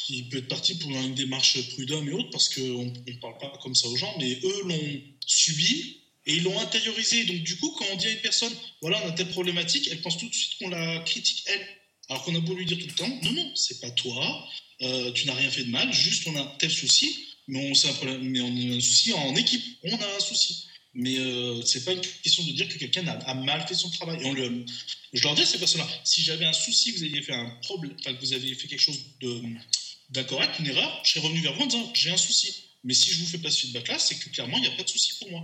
il 0.08 0.28
peut 0.28 0.38
être 0.38 0.48
parti 0.48 0.74
pour 0.76 0.90
une 0.90 1.14
démarche 1.14 1.58
prud'homme 1.70 2.08
et 2.08 2.12
autres 2.12 2.30
parce 2.30 2.48
qu'on 2.48 2.84
ne 2.84 3.20
parle 3.20 3.38
pas 3.38 3.52
comme 3.62 3.74
ça 3.74 3.88
aux 3.88 3.96
gens, 3.96 4.14
mais 4.18 4.38
eux 4.44 4.62
l'ont 4.64 5.00
subi 5.26 5.98
et 6.26 6.34
ils 6.34 6.42
l'ont 6.42 6.58
intériorisé. 6.60 7.24
Donc 7.24 7.42
du 7.42 7.56
coup, 7.56 7.74
quand 7.78 7.86
on 7.92 7.96
dit 7.96 8.06
à 8.06 8.10
une 8.10 8.20
personne, 8.20 8.52
voilà, 8.82 9.02
on 9.04 9.08
a 9.08 9.12
telle 9.12 9.30
problématique, 9.30 9.88
elle 9.90 10.00
pense 10.02 10.18
tout 10.18 10.28
de 10.28 10.34
suite 10.34 10.58
qu'on 10.58 10.68
la 10.68 11.00
critique 11.00 11.44
elle. 11.46 11.66
Alors 12.10 12.22
qu'on 12.24 12.34
a 12.34 12.40
beau 12.40 12.54
lui 12.54 12.64
dire 12.64 12.78
tout 12.78 12.86
le 12.86 12.94
temps, 12.94 13.08
non, 13.22 13.32
non, 13.32 13.52
c'est 13.54 13.80
pas 13.80 13.90
toi, 13.90 14.48
euh, 14.82 15.12
tu 15.12 15.26
n'as 15.26 15.34
rien 15.34 15.50
fait 15.50 15.64
de 15.64 15.70
mal, 15.70 15.92
juste 15.92 16.26
on 16.26 16.36
a 16.36 16.56
tel 16.58 16.70
souci, 16.70 17.26
mais 17.48 17.58
on, 17.58 17.72
un 17.72 18.18
mais 18.18 18.40
on 18.40 18.72
a 18.72 18.76
un 18.76 18.80
souci 18.80 19.12
en 19.12 19.34
équipe, 19.36 19.62
on 19.82 19.94
a 19.94 20.16
un 20.16 20.20
souci. 20.20 20.67
Mais 21.00 21.16
euh, 21.16 21.62
c'est 21.62 21.84
pas 21.84 21.92
une 21.92 22.00
question 22.00 22.42
de 22.42 22.50
dire 22.50 22.66
que 22.66 22.76
quelqu'un 22.76 23.06
a, 23.06 23.34
mal 23.34 23.64
fait 23.68 23.74
son 23.74 23.88
travail. 23.88 24.20
Et 24.20 24.24
on 24.24 24.32
le, 24.32 24.64
je 25.12 25.22
leur 25.22 25.36
dis 25.36 25.42
à 25.42 25.46
ces 25.46 25.58
personnes-là, 25.58 25.88
si 26.02 26.22
j'avais 26.22 26.44
un 26.44 26.52
souci, 26.52 26.90
vous 26.90 27.04
aviez 27.04 27.22
fait 27.22 27.34
un 27.34 27.50
problème, 27.62 27.94
que 27.94 28.20
vous 28.20 28.32
avez 28.32 28.52
fait 28.56 28.66
quelque 28.66 28.80
chose 28.80 28.98
d'incorrect, 30.10 30.58
une 30.58 30.66
erreur, 30.66 31.00
je 31.04 31.12
serais 31.12 31.20
revenu 31.20 31.40
vers 31.40 31.54
vous 31.54 31.62
en 31.62 31.66
disant 31.66 31.92
j'ai 31.94 32.10
un 32.10 32.16
souci. 32.16 32.52
Mais 32.82 32.94
si 32.94 33.12
je 33.12 33.20
vous 33.20 33.26
fais 33.26 33.38
pas 33.38 33.48
ce 33.48 33.60
feedback-là, 33.60 33.96
c'est 34.00 34.18
que 34.18 34.28
clairement, 34.30 34.56
il 34.56 34.62
n'y 34.62 34.66
a 34.66 34.72
pas 34.72 34.82
de 34.82 34.88
souci 34.88 35.12
pour 35.20 35.30
moi. 35.30 35.42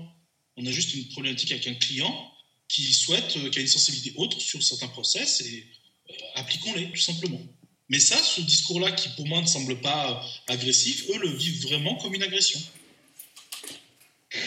On 0.57 0.67
a 0.67 0.73
juste 0.73 0.93
une 0.93 1.07
problématique 1.11 1.53
avec 1.53 1.69
un 1.69 1.75
client 1.75 2.33
qui 2.67 2.93
souhaite, 2.93 3.37
euh, 3.37 3.49
qui 3.49 3.61
a 3.61 3.63
une 3.63 3.69
sensibilité 3.69 4.13
autre 4.17 4.41
sur 4.41 4.61
certains 4.61 4.89
process 4.89 5.41
et 5.43 5.69
appliquons-les, 6.35 6.91
tout 6.91 6.97
simplement. 6.97 7.41
Mais 7.89 8.01
ça, 8.01 8.21
ce 8.21 8.41
discours-là, 8.41 8.91
qui 8.91 9.09
pour 9.11 9.29
moi 9.29 9.41
ne 9.41 9.47
semble 9.47 9.81
pas 9.81 10.21
agressif, 10.49 11.05
eux 11.11 11.19
le 11.19 11.29
vivent 11.29 11.63
vraiment 11.63 11.95
comme 11.95 12.13
une 12.13 12.25
agression. 12.25 12.61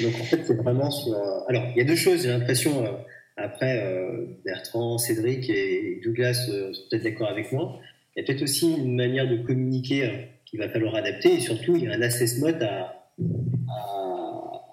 Donc 0.02 0.16
en 0.20 0.24
fait, 0.24 0.44
c'est 0.46 0.56
vraiment 0.56 0.92
sur. 0.92 1.14
Euh, 1.14 1.40
alors, 1.48 1.66
il 1.72 1.78
y 1.78 1.82
a 1.82 1.86
deux 1.86 1.96
choses, 1.96 2.24
j'ai 2.24 2.30
l'impression. 2.30 2.86
Euh, 2.86 2.92
après, 3.36 3.84
euh, 3.84 4.26
Bertrand, 4.46 4.98
Cédric 4.98 5.50
et 5.50 6.02
Douglas 6.04 6.34
sont 6.34 6.72
peut-être 6.90 7.04
d'accord 7.04 7.30
avec 7.30 7.52
moi. 7.52 7.80
Il 8.16 8.20
y 8.20 8.24
a 8.24 8.26
peut-être 8.26 8.42
aussi 8.42 8.74
une 8.74 8.96
manière 8.96 9.28
de 9.30 9.38
communiquer 9.38 10.30
qu'il 10.46 10.60
va 10.60 10.70
falloir 10.70 10.96
adapter. 10.96 11.36
Et 11.36 11.40
surtout, 11.40 11.76
il 11.76 11.84
y 11.84 11.88
a 11.88 11.94
un 11.94 12.02
assess 12.02 12.40
mode 12.40 12.62
à, 12.64 13.12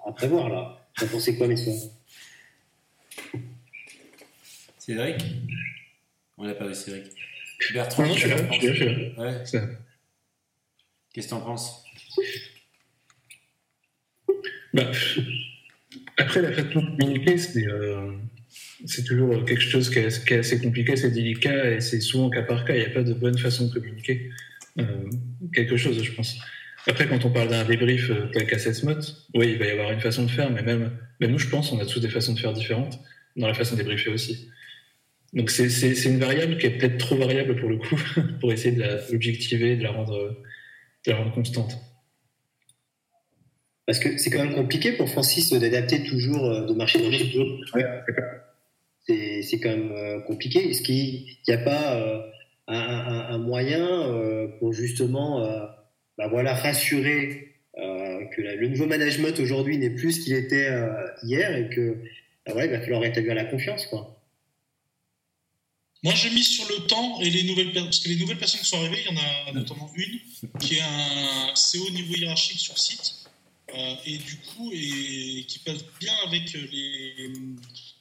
à, 0.05 0.11
prévoir 0.13 0.49
là. 0.49 0.87
Vous 0.97 1.05
en 1.05 1.09
pensez 1.09 1.37
quoi, 1.37 1.47
messieurs? 1.47 1.73
Cédric? 4.79 5.23
On 6.37 6.51
pas 6.53 6.67
de 6.67 6.73
Cédric. 6.73 7.11
Bertrand, 7.73 8.05
non, 8.05 8.13
je 8.13 8.27
Ouais. 8.27 9.43
Qu'est-ce 11.13 11.27
que 11.27 11.29
tu 11.29 11.33
en 11.33 11.41
penses? 11.41 11.84
Bah, 14.75 14.91
Après, 16.17 16.41
la 16.41 16.51
façon 16.51 16.81
de 16.81 16.97
communiquer, 16.97 17.37
euh, 17.57 18.11
c'est 18.85 19.03
toujours 19.05 19.43
quelque 19.45 19.61
chose 19.61 19.89
qui 19.89 19.99
est, 19.99 20.37
assez 20.37 20.59
compliqué, 20.61 20.95
c'est 20.97 21.11
délicat 21.11 21.71
et 21.71 21.81
c'est 21.81 22.01
souvent 22.01 22.29
cas 22.29 22.43
par 22.43 22.65
cas. 22.65 22.75
Il 22.75 22.79
n'y 22.79 22.85
a 22.85 22.89
pas 22.89 23.03
de 23.03 23.13
bonne 23.13 23.37
façon 23.37 23.67
de 23.67 23.73
communiquer 23.73 24.29
euh, 24.79 25.09
quelque 25.53 25.77
chose, 25.77 26.03
je 26.03 26.11
pense. 26.11 26.37
Après, 26.87 27.07
quand 27.07 27.23
on 27.25 27.31
parle 27.31 27.49
d'un 27.49 27.63
débrief 27.63 28.11
euh, 28.11 28.27
tel 28.33 28.45
qu'Assessmot, 28.45 28.99
oui, 29.33 29.51
il 29.53 29.57
va 29.57 29.65
y 29.65 29.71
avoir 29.71 29.91
une 29.91 30.01
façon 30.01 30.23
de 30.23 30.31
faire, 30.31 30.51
mais 30.51 30.61
même, 30.61 30.91
même 31.19 31.31
nous, 31.31 31.39
je 31.39 31.47
pense, 31.47 31.71
on 31.71 31.79
a 31.79 31.85
tous 31.85 31.99
des 31.99 32.09
façons 32.09 32.33
de 32.33 32.39
faire 32.39 32.53
différentes 32.53 32.99
dans 33.37 33.47
la 33.47 33.53
façon 33.53 33.75
de 33.75 33.79
débriefer 33.79 34.11
aussi. 34.11 34.49
Donc 35.33 35.49
c'est 35.49 36.05
une 36.05 36.19
variable 36.19 36.57
qui 36.57 36.67
est 36.67 36.77
peut-être 36.77 36.97
trop 36.97 37.17
variable 37.17 37.55
pour 37.57 37.69
le 37.69 37.77
coup, 37.77 37.99
pour 38.39 38.53
essayer 38.53 38.75
de 38.75 38.83
l'objectiver, 39.11 39.75
de 39.75 39.83
la 39.83 39.91
rendre 39.91 41.33
constante. 41.33 41.75
Parce 43.85 43.99
que 43.99 44.17
c'est 44.17 44.29
quand 44.29 44.43
même 44.43 44.55
compliqué 44.55 44.93
pour 44.93 45.09
Francis 45.09 45.51
d'adapter 45.51 46.03
toujours, 46.03 46.45
euh, 46.45 46.65
de 46.65 46.73
marcher 46.73 46.99
dans 46.99 47.09
les 47.09 47.37
ouais, 47.75 47.85
C'est 49.07 49.59
quand 49.59 49.69
même 49.69 49.91
euh, 49.91 50.19
compliqué. 50.21 50.69
Est-ce 50.69 50.81
qu'il 50.81 51.25
n'y 51.47 51.53
a 51.53 51.59
pas 51.59 51.95
euh, 51.95 52.21
un, 52.67 53.37
moyen 53.37 54.49
pour 54.59 54.73
justement 54.73 55.47
bah 56.17 56.27
voilà, 56.29 56.55
rassurer 56.55 57.51
que 57.75 58.41
le 58.41 58.67
nouveau 58.67 58.87
management 58.87 59.39
aujourd'hui 59.39 59.77
n'est 59.77 59.91
plus 59.91 60.13
ce 60.13 60.19
qu'il 60.21 60.33
était 60.33 60.69
hier 61.23 61.55
et 61.55 61.69
que 61.69 61.97
bah 62.47 62.65
il 62.65 62.71
va 62.71 62.79
falloir 62.79 63.01
rétablir 63.01 63.35
la 63.35 63.45
confiance 63.45 63.85
quoi. 63.85 64.19
Moi, 66.03 66.13
j'ai 66.13 66.29
mis 66.29 66.43
sur 66.43 66.67
le 66.69 66.85
temps 66.87 67.19
et 67.21 67.29
les 67.29 67.43
nouvelles 67.43 67.73
parce 67.73 67.99
que 67.99 68.09
les 68.09 68.15
nouvelles 68.17 68.37
personnes 68.37 68.61
qui 68.61 68.67
sont 68.67 68.77
arrivées, 68.77 69.03
il 69.07 69.15
y 69.15 69.17
en 69.17 69.21
a 69.21 69.51
notamment 69.53 69.91
une 69.95 70.59
qui 70.59 70.75
est 70.75 70.81
un 70.81 71.53
CO 71.53 71.89
niveau 71.91 72.15
hiérarchique 72.15 72.59
sur 72.59 72.77
site 72.77 73.24
euh, 73.73 73.95
et 74.05 74.17
du 74.17 74.37
coup 74.37 74.71
et 74.73 75.43
qui 75.47 75.59
passe 75.59 75.83
bien 75.99 76.13
avec 76.27 76.53
les 76.53 77.31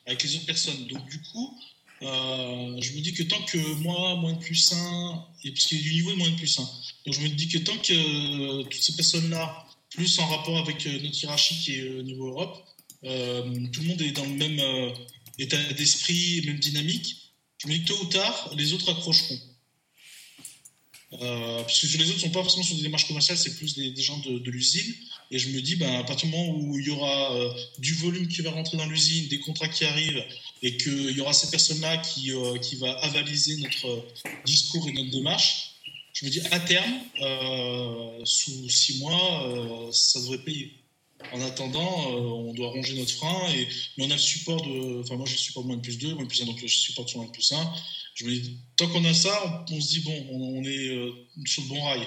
avec 0.06 0.22
les 0.22 0.36
autres 0.36 0.46
personnes. 0.46 0.86
Donc 0.86 1.08
du 1.08 1.20
coup, 1.22 1.58
euh, 2.02 2.76
je 2.80 2.92
me 2.92 3.00
dis 3.00 3.14
que 3.14 3.22
tant 3.22 3.40
que 3.42 3.58
moi, 3.82 4.16
moins 4.16 4.34
de 4.34 4.38
plus 4.38 4.72
1, 4.72 5.26
et 5.44 5.50
parce 5.50 5.64
qu'il 5.64 5.78
y 5.78 5.80
a 5.80 5.84
du 5.84 5.94
niveau 5.94 6.12
et 6.12 6.16
moins 6.16 6.28
de 6.28 6.36
plus 6.36 6.58
1, 6.58 6.62
donc 6.62 7.14
je 7.14 7.20
me 7.20 7.28
dis 7.28 7.48
que 7.48 7.58
tant 7.58 7.76
que 7.78 7.92
euh, 7.92 8.62
toutes 8.64 8.82
ces 8.82 8.94
personnes-là, 8.94 9.66
plus 9.90 10.18
en 10.18 10.26
rapport 10.26 10.58
avec 10.58 10.84
notre 10.86 11.22
hiérarchie 11.22 11.56
qui 11.62 11.76
est 11.76 11.88
au 11.88 12.02
niveau 12.02 12.28
Europe, 12.28 12.64
tout 13.02 13.08
le 13.08 13.86
monde 13.86 14.02
est 14.02 14.12
dans 14.12 14.24
le 14.24 14.34
même 14.34 14.60
état 15.38 15.62
d'esprit, 15.74 16.42
même 16.46 16.58
dynamique, 16.58 17.16
mais 17.66 17.78
tôt 17.84 17.96
ou 18.02 18.06
tard, 18.06 18.50
les 18.56 18.72
autres 18.72 18.90
accrocheront. 18.90 19.38
Euh, 21.20 21.62
parce 21.62 21.80
que 21.80 21.98
les 21.98 22.04
autres, 22.04 22.14
ne 22.14 22.20
sont 22.20 22.30
pas 22.30 22.42
forcément 22.42 22.64
sur 22.64 22.76
des 22.76 22.82
démarches 22.82 23.06
commerciales, 23.06 23.38
c'est 23.38 23.56
plus 23.56 23.74
des, 23.74 24.02
gens 24.02 24.18
de, 24.18 24.50
l'usine. 24.50 24.94
Et 25.30 25.38
je 25.38 25.48
me 25.50 25.60
dis, 25.60 25.76
ben, 25.76 26.00
à 26.00 26.04
partir 26.04 26.28
du 26.28 26.36
moment 26.36 26.58
où 26.58 26.78
il 26.78 26.86
y 26.86 26.90
aura 26.90 27.34
euh, 27.34 27.52
du 27.78 27.94
volume 27.94 28.28
qui 28.28 28.42
va 28.42 28.50
rentrer 28.50 28.76
dans 28.76 28.86
l'usine, 28.86 29.28
des 29.28 29.40
contrats 29.40 29.68
qui 29.68 29.84
arrivent, 29.84 30.24
et 30.62 30.76
qu'il 30.76 31.10
y 31.10 31.20
aura 31.20 31.32
ces 31.32 31.50
personnes-là 31.50 31.98
qui, 31.98 32.32
euh, 32.32 32.58
qui 32.58 32.76
va 32.76 32.92
avaliser 33.00 33.56
notre 33.56 34.04
discours 34.44 34.88
et 34.88 34.92
notre 34.92 35.10
démarche, 35.10 35.70
je 36.12 36.24
me 36.26 36.30
dis, 36.30 36.40
à 36.52 36.60
terme, 36.60 36.94
sous 38.24 38.68
six 38.68 38.98
mois, 39.00 39.90
ça 39.90 40.20
devrait 40.20 40.38
payer. 40.38 40.72
En 41.32 41.40
attendant, 41.40 42.06
on 42.08 42.54
doit 42.54 42.68
ronger 42.68 42.94
notre 42.94 43.12
frein, 43.12 43.50
et, 43.52 43.66
mais 43.96 44.04
on 44.04 44.10
a 44.10 44.14
le 44.14 44.20
support 44.20 44.62
de. 44.62 45.00
Enfin, 45.00 45.16
moi, 45.16 45.26
j'ai 45.26 45.32
le 45.32 45.38
support 45.38 45.64
de 45.64 45.68
moins 45.68 45.76
de 45.76 45.82
plus 45.82 45.98
2, 45.98 46.14
moins 46.14 46.22
de 46.22 46.28
plus 46.28 46.42
1, 46.42 46.44
donc 46.44 46.60
je 46.60 46.66
supporte 46.68 47.08
sur 47.08 47.18
moins 47.18 47.26
de 47.26 47.32
plus 47.32 47.50
1 47.50 47.72
je 48.14 48.24
me 48.24 48.30
dis, 48.30 48.58
tant 48.76 48.88
qu'on 48.88 49.04
a 49.04 49.12
ça, 49.12 49.64
on, 49.70 49.80
se 49.80 49.88
dit, 49.88 50.00
bon, 50.00 50.26
on, 50.30 50.64
est 50.64 50.88
euh, 50.88 51.12
sur 51.46 51.62
le 51.62 51.68
bon 51.68 51.82
rail. 51.82 52.06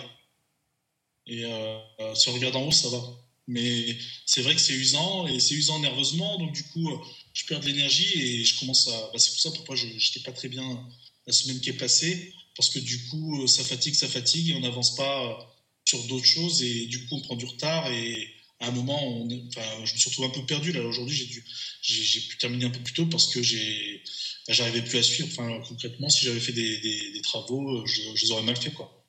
Et 1.27 1.43
euh, 1.43 1.79
euh, 1.99 2.15
si 2.15 2.29
on 2.29 2.33
regarde 2.33 2.55
en 2.55 2.63
haut, 2.63 2.71
ça 2.71 2.89
va. 2.89 3.01
Mais 3.47 3.97
c'est 4.25 4.41
vrai 4.41 4.55
que 4.55 4.61
c'est 4.61 4.73
usant, 4.73 5.27
et 5.27 5.39
c'est 5.39 5.55
usant 5.55 5.79
nerveusement, 5.79 6.37
donc 6.37 6.53
du 6.53 6.63
coup, 6.63 6.89
je 7.33 7.45
perds 7.45 7.59
de 7.59 7.67
l'énergie 7.67 8.19
et 8.19 8.43
je 8.45 8.59
commence 8.59 8.87
à. 8.87 9.09
Bah, 9.13 9.19
c'est 9.19 9.31
pour 9.31 9.39
ça 9.39 9.51
pourquoi 9.51 9.75
je 9.75 9.87
n'étais 9.87 10.19
pas 10.21 10.31
très 10.31 10.49
bien 10.49 10.85
la 11.27 11.33
semaine 11.33 11.59
qui 11.59 11.69
est 11.69 11.73
passée, 11.73 12.33
parce 12.55 12.69
que 12.69 12.79
du 12.79 13.07
coup, 13.07 13.45
ça 13.47 13.63
fatigue, 13.63 13.93
ça 13.93 14.07
fatigue, 14.07 14.49
et 14.49 14.53
on 14.55 14.61
n'avance 14.61 14.95
pas 14.95 15.55
sur 15.85 16.01
d'autres 16.07 16.25
choses, 16.25 16.61
et 16.61 16.87
du 16.87 17.05
coup, 17.05 17.15
on 17.15 17.21
prend 17.21 17.35
du 17.35 17.45
retard, 17.45 17.89
et 17.91 18.29
à 18.59 18.67
un 18.67 18.71
moment, 18.71 19.27
je 19.29 19.93
me 19.93 19.97
suis 19.97 20.09
retrouvé 20.09 20.27
un 20.27 20.31
peu 20.31 20.45
perdu. 20.45 20.71
Là, 20.71 20.81
aujourd'hui, 20.81 21.15
j'ai, 21.15 21.25
dû, 21.25 21.43
j'ai, 21.81 22.21
pu 22.21 22.37
terminer 22.37 22.65
un 22.65 22.69
peu 22.69 22.79
plus 22.79 22.93
tôt 22.93 23.05
parce 23.05 23.33
que 23.33 23.41
j'ai, 23.41 24.01
bah, 24.47 24.53
j'arrivais 24.53 24.81
plus 24.81 24.97
à 24.97 25.03
suivre. 25.03 25.29
Enfin, 25.31 25.61
concrètement, 25.67 26.09
si 26.09 26.25
j'avais 26.25 26.39
fait 26.39 26.53
des, 26.53 27.21
travaux, 27.23 27.85
je, 27.85 28.23
les 28.23 28.31
aurais 28.31 28.43
mal 28.43 28.55
fait. 28.55 28.71
Quoi. 28.71 29.05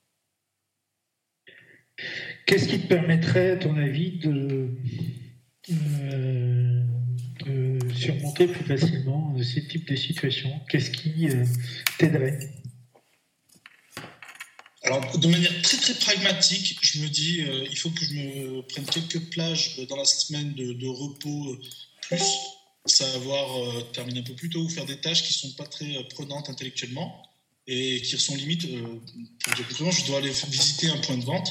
Qu'est-ce 2.47 2.69
qui 2.69 2.81
te 2.81 2.87
permettrait, 2.87 3.53
à 3.53 3.57
ton 3.57 3.77
avis, 3.77 4.19
de, 4.19 4.71
euh, 5.71 6.85
surmonter 7.95 8.49
plus 8.49 8.65
facilement 8.65 9.37
ces 9.43 9.67
types 9.67 9.89
de 9.89 9.97
situations 9.97 10.61
Qu'est-ce 10.69 10.91
qui 10.91 11.29
euh, 11.29 11.45
t'aiderait? 11.99 12.39
Alors, 14.88 15.18
de 15.18 15.29
manière 15.29 15.53
très 15.61 15.77
très 15.77 15.92
pragmatique, 15.92 16.79
je 16.81 17.01
me 17.01 17.09
dis, 17.09 17.42
euh, 17.42 17.66
il 17.70 17.77
faut 17.77 17.90
que 17.90 18.03
je 18.07 18.14
me 18.14 18.62
prenne 18.62 18.87
quelques 18.87 19.20
plages 19.29 19.79
dans 19.87 19.96
la 19.96 20.07
semaine 20.07 20.55
de, 20.55 20.87
repos 20.87 21.53
euh, 21.53 21.61
plus, 22.01 22.24
savoir 22.87 23.59
euh, 23.59 23.83
terminer 23.92 24.20
un 24.20 24.22
peu 24.22 24.33
plus 24.33 24.48
tôt 24.48 24.61
ou 24.61 24.68
faire 24.70 24.87
des 24.87 24.96
tâches 24.96 25.24
qui 25.24 25.35
ne 25.35 25.51
sont 25.51 25.57
pas 25.57 25.66
très 25.66 26.03
prenantes 26.14 26.48
intellectuellement 26.48 27.22
et 27.66 28.01
qui 28.01 28.18
sont 28.18 28.35
limites. 28.35 28.62
je 28.66 30.07
dois 30.07 30.18
aller 30.18 30.33
visiter 30.48 30.88
un 30.88 30.96
point 30.96 31.18
de 31.18 31.24
vente. 31.24 31.48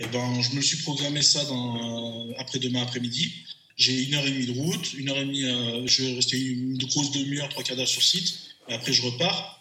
Et 0.00 0.04
eh 0.04 0.06
ben, 0.06 0.40
je 0.40 0.54
me 0.54 0.60
suis 0.60 0.76
programmé 0.76 1.20
ça 1.22 1.44
dans, 1.46 2.30
après-demain 2.38 2.82
après-midi. 2.82 3.32
J'ai 3.76 4.04
une 4.04 4.14
heure 4.14 4.24
et 4.24 4.30
demie 4.30 4.46
de 4.46 4.52
route, 4.52 4.92
une 4.94 5.08
heure 5.08 5.18
et 5.18 5.24
demie, 5.24 5.42
je 5.88 6.02
vais 6.04 6.14
rester 6.14 6.40
une 6.40 6.78
grosse 6.78 7.10
demi-heure, 7.10 7.48
trois 7.48 7.64
quarts 7.64 7.76
d'heure 7.76 7.88
sur 7.88 8.04
site. 8.04 8.38
Et 8.68 8.74
après, 8.74 8.92
je 8.92 9.02
repars. 9.02 9.57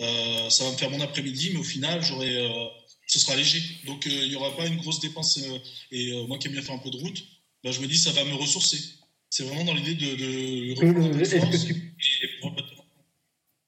Euh, 0.00 0.48
ça 0.48 0.64
va 0.64 0.72
me 0.72 0.76
faire 0.76 0.90
mon 0.90 1.00
après-midi, 1.00 1.50
mais 1.52 1.60
au 1.60 1.64
final, 1.64 2.02
j'aurai, 2.02 2.34
euh, 2.36 2.68
ce 3.06 3.18
sera 3.18 3.36
léger. 3.36 3.60
Donc, 3.86 4.06
euh, 4.06 4.10
il 4.10 4.30
n'y 4.30 4.36
aura 4.36 4.56
pas 4.56 4.66
une 4.66 4.76
grosse 4.76 5.00
dépense. 5.00 5.38
et 5.90 6.26
moi 6.26 6.38
qui 6.38 6.46
aime 6.46 6.54
bien 6.54 6.62
faire 6.62 6.74
un 6.74 6.78
peu 6.78 6.90
de 6.90 6.96
route, 6.96 7.22
bah, 7.62 7.70
je 7.70 7.80
me 7.80 7.86
dis, 7.86 7.98
ça 7.98 8.12
va 8.12 8.24
me 8.24 8.34
ressourcer. 8.34 8.78
C'est 9.28 9.44
vraiment 9.44 9.64
dans 9.64 9.74
l'idée 9.74 9.94
de, 9.94 10.16
de 10.16 11.22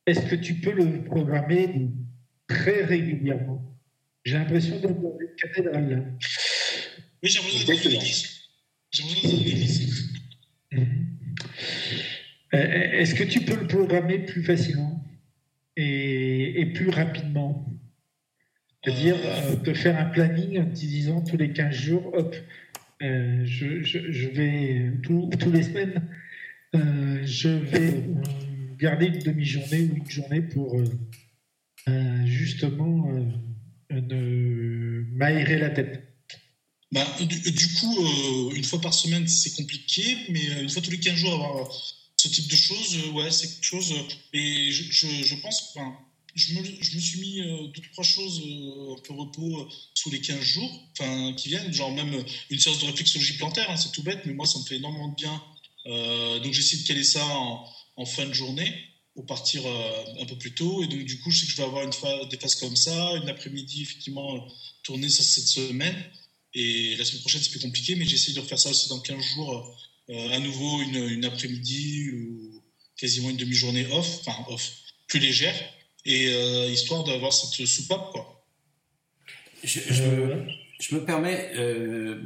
Est-ce 0.06 0.20
que, 0.20 0.34
tu... 0.34 0.54
peux 0.54 0.72
le 0.72 1.04
programmer 1.04 1.90
très 2.48 2.84
régulièrement? 2.84 3.62
J'ai 4.24 4.38
l'impression 4.38 4.80
d'être 4.80 5.00
dans 5.00 5.18
une 5.20 5.36
cathédrale. 5.36 6.18
Oui, 7.22 7.28
j'ai 7.28 7.38
l'impression 7.38 7.66
d'être 7.66 7.84
dans 7.84 7.90
l'église. 7.90 8.28
J'ai 8.90 9.02
l'impression 9.02 9.28
d'être 9.28 9.38
dans 9.38 9.44
l'église. 9.44 10.08
Est-ce 12.52 13.14
que 13.14 13.24
tu 13.24 13.42
peux 13.42 13.56
le 13.56 13.66
programmer 13.66 14.18
plus 14.18 14.42
facilement? 14.42 15.11
Et, 15.76 16.72
plus 16.74 16.90
rapidement. 16.90 17.66
C'est-à-dire 18.84 19.16
euh, 19.24 19.56
de 19.56 19.74
faire 19.74 19.98
un 19.98 20.06
planning 20.06 20.60
en 20.60 20.64
disant 20.64 21.22
tous 21.22 21.36
les 21.36 21.52
15 21.52 21.74
jours, 21.74 22.10
hop, 22.14 22.34
euh, 23.02 23.42
je, 23.44 24.28
vais, 24.28 24.92
tous 25.02 25.52
les 25.52 25.62
semaines, 25.62 26.08
euh, 26.74 27.20
je 27.24 27.48
vais 27.48 28.04
garder 28.78 29.06
une 29.06 29.18
demi-journée 29.20 29.88
ou 29.92 29.96
une 29.96 30.10
journée 30.10 30.42
pour 30.42 30.82
justement 32.24 33.08
m'aérer 33.90 35.58
la 35.58 35.70
tête. 35.70 36.08
Bah, 36.90 37.06
du, 37.20 37.68
coup, 37.80 38.50
une 38.54 38.64
fois 38.64 38.80
par 38.80 38.92
semaine, 38.92 39.26
c'est 39.26 39.54
compliqué, 39.54 40.02
mais 40.28 40.62
une 40.62 40.68
fois 40.68 40.82
tous 40.82 40.90
les 40.90 40.98
15 40.98 41.14
jours, 41.14 41.34
avoir 41.34 41.70
ce 42.22 42.28
type 42.28 42.46
de 42.48 42.56
choses, 42.56 42.96
euh, 43.04 43.10
ouais, 43.10 43.30
c'est 43.32 43.48
quelque 43.48 43.64
chose. 43.64 43.92
Euh, 43.92 44.14
et 44.32 44.70
je, 44.70 45.34
pense, 45.42 45.74
enfin, 45.74 45.92
je 46.36 46.54
me, 46.54 47.00
suis 47.00 47.20
mis 47.20 47.40
euh, 47.40 47.66
deux, 47.74 47.82
trois 47.92 48.04
choses 48.04 48.40
un 48.96 49.00
peu 49.02 49.12
repos 49.12 49.68
sous 49.94 50.10
les 50.10 50.20
15 50.20 50.40
jours 50.40 50.70
enfin, 50.92 51.34
qui 51.34 51.48
viennent, 51.48 51.72
genre 51.72 51.90
même 51.90 52.24
une 52.50 52.60
séance 52.60 52.78
de 52.78 52.86
réflexologie 52.86 53.38
plantaire, 53.38 53.68
hein, 53.70 53.76
c'est 53.76 53.90
tout 53.90 54.04
bête, 54.04 54.20
mais 54.24 54.34
moi 54.34 54.46
ça 54.46 54.60
me 54.60 54.64
fait 54.64 54.76
énormément 54.76 55.08
de 55.08 55.16
bien. 55.16 55.42
donc 56.42 56.52
j'essaie 56.52 56.76
de 56.76 56.86
caler 56.86 57.04
ça 57.04 57.24
en, 57.26 58.06
fin 58.06 58.26
de 58.26 58.32
journée 58.32 58.72
pour 59.14 59.26
partir 59.26 59.62
un 60.20 60.24
peu 60.24 60.36
plus 60.36 60.54
tôt. 60.54 60.82
Et 60.82 60.86
donc 60.86 61.04
du 61.04 61.20
coup, 61.20 61.30
je 61.30 61.40
sais 61.40 61.46
que 61.46 61.52
je 61.52 61.56
vais 61.56 61.64
avoir 61.64 61.82
une 61.82 62.28
des 62.28 62.38
phases 62.38 62.54
comme 62.54 62.76
ça, 62.76 63.16
une 63.16 63.28
après-midi 63.28 63.82
effectivement 63.82 64.48
tourner 64.84 65.08
ça 65.08 65.22
cette 65.22 65.48
semaine. 65.48 65.96
Et 66.54 66.96
la 66.96 67.04
semaine 67.04 67.20
prochaine, 67.20 67.42
c'est 67.42 67.50
plus 67.50 67.60
compliqué, 67.60 67.94
mais 67.94 68.04
j'essaie 68.04 68.32
de 68.32 68.40
refaire 68.40 68.58
ça 68.58 68.70
aussi 68.70 68.88
dans 68.88 69.00
15 69.00 69.22
jours 69.34 69.54
euh, 69.54 69.62
à 70.08 70.38
nouveau 70.38 70.82
une, 70.82 71.24
après-midi 71.24 72.10
ou 72.12 72.62
quasiment 72.96 73.30
une 73.30 73.36
demi-journée 73.36 73.86
off, 73.92 74.20
enfin 74.20 74.44
off, 74.48 74.72
plus 75.06 75.20
légère, 75.20 75.54
et 76.04 76.28
euh, 76.28 76.66
histoire 76.66 77.04
d'avoir 77.04 77.32
cette 77.32 77.66
soupape, 77.66 78.10
quoi. 78.12 78.44
Je, 79.64 80.02
me, 80.94 81.04
permets, 81.04 81.52
euh, 81.54 82.20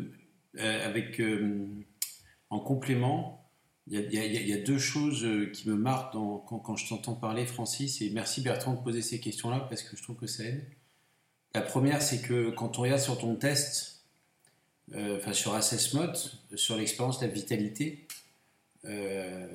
avec, 0.54 1.20
en 2.48 2.60
complément, 2.60 3.50
il 3.88 4.12
y, 4.12 4.52
a 4.52 4.58
deux 4.58 4.78
choses 4.78 5.28
qui 5.52 5.68
me 5.68 5.76
marquent 5.76 6.12
quand, 6.12 6.58
quand, 6.58 6.76
je 6.76 6.88
t'entends 6.88 7.14
parler, 7.14 7.46
Francis, 7.46 8.00
et 8.00 8.10
merci 8.10 8.40
Bertrand 8.40 8.74
de 8.74 8.82
poser 8.82 9.02
ces 9.02 9.20
questions-là 9.20 9.60
parce 9.68 9.82
que 9.82 9.96
je 9.96 10.02
trouve 10.02 10.16
que 10.16 10.26
ça 10.26 10.44
aide. 10.44 10.66
La 11.54 11.62
première, 11.62 12.02
c'est 12.02 12.20
que 12.20 12.50
quand 12.50 12.78
on 12.78 12.82
regarde 12.82 13.00
sur 13.00 13.16
ton 13.16 13.34
test, 13.34 13.95
euh, 13.95 13.95
enfin 14.94 15.32
sur 15.32 15.54
Assess 15.54 15.94
Mode, 15.94 16.16
sur 16.54 16.76
l'expérience 16.76 17.18
de 17.20 17.26
la 17.26 17.32
vitalité, 17.32 18.06
euh, 18.88 19.46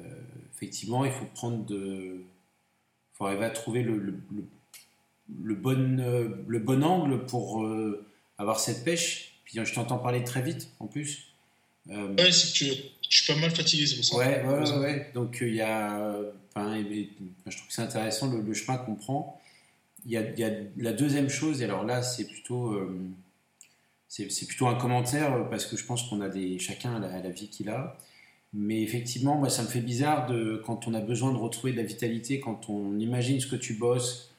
effectivement, 0.53 1.05
il 1.05 1.11
faut 1.11 1.25
prendre 1.25 1.65
de. 1.65 2.23
Il 3.13 3.17
faut 3.17 3.25
arriver 3.25 3.45
à 3.45 3.49
trouver 3.49 3.83
le, 3.83 3.97
le, 3.97 4.13
le, 5.43 5.55
bon, 5.55 5.99
euh, 5.99 6.29
le 6.47 6.59
bon 6.59 6.83
angle 6.83 7.25
pour 7.25 7.65
avoir 8.37 8.59
cette 8.59 8.83
pêche. 8.83 9.39
Puis 9.45 9.59
je 9.63 9.73
t'entends 9.73 9.97
parler 9.97 10.23
très 10.23 10.41
vite 10.41 10.69
en 10.79 10.87
plus. 10.87 11.33
ouais, 11.87 12.31
c'est 12.31 12.57
que 12.57 12.81
je 13.09 13.23
suis 13.23 13.33
pas 13.33 13.39
mal 13.39 13.51
fatigué, 13.51 13.85
c'est 13.85 13.95
pour 13.97 14.05
ça. 14.05 14.17
Ouais, 14.17 14.43
ouais, 14.43 14.77
ouais. 14.77 15.11
Donc 15.13 15.39
il 15.41 15.55
y 15.55 15.61
a. 15.61 16.15
Enfin, 16.53 16.77
je 16.77 17.55
trouve 17.55 17.67
que 17.67 17.73
c'est 17.73 17.81
intéressant 17.81 18.31
le, 18.31 18.53
chemin 18.53 18.77
qu'on 18.77 18.95
prend. 18.95 19.41
Il 20.05 20.11
y, 20.11 20.17
a, 20.17 20.21
y, 20.31 20.43
a, 20.43 20.51
la 20.77 20.93
deuxième 20.93 21.29
chose, 21.29 21.61
et 21.61 21.65
alors 21.65 21.85
là, 21.85 22.01
c'est 22.01 22.25
plutôt 22.25 22.75
c'est 24.11 24.45
plutôt 24.45 24.67
un 24.67 24.75
commentaire 24.75 25.33
euh, 25.33 25.43
parce 25.43 25.65
que 25.65 25.77
je 25.77 25.85
pense 25.85 26.03
qu'on 26.03 26.19
a 26.19 26.27
des 26.27 26.59
chacun 26.59 26.99
la, 26.99 27.29
vie 27.29 27.47
qu'il 27.47 27.69
a. 27.69 27.97
Mais 28.53 28.81
effectivement, 28.81 29.35
moi, 29.37 29.49
ça 29.49 29.63
me 29.63 29.67
fait 29.69 29.79
bizarre 29.79 30.27
de 30.27 30.61
quand 30.65 30.87
on 30.87 30.93
a 30.93 30.99
besoin 30.99 31.31
de 31.31 31.37
retrouver 31.37 31.71
de 31.71 31.77
la 31.77 31.83
vitalité, 31.83 32.41
quand 32.41 32.69
on 32.69 32.99
imagine 32.99 33.39
ce 33.39 33.47
que 33.47 33.55
tu 33.55 33.75
bosses 33.75 34.35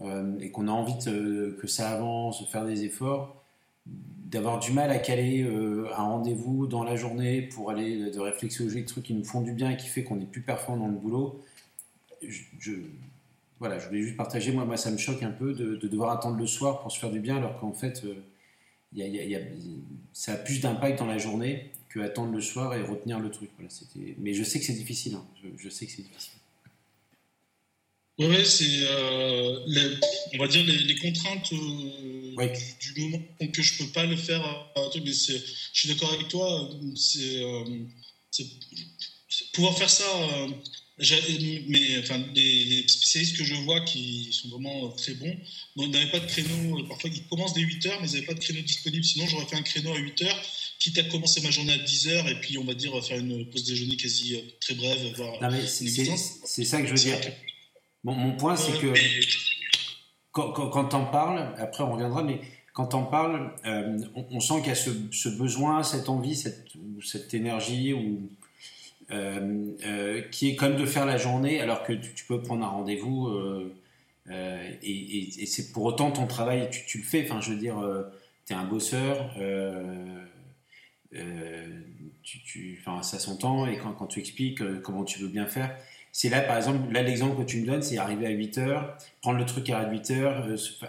euh, 0.00 0.38
et 0.38 0.52
qu'on 0.52 0.68
a 0.68 0.70
envie 0.70 0.96
que 1.04 1.66
ça 1.66 1.90
avance, 1.90 2.48
faire 2.48 2.64
des 2.64 2.84
efforts, 2.84 3.44
d'avoir 3.86 4.60
du 4.60 4.70
mal 4.70 4.90
à 4.90 4.98
caler 4.98 5.42
euh, 5.42 5.88
un 5.96 6.04
rendez-vous 6.04 6.68
dans 6.68 6.84
la 6.84 6.94
journée 6.94 7.42
pour 7.42 7.70
aller 7.70 8.12
de 8.12 8.20
réflexologie, 8.20 8.82
de 8.82 8.86
trucs 8.86 9.04
qui 9.04 9.14
nous 9.14 9.24
font 9.24 9.40
du 9.40 9.52
bien 9.52 9.70
et 9.70 9.76
qui 9.76 9.88
fait 9.88 10.04
qu'on 10.04 10.20
est 10.20 10.30
plus 10.30 10.42
performant 10.42 10.86
dans 10.86 10.92
le 10.92 10.98
boulot. 10.98 11.44
Je, 12.22 12.74
voilà, 13.58 13.80
je 13.80 13.88
voulais 13.88 14.02
juste 14.02 14.16
partager. 14.16 14.52
Moi, 14.52 14.76
ça 14.76 14.92
me 14.92 14.98
choque 14.98 15.24
un 15.24 15.32
peu 15.32 15.52
de, 15.52 15.74
devoir 15.88 16.12
attendre 16.12 16.36
le 16.36 16.46
soir 16.46 16.80
pour 16.80 16.92
se 16.92 17.00
faire 17.00 17.10
du 17.10 17.18
bien, 17.18 17.38
alors 17.38 17.58
qu'en 17.58 17.72
fait 17.72 18.04
ça 20.12 20.32
a 20.32 20.36
plus 20.36 20.60
d'impact 20.60 20.98
dans 20.98 21.06
la 21.06 21.18
journée 21.18 21.70
que 21.88 22.00
attendre 22.00 22.32
le 22.32 22.40
soir 22.40 22.74
et 22.74 22.82
retenir 22.82 23.18
le 23.18 23.30
truc. 23.30 23.50
Voilà, 23.58 23.70
mais 24.18 24.34
je 24.34 24.42
sais 24.42 24.58
que 24.58 24.64
c'est 24.64 24.74
difficile. 24.74 25.14
Hein. 25.14 25.26
Je, 25.58 25.68
sais 25.68 25.86
que 25.86 25.92
c'est 25.92 26.02
difficile. 26.02 26.32
Ouais, 28.18 28.44
c'est, 28.44 28.86
euh, 28.88 29.96
on 30.34 30.38
va 30.38 30.48
dire, 30.48 30.64
les, 30.64 30.96
contraintes 30.96 31.52
euh, 31.52 32.48
du, 32.80 33.00
moment 33.00 33.22
que 33.52 33.62
je 33.62 33.78
peux 33.78 33.90
pas 33.92 34.06
le 34.06 34.16
faire. 34.16 34.42
mais 34.94 35.12
je 35.12 35.38
suis 35.72 35.88
d'accord 35.88 36.12
avec 36.14 36.28
toi. 36.28 36.70
C'est, 36.94 37.42
pouvoir 39.52 39.76
faire 39.76 39.90
ça 39.90 40.04
mais 40.98 41.98
enfin, 41.98 42.18
les, 42.34 42.88
spécialistes 42.88 43.36
que 43.36 43.44
je 43.44 43.54
vois 43.54 43.80
qui 43.80 44.32
sont 44.32 44.48
vraiment 44.48 44.88
très 44.92 45.14
bons 45.14 45.36
n'avaient 45.76 46.10
pas 46.10 46.20
de 46.20 46.26
créneau. 46.26 46.84
Parfois, 46.88 47.10
ils 47.12 47.26
commencent 47.28 47.54
dès 47.54 47.60
8 47.60 47.86
heures, 47.86 47.98
mais 48.00 48.08
ils 48.08 48.14
n'avaient 48.14 48.26
pas 48.26 48.34
de 48.34 48.40
créneau 48.40 48.62
disponible. 48.62 49.04
Sinon, 49.04 49.26
j'aurais 49.26 49.44
fait 49.44 49.56
un 49.56 49.62
créneau 49.62 49.92
à 49.92 49.98
8 49.98 50.22
heures, 50.22 50.42
quitte 50.78 50.98
à 50.98 51.02
commencer 51.04 51.42
ma 51.42 51.50
journée 51.50 51.74
à 51.74 51.78
10 51.78 52.08
heures, 52.08 52.28
et 52.28 52.40
puis 52.40 52.56
on 52.56 52.64
va 52.64 52.74
dire 52.74 52.92
faire 53.04 53.18
une 53.18 53.48
pause 53.50 53.64
déjeuner 53.64 53.96
quasi 53.96 54.42
très 54.60 54.74
brève. 54.74 54.98
C'est 56.44 56.64
ça 56.64 56.80
que 56.80 56.86
je 56.86 56.92
veux 56.92 56.98
dire. 56.98 57.20
Bon, 58.02 58.14
mon 58.14 58.36
point, 58.36 58.56
c'est 58.56 58.78
que 58.78 58.94
quand, 60.30 60.52
quand, 60.52 60.94
on 60.94 61.06
parle, 61.06 61.54
après 61.58 61.82
on 61.82 61.92
reviendra, 61.92 62.22
mais 62.22 62.40
quand 62.76 62.92
on 62.94 63.04
parle, 63.04 63.54
euh, 63.64 63.98
on, 64.14 64.38
sent 64.38 64.58
qu'il 64.58 64.68
y 64.68 64.70
a 64.70 64.74
ce, 64.74 64.90
ce, 65.10 65.30
besoin, 65.30 65.82
cette 65.82 66.10
envie, 66.10 66.36
cette, 66.36 66.68
cette 67.02 67.32
énergie 67.32 67.94
ou 67.94 67.98
euh, 67.98 68.20
euh, 68.20 68.35
qui 69.08 70.48
est 70.50 70.56
comme 70.56 70.76
de 70.76 70.86
faire 70.86 71.06
la 71.06 71.16
journée 71.16 71.60
alors 71.60 71.84
que 71.84 71.92
tu, 71.92 72.24
peux 72.24 72.40
prendre 72.40 72.64
un 72.64 72.68
rendez-vous 72.68 73.28
euh, 74.28 74.70
et, 74.82 75.46
c'est 75.46 75.72
pour 75.72 75.84
autant 75.84 76.10
ton 76.10 76.26
travail, 76.26 76.68
tu, 76.70 76.84
tu, 76.86 76.98
le 76.98 77.04
fais. 77.04 77.24
Enfin, 77.24 77.40
je 77.40 77.50
veux 77.50 77.58
dire, 77.58 77.76
tu 78.46 78.52
es 78.52 78.56
un 78.56 78.64
bosseur. 78.64 79.34
Tu, 82.22 82.78
enfin, 82.80 83.02
ça 83.02 83.18
s'entend 83.18 83.66
et 83.66 83.78
quand, 83.78 84.06
tu 84.06 84.18
expliques 84.20 84.62
comment 84.82 85.04
tu 85.04 85.20
veux 85.20 85.28
bien 85.28 85.46
faire, 85.46 85.76
c'est 86.12 86.28
là, 86.28 86.40
par 86.40 86.56
exemple, 86.56 86.92
là, 86.92 87.02
l'exemple 87.02 87.36
que 87.42 87.46
tu 87.46 87.60
me 87.60 87.66
donnes, 87.66 87.82
c'est 87.82 87.98
arriver 87.98 88.26
à 88.26 88.30
8 88.30 88.58
heures, 88.58 88.96
prendre 89.20 89.38
le 89.38 89.44
truc 89.44 89.70
à 89.70 89.88
8 89.88 90.10
heures. 90.12 90.46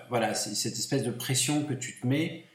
voilà, 0.10 0.34
c'est 0.34 0.56
cette 0.56 0.73
espèce 0.73 1.03
de 1.03 1.12
pression 1.12 1.63
que 1.63 1.73
tu 1.73 1.99
te 1.99 2.08
mets 2.08 2.45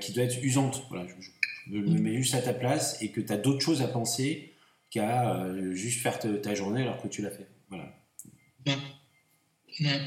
qui 0.00 0.12
doit 0.12 0.24
être 0.24 0.42
usante. 0.42 0.86
Voilà, 0.90 1.06
je, 1.08 1.76
me 1.76 1.80
mmh. 1.80 1.98
mets 1.98 2.16
juste 2.16 2.34
à 2.34 2.42
ta 2.42 2.52
place 2.52 3.00
et 3.02 3.08
que 3.08 3.20
tu 3.20 3.32
as 3.32 3.36
d'autres 3.36 3.62
choses 3.62 3.82
à 3.82 3.88
penser 3.88 4.53
qu'à 4.94 5.34
euh, 5.42 5.72
juste 5.72 6.00
faire 6.00 6.18
ta 6.18 6.54
journée 6.54 6.82
alors 6.82 7.02
que 7.02 7.08
tu 7.08 7.20
l'as 7.20 7.30
fait. 7.30 7.48
Voilà. 7.68 7.92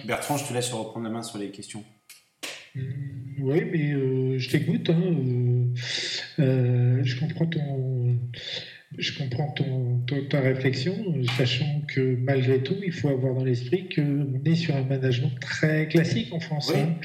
Bertrand, 0.05 0.37
je 0.37 0.47
te 0.47 0.53
laisse 0.53 0.71
reprendre 0.71 1.05
la 1.05 1.11
main 1.11 1.23
sur 1.23 1.37
les 1.37 1.51
questions. 1.51 1.83
Mmh, 2.73 2.81
oui, 3.39 3.65
mais 3.65 3.91
euh, 3.91 4.39
je 4.39 4.49
t'écoute. 4.49 4.89
Hein, 4.89 5.73
euh, 6.39 7.01
je 7.03 7.19
comprends 7.19 7.47
ton 7.47 8.17
je 8.97 9.17
comprends 9.17 9.51
ton, 9.51 10.01
ta 10.29 10.39
réflexion, 10.39 10.95
sachant 11.37 11.81
que 11.93 12.15
malgré 12.21 12.63
tout, 12.63 12.77
il 12.83 12.93
faut 12.93 13.09
avoir 13.09 13.35
dans 13.35 13.43
l'esprit 13.43 13.89
qu'on 13.93 14.41
est 14.45 14.55
sur 14.55 14.75
un 14.75 14.83
management 14.83 15.37
très 15.41 15.89
classique 15.89 16.33
en 16.33 16.39
France. 16.39 16.71
Hein. 16.73 16.95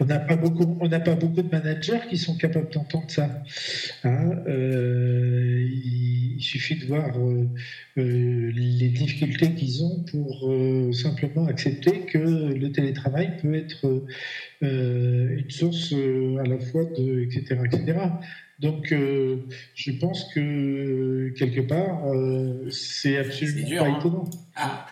On 0.00 0.04
n'a 0.04 0.20
pas 0.20 0.36
beaucoup, 0.36 0.78
on 0.80 0.88
n'a 0.88 1.00
pas 1.00 1.16
beaucoup 1.16 1.42
de 1.42 1.50
managers 1.50 1.98
qui 2.08 2.18
sont 2.18 2.36
capables 2.36 2.70
d'entendre 2.72 3.10
ça. 3.10 3.42
Hein. 4.04 4.42
Euh, 4.46 5.68
il, 5.68 6.40
suffit 6.40 6.76
de 6.76 6.84
voir 6.84 7.18
euh, 7.18 7.48
euh, 7.96 8.52
les 8.54 8.88
difficultés 8.90 9.54
qu'ils 9.54 9.82
ont 9.82 10.04
pour 10.10 10.52
simplement 10.92 11.46
accepter 11.46 12.00
que 12.00 12.18
le 12.18 12.70
télétravail 12.70 13.38
peut 13.40 13.54
être 13.54 14.04
une 14.64 15.50
source 15.50 15.92
à 15.92 16.46
la 16.46 16.58
fois 16.58 16.84
de 16.84 17.22
etc 17.22 17.58
etc. 17.64 17.94
Donc, 18.60 18.92
euh, 18.92 19.46
je 19.74 19.92
pense 19.92 20.24
que 20.32 21.32
quelque 21.36 21.60
part, 21.60 22.06
euh, 22.06 22.70
c'est 22.70 23.18
absolument 23.18 23.68
dur, 23.68 23.82
pas 23.82 23.88
hein. 23.88 23.98
étonnant. 23.98 24.30
Ah. 24.54 24.86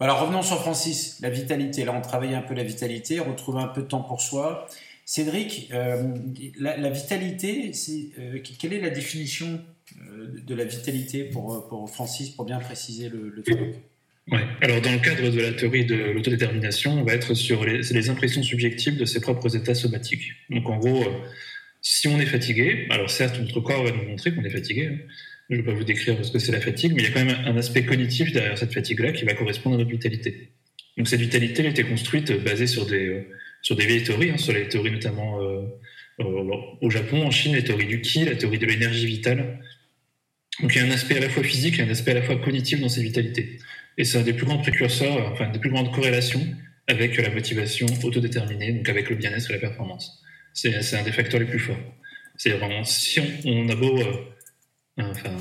Alors, 0.00 0.20
revenons 0.20 0.42
sur 0.42 0.60
Francis, 0.60 1.18
la 1.20 1.30
vitalité. 1.30 1.84
Là, 1.84 1.94
on 1.96 2.02
travaille 2.02 2.34
un 2.34 2.42
peu 2.42 2.54
la 2.54 2.64
vitalité, 2.64 3.18
retrouver 3.20 3.62
un 3.62 3.68
peu 3.68 3.82
de 3.82 3.86
temps 3.86 4.02
pour 4.02 4.20
soi. 4.20 4.66
Cédric, 5.06 5.70
euh, 5.72 6.14
la, 6.58 6.90
vitalité, 6.90 7.72
c'est, 7.72 8.10
quelle 8.58 8.74
est 8.74 8.80
la 8.80 8.90
définition 8.90 9.60
de 10.00 10.54
la 10.54 10.64
vitalité 10.64 11.24
pour, 11.24 11.68
pour 11.68 11.88
Francis, 11.88 12.30
pour 12.30 12.44
bien 12.44 12.58
préciser 12.58 13.08
le, 13.08 13.30
le 13.30 13.42
truc? 13.42 13.76
Alors, 14.60 14.80
dans 14.80 14.92
le 14.92 14.98
cadre 14.98 15.30
de 15.30 15.40
la 15.40 15.52
théorie 15.52 15.84
de 15.84 15.94
l'autodétermination, 15.94 17.00
on 17.00 17.04
va 17.04 17.14
être 17.14 17.34
sur 17.34 17.64
les, 17.64 18.10
impressions 18.10 18.42
subjectives 18.42 18.96
de 18.96 19.04
ses 19.04 19.20
propres 19.20 19.54
états 19.54 19.74
somatiques. 19.74 20.32
Donc, 20.50 20.68
en 20.68 20.78
gros, 20.78 21.04
si 21.80 22.08
on 22.08 22.18
est 22.18 22.26
fatigué, 22.26 22.86
alors 22.90 23.08
certes, 23.08 23.38
notre 23.38 23.60
corps 23.60 23.84
va 23.84 23.92
nous 23.92 24.08
montrer 24.08 24.34
qu'on 24.34 24.44
est 24.44 24.50
fatigué. 24.50 24.88
Hein. 24.92 24.98
Je 25.48 25.54
ne 25.54 25.60
vais 25.60 25.66
pas 25.66 25.74
vous 25.74 25.84
décrire 25.84 26.24
ce 26.24 26.32
que 26.32 26.40
c'est 26.40 26.50
la 26.50 26.60
fatigue, 26.60 26.92
mais 26.94 27.02
il 27.02 27.08
y 27.08 27.08
a 27.08 27.12
quand 27.12 27.24
même 27.24 27.36
un 27.46 27.56
aspect 27.56 27.84
cognitif 27.84 28.32
derrière 28.32 28.58
cette 28.58 28.74
fatigue-là 28.74 29.12
qui 29.12 29.24
va 29.24 29.34
correspondre 29.34 29.76
à 29.76 29.78
notre 29.78 29.90
vitalité. 29.90 30.50
Donc 30.96 31.08
cette 31.08 31.20
vitalité 31.20 31.60
elle 31.60 31.66
a 31.68 31.70
été 31.70 31.84
construite 31.84 32.30
euh, 32.30 32.38
basée 32.38 32.66
sur 32.66 32.86
des, 32.86 33.06
euh, 33.06 33.28
sur 33.62 33.76
des 33.76 33.86
vieilles 33.86 34.02
théories, 34.02 34.30
hein, 34.30 34.38
sur 34.38 34.52
les 34.52 34.66
théories 34.68 34.90
notamment 34.90 35.40
euh, 35.42 35.62
au 36.18 36.90
Japon, 36.90 37.26
en 37.26 37.30
Chine, 37.30 37.54
la 37.54 37.62
théorie 37.62 37.86
du 37.86 38.00
ki, 38.00 38.24
la 38.24 38.36
théorie 38.36 38.58
de 38.58 38.66
l'énergie 38.66 39.06
vitale. 39.06 39.60
Donc 40.60 40.74
il 40.74 40.78
y 40.78 40.80
a 40.80 40.86
un 40.86 40.90
aspect 40.90 41.18
à 41.18 41.20
la 41.20 41.28
fois 41.28 41.44
physique 41.44 41.78
et 41.78 41.82
un 41.82 41.90
aspect 41.90 42.12
à 42.12 42.14
la 42.14 42.22
fois 42.22 42.36
cognitif 42.36 42.80
dans 42.80 42.88
cette 42.88 43.02
vitalité. 43.02 43.58
Et 43.98 44.04
c'est 44.04 44.18
un 44.18 44.22
des 44.22 44.34
plus 44.34 44.46
grands 44.46 44.58
précurseurs, 44.58 45.30
enfin 45.32 45.48
des 45.48 45.58
plus 45.58 45.70
grandes 45.70 45.92
corrélations 45.92 46.46
avec 46.86 47.16
la 47.16 47.30
motivation 47.30 47.86
autodéterminée, 48.04 48.72
donc 48.72 48.88
avec 48.88 49.10
le 49.10 49.16
bien-être 49.16 49.50
et 49.50 49.54
la 49.54 49.58
performance. 49.58 50.22
C'est 50.52 50.96
un 50.96 51.02
des 51.02 51.12
facteurs 51.12 51.40
les 51.40 51.46
plus 51.46 51.58
forts. 51.58 51.76
C'est 52.36 52.50
vraiment, 52.50 52.84
si 52.84 53.20
on, 53.44 53.68
a 53.68 53.74
beau. 53.74 53.98
Euh, 53.98 54.12
enfin, 54.98 55.36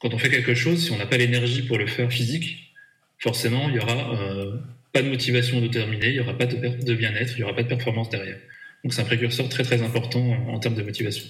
quand 0.00 0.14
on 0.14 0.18
fait 0.18 0.30
quelque 0.30 0.54
chose, 0.54 0.84
si 0.84 0.90
on 0.92 0.98
n'a 0.98 1.06
pas 1.06 1.16
l'énergie 1.16 1.62
pour 1.62 1.78
le 1.78 1.86
faire 1.86 2.10
physique, 2.10 2.74
forcément, 3.18 3.68
il 3.68 3.74
n'y 3.74 3.78
aura 3.78 4.14
euh, 4.14 4.58
pas 4.92 5.02
de 5.02 5.08
motivation 5.08 5.60
de 5.60 5.68
terminer, 5.68 6.08
il 6.08 6.14
n'y 6.14 6.20
aura 6.20 6.36
pas 6.36 6.46
de, 6.46 6.94
bien-être, 6.94 7.32
il 7.34 7.38
n'y 7.38 7.44
aura 7.44 7.54
pas 7.54 7.62
de 7.62 7.68
performance 7.68 8.08
derrière. 8.08 8.38
Donc 8.84 8.92
c'est 8.94 9.02
un 9.02 9.04
précurseur 9.04 9.48
très 9.48 9.64
très 9.64 9.82
important 9.82 10.20
en, 10.48 10.58
termes 10.58 10.76
de 10.76 10.82
motivation. 10.82 11.28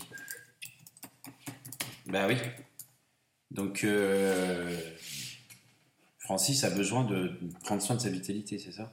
Ben 2.07 2.27
oui. 2.29 2.35
Donc 3.51 3.85
euh, 3.85 4.77
Francis 6.29 6.63
a 6.63 6.69
besoin 6.69 7.05
de 7.05 7.31
prendre 7.65 7.81
soin 7.81 7.97
de 7.97 8.03
sa 8.03 8.11
vitalité, 8.11 8.59
c'est 8.59 8.71
ça? 8.71 8.93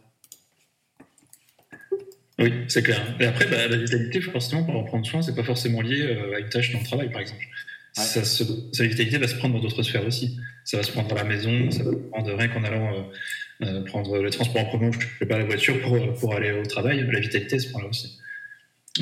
Oui, 2.39 2.50
c'est 2.69 2.82
clair. 2.82 3.02
Et 3.19 3.26
après, 3.26 3.45
bah, 3.48 3.67
la 3.67 3.76
vitalité, 3.76 4.21
forcément, 4.21 4.63
pour 4.63 4.78
en 4.78 4.86
prendre 4.86 5.06
soin, 5.06 5.21
c'est 5.21 5.36
pas 5.36 5.43
forcément 5.43 5.82
lié 5.82 6.02
euh, 6.02 6.38
à 6.38 6.39
une 6.39 6.48
tâche 6.48 6.71
dans 6.71 6.80
le 6.80 6.86
travail, 6.86 7.12
par 7.12 7.19
exemple. 7.19 7.43
Ça 7.91 8.24
sa 8.24 8.84
vitalité 8.86 9.17
va 9.17 9.28
se 9.28 9.36
prendre 9.36 9.56
dans 9.56 9.62
d'autres 9.62 9.84
sphères 9.84 10.06
aussi. 10.06 10.39
Ça 10.63 10.78
va 10.78 10.84
se 10.84 10.93
prendre 10.93 11.12
à 11.12 11.15
la 11.15 11.26
maison, 11.26 11.69
ça 11.71 11.84
va 11.84 11.91
se 11.91 11.98
prendre 11.98 12.34
rien 12.34 12.48
qu'en 12.48 12.63
allant 12.63 12.93
euh, 12.93 13.65
euh, 13.65 13.84
prendre 13.84 14.17
le 14.17 14.30
transport 14.30 14.62
en 14.62 14.71
commun, 14.71 14.91
je 14.93 15.26
ne 15.26 15.30
pas 15.30 15.38
la 15.38 15.43
voiture 15.43 15.82
pour, 15.82 16.13
pour 16.13 16.36
aller 16.36 16.54
au 16.54 16.65
travail. 16.65 17.06
La 17.12 17.19
vitalité 17.19 17.60
se 17.60 17.69
prend 17.69 17.82
là 17.82 17.89
aussi. 17.89 18.17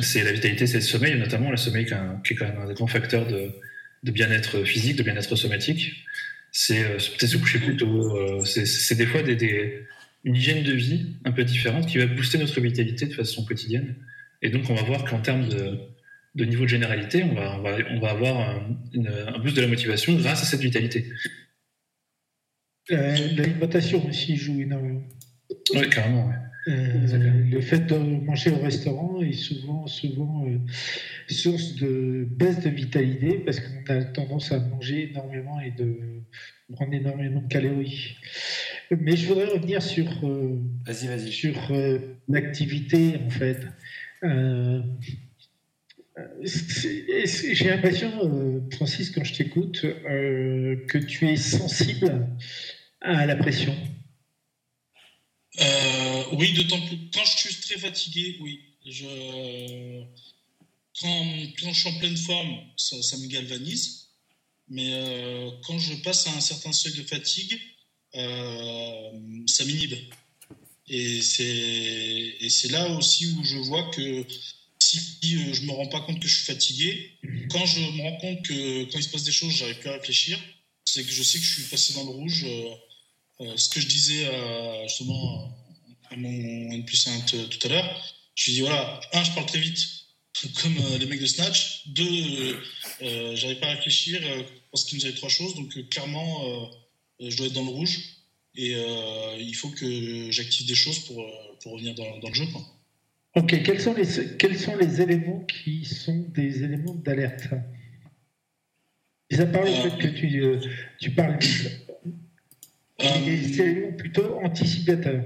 C'est 0.02 0.24
la 0.24 0.32
vitalité, 0.32 0.66
c'est 0.66 0.78
le 0.78 0.82
sommeil, 0.82 1.20
notamment 1.20 1.52
le 1.52 1.58
sommeil 1.58 1.86
qui, 1.86 1.94
est 2.34 2.36
quand 2.36 2.48
même 2.48 2.58
un 2.58 2.68
des 2.68 2.74
grands 2.74 2.88
facteurs 2.88 3.28
de, 3.28 3.52
de 4.02 4.12
bien-être 4.12 4.64
physique, 4.64 4.96
de 4.96 5.04
bien-être 5.04 5.36
somatique. 5.36 6.04
C'est 6.56 6.84
peut-être 6.84 7.28
se 7.28 7.38
coucher 7.38 7.60
plus 7.60 7.76
tôt. 7.76 8.46
c'est 8.46 8.96
des 8.96 9.08
fois 9.08 9.24
des, 9.24 9.36
des 9.36 9.86
une 10.24 10.36
hygiène 10.36 10.64
de 10.64 10.72
vie 10.72 11.18
un 11.26 11.32
peu 11.32 11.44
différente 11.44 11.88
qui 11.88 11.98
va 11.98 12.06
booster 12.06 12.38
notre 12.38 12.60
vitalité 12.62 13.06
de 13.08 13.14
façon 13.14 13.44
quotidienne. 13.44 13.96
Et 14.42 14.50
donc, 14.50 14.70
on 14.70 14.76
va 14.76 14.84
voir 14.84 15.04
qu'en 15.06 15.20
termes 15.20 15.50
de, 15.50 15.80
de, 16.36 16.46
niveau 16.46 16.64
de 16.64 16.70
généralité, 16.70 17.24
on 17.24 17.34
va, 17.34 17.58
on 17.58 17.62
va, 17.62 17.78
on 17.92 18.00
va 18.00 18.10
avoir 18.12 18.40
un, 18.50 18.78
un, 18.96 19.40
boost 19.40 19.56
de 19.56 19.62
la 19.62 19.68
motivation 19.68 20.14
grâce 20.16 20.42
à 20.42 20.46
cette 20.46 20.62
vitalité. 20.62 21.12
Euh, 22.92 23.16
L'alimentation 23.36 24.06
aussi 24.08 24.36
joue 24.38 24.62
énormément. 24.62 25.04
Oui, 25.74 25.90
carrément. 25.90 26.32
Euh, 26.68 27.46
le 27.52 27.62
fait 27.62 27.88
de 27.88 27.96
manger 27.96 28.52
au 28.52 28.60
restaurant 28.60 29.22
est 29.22 29.34
souvent, 29.34 29.86
souvent 29.86 30.46
euh, 30.48 30.60
source 31.28 31.76
de 31.76 32.26
baisse 32.30 32.62
de 32.62 32.70
vitalité 32.70 33.40
parce 33.40 33.60
qu'on 33.60 33.84
a 33.94 34.04
tendance 34.06 34.52
à 34.54 34.60
manger 34.60 35.10
énormément 35.10 35.60
et 35.60 35.72
de 35.72 35.98
prendre 36.74 36.94
énormément 36.94 37.42
de 37.42 37.48
calories. 37.48 38.16
Mais 38.92 39.18
je 39.18 39.28
voudrais 39.28 39.48
revenir 39.48 39.82
sur, 39.82 40.08
euh, 40.24 40.62
sur 41.18 41.72
l'activité, 42.30 43.18
en 43.26 43.30
fait. 43.30 43.60
J'ai 46.44 47.70
l'impression, 47.70 48.64
Francis, 48.72 49.12
quand 49.12 49.24
je 49.24 49.34
t'écoute, 49.34 49.82
que 49.82 50.98
tu 50.98 51.28
es 51.28 51.36
sensible 51.36 52.28
à 53.02 53.26
la 53.26 53.36
pression. 53.36 53.74
Oui, 56.34 56.54
d'autant 56.54 56.82
plus. 56.82 56.98
Quand 57.14 57.26
je 57.26 57.38
suis 57.38 57.56
très 57.56 57.78
fatigué, 57.78 58.38
oui. 58.42 58.60
Je, 58.86 60.04
quand, 61.00 61.26
je 61.58 61.80
suis 61.80 61.90
en 61.90 62.00
pleine 62.00 62.18
forme, 62.18 62.58
ça, 62.78 63.18
me 63.18 63.28
galvanise. 63.28 64.10
Mais 64.70 64.92
quand 65.66 65.78
je 65.80 65.94
passe 65.96 66.28
à 66.28 66.32
un 66.32 66.42
certain 66.42 66.74
seuil 66.74 66.94
de 66.94 67.04
fatigue, 67.04 67.60
euh, 68.16 69.12
ça 69.48 69.66
m'inhibe. 69.66 69.98
Et 70.90 71.22
c'est 71.22 72.70
là 72.70 72.90
aussi 72.98 73.28
où 73.28 73.44
je 73.44 73.58
vois 73.58 73.90
que 73.92 74.26
si 74.80 75.36
euh, 75.36 75.54
je 75.54 75.62
me 75.64 75.72
rends 75.72 75.88
pas 75.88 76.02
compte 76.02 76.20
que 76.20 76.28
je 76.28 76.36
suis 76.36 76.46
fatigué, 76.46 77.12
quand 77.50 77.66
je 77.66 77.80
me 77.80 78.02
rends 78.02 78.18
compte 78.18 78.46
que 78.46 78.84
quand 78.92 79.00
il 79.00 79.04
se 79.04 79.10
passe 79.10 79.24
des 79.24 79.32
choses, 79.32 79.54
j'arrive 79.54 79.80
plus 79.80 79.90
à 79.90 79.94
réfléchir, 79.94 80.40
c'est 80.86 81.04
que 81.04 81.12
je 81.12 81.24
sais 81.24 81.40
que 81.40 81.44
je 81.46 81.54
suis 81.54 81.64
passé 81.64 81.94
dans 81.94 82.04
le 82.04 82.10
rouge. 82.10 82.44
Euh, 82.44 82.76
ce 83.40 83.70
que 83.70 83.80
je 83.80 83.88
disais 83.88 84.28
justement 84.84 85.56
à 86.10 86.16
mon 86.16 86.30
N 86.30 86.86
plus 86.86 87.08
1 87.08 87.20
tout 87.48 87.68
à 87.68 87.70
l'heure, 87.70 88.16
je 88.36 88.46
lui 88.46 88.54
dis 88.54 88.62
voilà, 88.62 89.00
un, 89.14 89.24
je 89.24 89.32
parle 89.32 89.46
très 89.46 89.60
vite, 89.60 89.80
comme 90.62 90.76
les 91.00 91.06
mecs 91.06 91.22
de 91.22 91.26
Snatch. 91.26 91.88
Deux, 91.88 92.60
j'arrive 93.36 93.60
pas 93.60 93.68
à 93.68 93.76
réfléchir 93.76 94.22
parce 94.72 94.86
qu'il 94.86 94.98
nous 94.98 95.06
avait 95.06 95.16
trois 95.16 95.30
choses. 95.30 95.56
Donc 95.56 95.90
clairement, 95.90 96.70
je 97.20 97.36
dois 97.36 97.48
être 97.48 97.54
dans 97.54 97.66
le 97.66 97.70
rouge 97.70 98.00
et 98.56 98.76
il 99.40 99.56
faut 99.56 99.70
que 99.70 100.32
j'active 100.32 100.68
des 100.68 100.76
choses 100.76 101.00
pour, 101.00 101.26
pour 101.62 101.74
revenir 101.74 101.96
dans, 101.96 102.20
dans 102.20 102.30
le 102.30 102.36
jeu. 102.36 102.46
Quoi. 102.48 102.62
Ok, 103.36 103.64
quels 103.64 103.82
sont, 103.82 103.96
les, 103.96 104.38
quels 104.38 104.60
sont 104.60 104.76
les 104.76 105.02
éléments 105.02 105.44
qui 105.46 105.86
sont 105.86 106.26
des 106.30 106.64
éléments 106.64 106.94
d'alerte? 106.94 107.48
Mis 109.32 109.40
à 109.40 109.48
part 109.48 109.64
le 109.64 109.72
fait 109.72 109.98
que 109.98 110.08
tu, 110.08 110.70
tu 111.00 111.12
parles 111.16 111.40
des 113.00 113.62
éléments 113.62 113.98
plutôt 113.98 114.40
anticipateurs. 114.44 115.24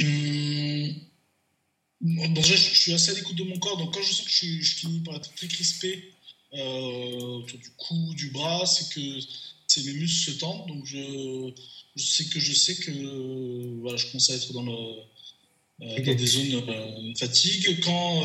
Hum, 0.00 0.94
je, 2.00 2.54
suis 2.54 2.92
assez 2.92 3.10
à 3.10 3.14
l'écoute 3.14 3.36
de 3.36 3.44
mon 3.44 3.58
corps, 3.58 3.76
donc 3.76 3.92
quand 3.92 4.02
je 4.02 4.12
sens 4.12 4.26
que 4.26 4.30
je, 4.30 4.74
finis 4.76 5.00
par 5.00 5.16
être 5.16 5.34
très 5.34 5.48
crispé 5.48 6.12
euh, 6.54 7.18
autour 7.18 7.58
du 7.58 7.70
cou, 7.76 8.14
du 8.14 8.30
bras, 8.30 8.64
c'est 8.66 8.88
que 8.94 9.80
mes 9.84 9.92
muscles 9.94 10.32
se 10.32 10.38
tendent, 10.38 10.68
donc 10.68 10.86
je, 10.86 11.52
sais 11.96 12.24
que 12.26 12.38
je 12.38 12.52
sais 12.52 12.76
que 12.76 13.80
voilà, 13.80 13.96
je 13.96 14.06
commence 14.06 14.30
à 14.30 14.34
être 14.34 14.52
dans, 14.52 14.62
le, 14.62 14.72
euh, 14.72 16.04
dans 16.04 16.14
des 16.14 16.26
zones 16.26 16.54
euh, 16.68 17.12
de 17.12 17.18
fatigue. 17.18 17.80
Quand 17.82 18.24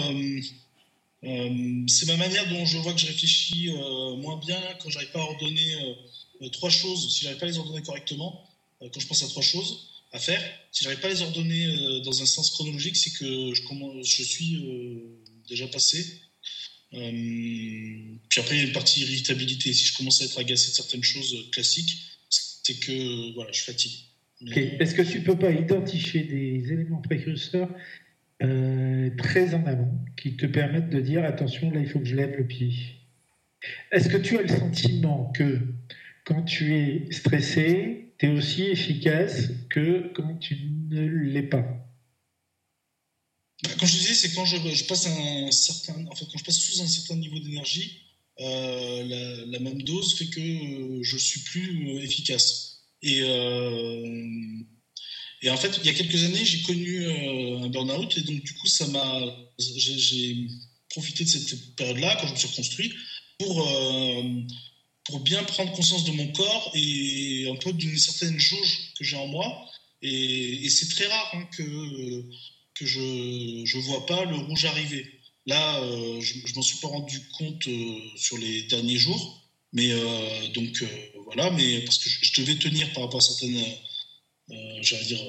c'est 1.87 2.07
ma 2.07 2.17
manière 2.17 2.47
dont 2.49 2.65
je 2.65 2.77
vois 2.77 2.93
que 2.93 2.99
je 2.99 3.07
réfléchis 3.07 3.69
moins 4.17 4.37
bien, 4.37 4.61
quand 4.81 4.89
j'arrive 4.89 5.11
pas 5.11 5.21
à 5.21 5.23
ordonner 5.23 5.95
trois 6.49 6.69
choses, 6.69 7.13
si 7.13 7.23
j'arrive 7.23 7.39
pas 7.39 7.45
à 7.45 7.49
les 7.49 7.57
ordonner 7.57 7.81
correctement, 7.81 8.47
quand 8.79 8.99
je 8.99 9.07
pense 9.07 9.23
à 9.23 9.27
trois 9.27 9.43
choses, 9.43 9.93
à 10.13 10.19
faire. 10.19 10.41
Si 10.71 10.83
j'arrive 10.83 10.99
pas 10.99 11.07
à 11.07 11.11
les 11.11 11.21
ordonner 11.21 11.65
euh, 11.65 11.99
dans 12.01 12.21
un 12.21 12.25
sens 12.25 12.51
chronologique, 12.51 12.95
c'est 12.95 13.11
que 13.11 13.53
je, 13.53 14.23
suis 14.23 14.63
euh, 14.63 15.19
déjà 15.49 15.67
passé. 15.67 16.21
Euh, 16.93 17.09
puis 18.29 18.39
après, 18.39 18.55
il 18.55 18.59
y 18.59 18.63
a 18.63 18.67
une 18.67 18.73
partie 18.73 19.01
irritabilité. 19.01 19.73
Si 19.73 19.85
je 19.85 19.97
commence 19.97 20.21
à 20.21 20.25
être 20.25 20.39
agacé 20.39 20.69
de 20.69 20.75
certaines 20.75 21.03
choses 21.03 21.35
classiques, 21.51 21.97
c'est 22.29 22.79
que 22.79 23.33
voilà, 23.33 23.51
je 23.51 23.61
fatigue. 23.61 24.05
Est-ce 24.55 24.93
que 24.93 25.01
tu 25.01 25.23
peux 25.23 25.37
pas 25.37 25.51
identifier 25.51 26.23
des 26.23 26.71
éléments 26.71 27.01
précurseurs 27.01 27.69
très 28.39 29.53
en 29.53 29.65
amont 29.65 29.99
qui 30.21 30.35
te 30.35 30.45
permettent 30.45 30.89
de 30.89 30.99
dire 30.99 31.23
attention, 31.23 31.71
là, 31.71 31.79
il 31.79 31.87
faut 31.87 31.99
que 31.99 32.05
je 32.05 32.15
lève 32.15 32.35
le 32.37 32.45
pied? 32.45 32.73
Est-ce 33.91 34.09
que 34.09 34.17
tu 34.17 34.37
as 34.37 34.41
le 34.41 34.49
sentiment 34.49 35.31
que 35.35 35.59
quand 36.25 36.43
tu 36.43 36.75
es 36.75 37.11
stressé, 37.11 38.13
tu 38.17 38.27
es 38.27 38.29
aussi 38.29 38.63
efficace 38.63 39.49
que 39.69 40.11
quand 40.15 40.37
tu 40.39 40.55
ne 40.89 41.01
l'es 41.01 41.43
pas. 41.43 41.65
Quand 43.79 43.85
je 43.85 43.97
disais, 43.97 44.13
c'est 44.13 44.33
quand 44.33 44.45
je, 44.45 44.83
passe 44.85 45.07
un 45.07 45.51
certain, 45.51 46.05
en 46.07 46.15
fait, 46.15 46.25
quand 46.25 46.37
je 46.37 46.43
passe 46.43 46.59
sous 46.59 46.81
un 46.81 46.87
certain 46.87 47.15
niveau 47.15 47.39
d'énergie, 47.39 48.01
euh, 48.39 49.45
la, 49.47 49.59
même 49.59 49.81
dose 49.83 50.15
fait 50.17 50.25
que 50.25 50.39
euh, 50.39 51.03
je 51.03 51.17
suis 51.17 51.41
plus 51.41 51.89
euh, 51.89 52.01
efficace. 52.01 52.81
Et, 53.01 53.19
et 55.41 55.49
en 55.49 55.57
fait, 55.57 55.77
il 55.83 55.85
y 55.85 55.89
a 55.89 55.93
quelques 55.93 56.23
années, 56.23 56.45
j'ai 56.45 56.61
connu 56.61 57.05
un 57.05 57.67
burn-out 57.67 58.17
et 58.17 58.21
donc 58.21 58.41
du 58.43 58.53
coup, 58.53 58.67
ça 58.67 58.87
m'a, 58.87 59.21
j'ai 59.59 60.47
profité 60.89 61.25
de 61.25 61.29
cette 61.29 61.75
période-là 61.75 62.17
quand 62.21 62.27
je 62.27 62.31
me 62.31 62.37
suis 62.37 62.47
reconstruit 62.47 62.93
pour 63.39 63.67
pour 65.05 65.19
bien 65.19 65.43
prendre 65.43 65.71
conscience 65.73 66.05
de 66.05 66.11
mon 66.11 66.27
corps 66.31 66.71
et 66.73 67.47
un 67.49 67.55
peu 67.55 67.73
d'une 67.73 67.97
certaine 67.97 68.39
jauge 68.39 68.93
que 68.97 69.03
j'ai 69.03 69.17
en 69.17 69.27
moi. 69.27 69.69
Et, 70.01 70.69
c'est 70.69 70.89
très 70.89 71.07
rare 71.07 71.31
hein, 71.33 71.47
que, 71.55 72.85
je 72.85 72.99
ne 72.99 73.81
vois 73.83 74.05
pas 74.05 74.25
le 74.25 74.35
rouge 74.35 74.65
arriver. 74.65 75.05
Là, 75.45 75.79
euh, 75.81 76.21
je 76.21 76.35
ne 76.37 76.55
m'en 76.55 76.61
suis 76.61 76.79
pas 76.79 76.87
rendu 76.87 77.19
compte 77.37 77.67
euh, 77.67 77.99
sur 78.15 78.37
les 78.37 78.63
derniers 78.63 78.97
jours. 78.97 79.41
Mais 79.73 79.91
euh, 79.91 80.47
donc, 80.49 80.83
voilà, 81.25 81.49
mais 81.51 81.81
parce 81.81 81.97
que 81.97 82.09
je, 82.09 82.41
devais 82.41 82.55
tenir 82.55 82.91
par 82.93 83.03
rapport 83.03 83.19
à 83.19 83.21
certaines, 83.21 83.59
j'allais 84.81 85.05
dire, 85.05 85.23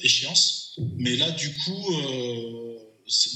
échéances. 0.00 0.78
Mais 0.96 1.16
là, 1.16 1.30
du 1.30 1.52
coup, 1.54 1.92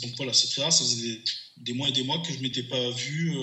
donc 0.03 0.17
voilà, 0.17 0.33
c'est 0.33 0.49
très 0.49 0.63
rare. 0.63 0.73
Ça 0.73 0.85
faisait 0.85 1.09
des, 1.09 1.23
des, 1.59 1.73
mois 1.73 1.89
et 1.89 1.93
des 1.93 2.03
mois 2.03 2.19
que 2.19 2.33
je 2.33 2.41
m'étais 2.41 2.65
pas 2.65 2.91
vu 2.91 3.39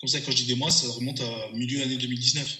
comme 0.00 0.08
ça, 0.08 0.20
quand 0.20 0.30
je 0.30 0.36
dis 0.36 0.46
des 0.46 0.54
mois, 0.54 0.70
ça 0.70 0.88
remonte 0.92 1.20
à 1.20 1.50
milieu 1.52 1.82
année 1.82 1.96
2019. 1.96 2.58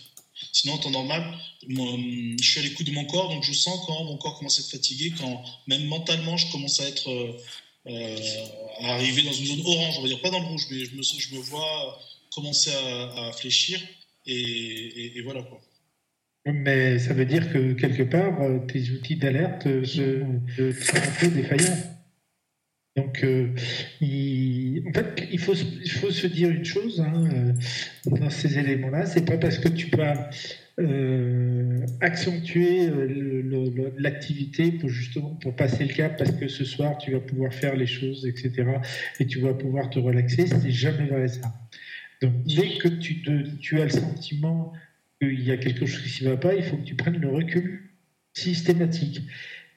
Sinon, 0.52 0.74
en 0.74 0.78
temps 0.78 0.90
normal, 0.90 1.22
je 1.62 2.42
suis 2.42 2.60
à 2.60 2.62
l'écoute 2.62 2.86
de 2.86 2.92
mon 2.92 3.04
corps, 3.04 3.28
donc 3.28 3.44
je 3.44 3.52
sens 3.52 3.78
quand 3.86 4.04
mon 4.04 4.16
corps 4.16 4.38
commence 4.38 4.58
à 4.58 4.62
être 4.62 4.70
fatigué, 4.70 5.12
quand 5.18 5.42
même 5.66 5.84
mentalement, 5.86 6.36
je 6.36 6.50
commence 6.50 6.80
à 6.80 6.88
être 6.88 7.10
euh, 7.10 7.32
euh, 7.86 8.16
à 8.80 8.94
arriver 8.94 9.22
dans 9.22 9.32
une 9.32 9.46
zone 9.46 9.60
orange, 9.64 9.94
on 9.98 10.02
va 10.02 10.08
dire 10.08 10.20
pas 10.20 10.30
dans 10.30 10.40
le 10.40 10.46
rouge, 10.46 10.66
mais 10.70 10.84
je 10.84 11.34
me, 11.34 11.40
vois 11.40 11.98
commencer 12.34 12.70
à, 12.70 13.32
fléchir, 13.32 13.80
et, 14.26 15.20
voilà 15.24 15.42
quoi. 15.42 15.60
Mais 16.46 16.98
ça 16.98 17.12
veut 17.12 17.26
dire 17.26 17.52
que 17.52 17.74
quelque 17.74 18.02
part, 18.02 18.40
euh, 18.40 18.60
tes 18.66 18.90
outils 18.90 19.16
d'alerte 19.16 19.64
sont 19.84 20.96
un 20.96 21.10
peu 21.20 21.28
défaillants. 21.28 21.99
Donc, 22.96 23.22
euh, 23.22 23.48
il, 24.00 24.82
en 24.88 24.92
fait, 24.92 25.28
il 25.30 25.38
faut, 25.38 25.54
se 25.54 26.26
dire 26.26 26.50
une 26.50 26.64
chose 26.64 27.00
hein, 27.00 27.28
euh, 27.32 28.16
dans 28.16 28.30
ces 28.30 28.58
éléments-là. 28.58 29.06
C'est 29.06 29.24
pas 29.24 29.38
parce 29.38 29.58
que 29.58 29.68
tu 29.68 29.86
peux 29.88 30.02
euh, 30.80 31.86
accentuer 32.00 32.90
l'activité 33.96 34.72
pour 34.72 34.88
justement 34.88 35.36
pour 35.36 35.54
passer 35.54 35.84
le 35.84 35.94
cap, 35.94 36.16
parce 36.18 36.32
que 36.32 36.48
ce 36.48 36.64
soir 36.64 36.98
tu 36.98 37.12
vas 37.12 37.20
pouvoir 37.20 37.54
faire 37.54 37.76
les 37.76 37.86
choses, 37.86 38.26
etc. 38.26 38.64
Et 39.20 39.26
tu 39.26 39.38
vas 39.38 39.54
pouvoir 39.54 39.88
te 39.90 40.00
relaxer. 40.00 40.48
C'est 40.48 40.70
jamais 40.70 41.06
vrai 41.06 41.28
ça. 41.28 41.54
Donc, 42.20 42.42
dès 42.44 42.76
que 42.78 42.88
tu, 42.88 43.22
tu 43.60 43.80
as 43.80 43.84
le 43.84 43.90
sentiment 43.90 44.72
qu'il 45.20 45.40
y 45.40 45.52
a 45.52 45.56
quelque 45.58 45.86
chose 45.86 46.12
qui 46.12 46.24
ne 46.24 46.30
va 46.30 46.36
pas, 46.36 46.54
il 46.54 46.64
faut 46.64 46.76
que 46.76 46.84
tu 46.84 46.96
prennes 46.96 47.18
le 47.18 47.28
recul 47.28 47.82
systématique. 48.32 49.22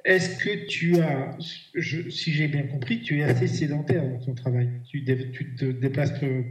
Est-ce 0.06 0.38
que 0.44 0.66
tu 0.66 1.00
as, 1.00 1.38
si 1.39 2.34
j'ai 2.34 2.48
bien 2.50 2.63
compris, 2.63 3.02
tu 3.02 3.20
es 3.20 3.24
assez 3.24 3.48
sédentaire 3.48 4.04
dans 4.04 4.20
ton 4.20 4.36
travail 4.36 4.70
tu, 4.86 5.04
te 5.06 5.66
déplaces 5.66 6.20
peu, 6.20 6.44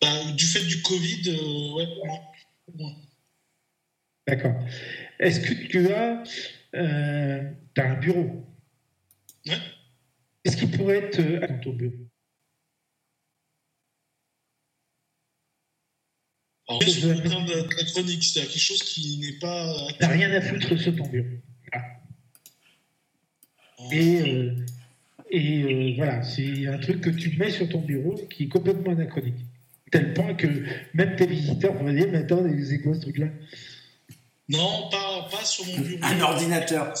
ben, 0.00 0.34
Du 0.34 0.46
fait 0.46 0.64
du 0.64 0.80
Covid, 0.80 1.22
euh, 1.28 1.74
ouais, 1.74 1.86
moins. 2.74 2.94
D'accord. 4.26 4.54
Est-ce 5.20 5.40
que 5.40 5.54
tu 5.68 5.92
as, 5.92 6.22
euh, 6.74 7.50
as 7.76 7.82
un 7.82 7.94
bureau? 7.98 8.46
Ouais. 9.46 9.58
Est-ce 10.44 10.56
qu'il 10.56 10.70
pourrait 10.70 10.96
être 10.96 11.20
euh, 11.20 11.42
à 11.42 11.48
ton 11.48 11.72
bureau? 11.74 11.94
Je 16.68 17.12
en 17.12 17.20
train 17.20 17.44
de 17.44 17.76
la 17.76 17.84
chronique, 17.84 18.24
c'est 18.24 18.40
quelque 18.40 18.58
chose 18.58 18.82
qui 18.82 19.18
n'est 19.18 19.38
pas. 19.38 19.76
T'as 20.00 20.08
rien 20.08 20.32
à 20.32 20.40
foutre 20.40 20.76
sur 20.76 20.96
ton 20.96 21.06
bureau. 21.06 21.26
Et, 23.92 24.20
euh, 24.20 24.52
et 25.30 25.62
euh, 25.62 25.94
voilà, 25.96 26.22
c'est 26.22 26.66
un 26.66 26.78
truc 26.78 27.00
que 27.00 27.10
tu 27.10 27.36
mets 27.38 27.50
sur 27.50 27.68
ton 27.68 27.80
bureau 27.80 28.14
qui 28.30 28.44
est 28.44 28.48
complètement 28.48 28.92
anachronique. 28.92 29.44
Tel 29.90 30.14
point 30.14 30.34
que 30.34 30.46
même 30.94 31.16
tes 31.16 31.26
visiteurs 31.26 31.74
vont 31.74 31.92
dire 31.92 32.08
Mais 32.10 32.18
attends, 32.18 32.44
c'est 32.64 32.80
quoi 32.80 32.94
ce 32.94 33.00
truc-là? 33.00 33.28
Non, 34.48 34.88
pas, 34.90 35.28
pas 35.30 35.44
sur 35.44 35.66
mon 35.66 35.80
bureau. 35.80 35.98
Un 36.02 36.20
ordinateur. 36.20 36.94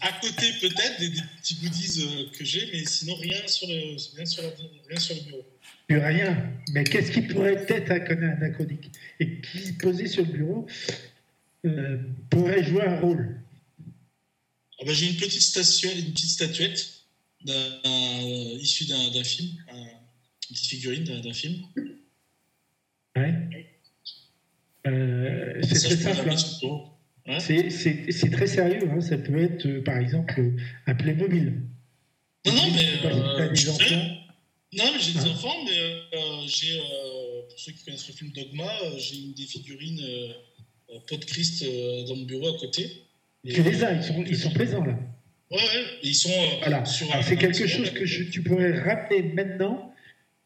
à 0.00 0.12
côté, 0.20 0.52
peut-être, 0.60 1.00
des, 1.00 1.10
petits 1.38 1.56
goodies 1.56 2.02
euh, 2.02 2.38
que 2.38 2.44
j'ai, 2.44 2.68
mais 2.72 2.84
sinon, 2.84 3.16
rien 3.16 3.38
sur 3.46 3.66
le, 3.66 3.96
rien 4.16 4.24
sur, 4.24 4.44
rien 4.88 4.98
sur 5.00 5.16
le 5.16 5.22
bureau. 5.22 5.44
Plus 5.88 5.98
rien. 5.98 6.36
Mais 6.72 6.84
qu'est-ce 6.84 7.10
qui 7.10 7.22
pourrait 7.22 7.64
être 7.68 8.12
anachronique? 8.12 8.92
Et 9.18 9.40
qui 9.40 9.72
posé 9.72 10.06
sur 10.06 10.24
le 10.24 10.32
bureau? 10.32 10.66
Euh, 11.66 11.98
pourrait 12.30 12.64
jouer 12.64 12.82
un 12.82 13.00
rôle 13.00 13.40
ah 14.80 14.84
ben, 14.84 14.94
J'ai 14.94 15.08
une 15.08 15.16
petite 15.16 15.42
statuette, 15.42 15.98
une 15.98 16.12
petite 16.12 16.30
statuette 16.30 16.92
issue 18.60 18.86
d'un 18.86 19.24
film, 19.24 19.56
une 19.70 20.54
petite 20.54 20.66
figurine 20.66 21.04
d'un 21.04 21.32
film. 21.32 21.62
Ouais. 23.16 23.34
Euh, 24.86 25.60
c'est 25.62 25.96
très 25.98 26.14
simple. 26.14 26.30
Hein. 27.26 27.40
C'est 27.40 28.30
très 28.30 28.46
sérieux. 28.46 28.88
Hein. 28.90 29.00
Ça 29.00 29.18
peut 29.18 29.42
être, 29.42 29.66
euh, 29.66 29.82
par 29.82 29.98
exemple, 29.98 30.52
un 30.86 30.94
Playmobil. 30.94 31.62
Non, 32.44 32.52
non, 32.54 32.70
mais. 32.72 33.48
des 33.50 33.68
enfants. 33.68 33.94
Non, 34.72 34.84
mais 34.92 35.00
j'ai 35.00 35.12
des 35.12 35.18
hein. 35.20 35.30
enfants, 35.30 35.64
mais 35.64 36.46
j'ai, 36.46 36.78
pour 37.48 37.58
ceux 37.58 37.72
qui 37.72 37.84
connaissent 37.84 38.08
le 38.08 38.14
film 38.14 38.32
Dogma, 38.32 38.70
j'ai 38.98 39.16
une 39.16 39.32
des 39.32 39.46
figurines 39.46 40.02
pot 41.08 41.16
de 41.16 41.24
Christ 41.24 41.62
euh, 41.62 42.06
dans 42.06 42.16
mon 42.16 42.24
bureau 42.24 42.54
à 42.54 42.58
côté. 42.58 43.02
tu 43.44 43.62
les 43.62 43.84
as, 43.84 43.92
ils 43.94 44.02
sont, 44.02 44.24
ils 44.26 44.36
sont 44.36 44.50
présents 44.50 44.84
là. 44.84 44.98
Ouais, 45.50 45.56
ouais, 45.58 45.84
ils 46.02 46.14
sont 46.14 46.30
euh, 46.30 46.58
voilà. 46.60 46.84
C'est 46.84 47.36
quelque 47.36 47.66
chose 47.66 47.90
que 47.90 48.04
tu 48.30 48.42
pourrais 48.42 48.78
rappeler 48.80 49.22
maintenant, 49.22 49.92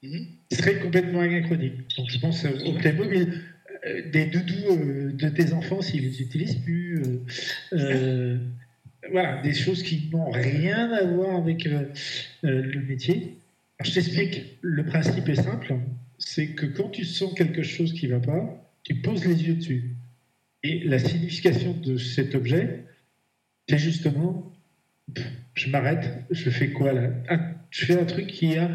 mm 0.03 0.19
serait 0.53 0.81
complètement 0.81 1.21
anachronique. 1.21 1.75
Donc 1.97 2.11
je 2.11 2.19
pense 2.19 2.45
au 2.45 2.73
Playmobil. 2.73 3.41
Euh, 3.87 4.11
des 4.11 4.27
doudous 4.27 5.13
de 5.15 5.29
tes 5.29 5.53
enfants 5.55 5.81
s'ils 5.81 6.03
les 6.03 6.21
utilisent 6.21 6.57
plus. 6.57 7.01
voilà, 9.11 9.41
des 9.43 9.55
choses 9.55 9.83
qui 9.83 10.11
n'ont 10.13 10.31
rien 10.31 10.91
à 10.91 11.05
voir 11.05 11.37
avec 11.37 11.65
le 12.43 12.81
métier. 12.81 13.37
je 13.83 13.93
t'explique, 13.93 14.59
le 14.61 14.85
principe 14.85 15.29
est 15.29 15.43
simple. 15.43 15.77
c'est 16.19 16.49
que 16.49 16.67
quand 16.67 16.89
tu 16.91 17.05
sens 17.05 17.33
quelque 17.33 17.63
chose 17.63 17.93
qui 17.95 18.09
ne 18.09 18.17
va 18.17 18.21
pas, 18.21 18.61
tu 18.83 18.97
poses 18.97 19.25
les 19.25 19.43
yeux 19.45 19.55
dessus. 19.55 19.95
Et 20.63 20.81
la 20.85 20.99
signification 20.99 21.73
de 21.73 21.97
cet 21.97 22.35
objet, 22.35 22.85
c'est 23.69 23.79
justement, 23.79 24.53
je 25.55 25.71
m'arrête, 25.71 26.25
je 26.31 26.51
fais 26.51 26.71
quoi 26.71 26.93
là? 26.93 27.11
Je 27.71 27.87
fais 27.87 27.99
un 27.99 28.05
truc 28.05 28.27
qui 28.27 28.57
a, 28.57 28.69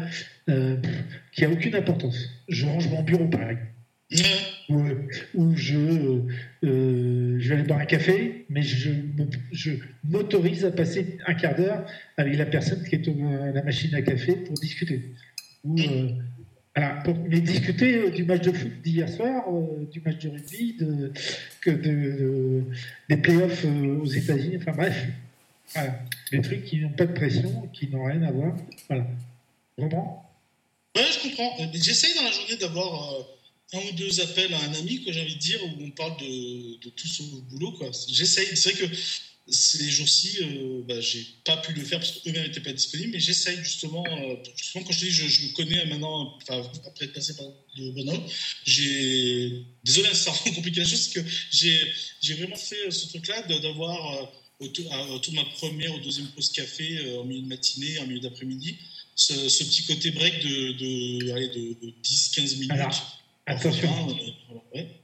euh, 0.48 0.76
qui 1.32 1.44
a 1.44 1.50
aucune 1.50 1.74
importance. 1.74 2.30
Je 2.48 2.66
range 2.66 2.88
mon 2.88 3.02
bureau 3.02 3.28
pareil. 3.28 3.58
Ou, 4.68 5.54
je, 5.54 5.76
euh, 6.64 7.38
je 7.38 7.48
vais 7.48 7.54
aller 7.54 7.64
boire 7.64 7.80
un 7.80 7.84
café, 7.84 8.46
mais 8.48 8.62
je, 8.62 8.90
je 9.52 9.72
m'autorise 10.02 10.64
à 10.64 10.72
passer 10.72 11.18
un 11.26 11.34
quart 11.34 11.54
d'heure 11.54 11.86
avec 12.16 12.36
la 12.36 12.46
personne 12.46 12.82
qui 12.82 12.96
est 12.96 13.08
à 13.08 13.52
la 13.52 13.62
machine 13.62 13.94
à 13.94 14.02
café 14.02 14.34
pour 14.34 14.54
discuter. 14.54 15.14
Ou, 15.62 15.78
euh, 15.78 16.08
alors, 16.76 17.02
pour 17.04 17.14
discuter 17.14 17.94
euh, 17.94 18.10
du 18.10 18.24
match 18.24 18.42
de 18.42 18.52
foot 18.52 18.82
d'hier 18.82 19.08
soir, 19.08 19.44
du 19.90 19.98
match 20.02 20.18
de 20.18 20.28
rugby, 20.28 20.76
des 23.08 23.16
playoffs 23.16 23.64
aux 23.64 24.04
États-Unis, 24.04 24.58
enfin 24.58 24.72
bref, 24.72 25.06
voilà. 25.72 25.98
des 26.30 26.42
trucs 26.42 26.64
qui 26.64 26.76
n'ont 26.80 26.90
pas 26.90 27.06
de 27.06 27.14
pression, 27.14 27.66
qui 27.72 27.88
n'ont 27.88 28.04
rien 28.04 28.22
à 28.24 28.30
voir. 28.30 28.54
Voilà. 28.88 29.06
Comprends 29.78 30.30
Ouais, 30.94 31.04
je 31.10 31.28
comprends. 31.28 31.56
J'essaye 31.72 32.14
dans 32.14 32.24
la 32.24 32.30
journée 32.30 32.56
d'avoir 32.56 33.14
un 33.72 33.78
ou 33.78 33.92
deux 33.96 34.20
appels 34.20 34.52
à 34.52 34.58
un 34.58 34.74
ami, 34.74 35.02
que 35.02 35.12
j'ai 35.12 35.22
envie 35.22 35.34
de 35.34 35.40
dire, 35.40 35.58
où 35.64 35.82
on 35.82 35.90
parle 35.92 36.18
de, 36.18 36.78
de 36.84 36.90
tout 36.90 37.08
son 37.08 37.24
boulot. 37.50 37.74
J'essaye. 38.06 38.54
C'est 38.54 38.72
vrai 38.74 38.86
que 38.86 38.94
ces 39.48 39.90
jours-ci, 39.90 40.38
euh, 40.40 40.82
bah, 40.88 41.00
j'ai 41.00 41.24
pas 41.44 41.56
pu 41.58 41.72
le 41.72 41.82
faire 41.84 42.00
parce 42.00 42.12
qu'eux-mêmes 42.12 42.44
n'étaient 42.44 42.60
pas 42.60 42.72
disponibles, 42.72 43.12
mais 43.12 43.20
j'essaye 43.20 43.58
justement, 43.58 44.04
euh, 44.04 44.34
justement, 44.56 44.84
quand 44.84 44.92
je 44.92 44.98
dis 44.98 45.10
je, 45.10 45.28
je 45.28 45.46
me 45.46 45.52
connais 45.52 45.84
maintenant, 45.86 46.36
après 46.84 47.04
être 47.04 47.12
passé 47.12 47.36
par 47.36 47.46
le 47.76 47.90
bonhomme, 47.92 48.22
j'ai. 48.64 49.64
Désolé, 49.84 50.12
ça 50.14 50.32
rend 50.32 50.50
compliqué 50.52 50.80
la 50.80 50.86
chose, 50.86 51.10
c'est 51.12 51.20
que 51.20 51.26
j'ai 51.52 52.34
vraiment 52.34 52.56
fait 52.56 52.90
ce 52.90 53.08
truc-là 53.08 53.42
d'avoir 53.42 54.22
euh, 54.22 54.26
autour, 54.66 54.90
autour, 55.10 55.32
de 55.32 55.36
ma 55.36 55.44
première 55.44 55.94
ou 55.94 56.00
deuxième 56.00 56.26
pause 56.28 56.50
café 56.50 57.16
en 57.16 57.24
milieu 57.24 57.42
de 57.42 57.46
matinée, 57.46 58.00
en 58.00 58.06
milieu 58.06 58.20
d'après-midi, 58.20 58.76
ce, 59.14 59.34
petit 59.34 59.84
côté 59.84 60.10
break 60.10 60.42
de, 60.42 60.72
de, 60.72 61.86
de 61.86 61.94
10-15 62.02 62.58
minutes. 62.58 63.02
Attention, 63.48 64.16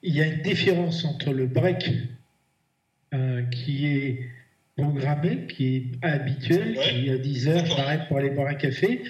il 0.03 0.17
y 0.17 0.21
a 0.21 0.27
une 0.27 0.43
différence 0.43 1.05
entre 1.05 1.31
le 1.31 1.47
break 1.47 1.85
euh, 3.15 3.43
qui 3.43 3.87
est 3.87 4.21
programmé, 4.77 5.47
qui 5.49 5.77
est 5.77 6.05
habituel, 6.05 6.79
qui 6.79 7.11
à 7.11 7.19
10 7.19 7.49
heures 7.49 7.77
m'arrête 7.77 8.09
pour 8.09 8.19
aller 8.19 8.31
boire 8.31 8.49
un 8.49 8.55
café. 8.55 9.03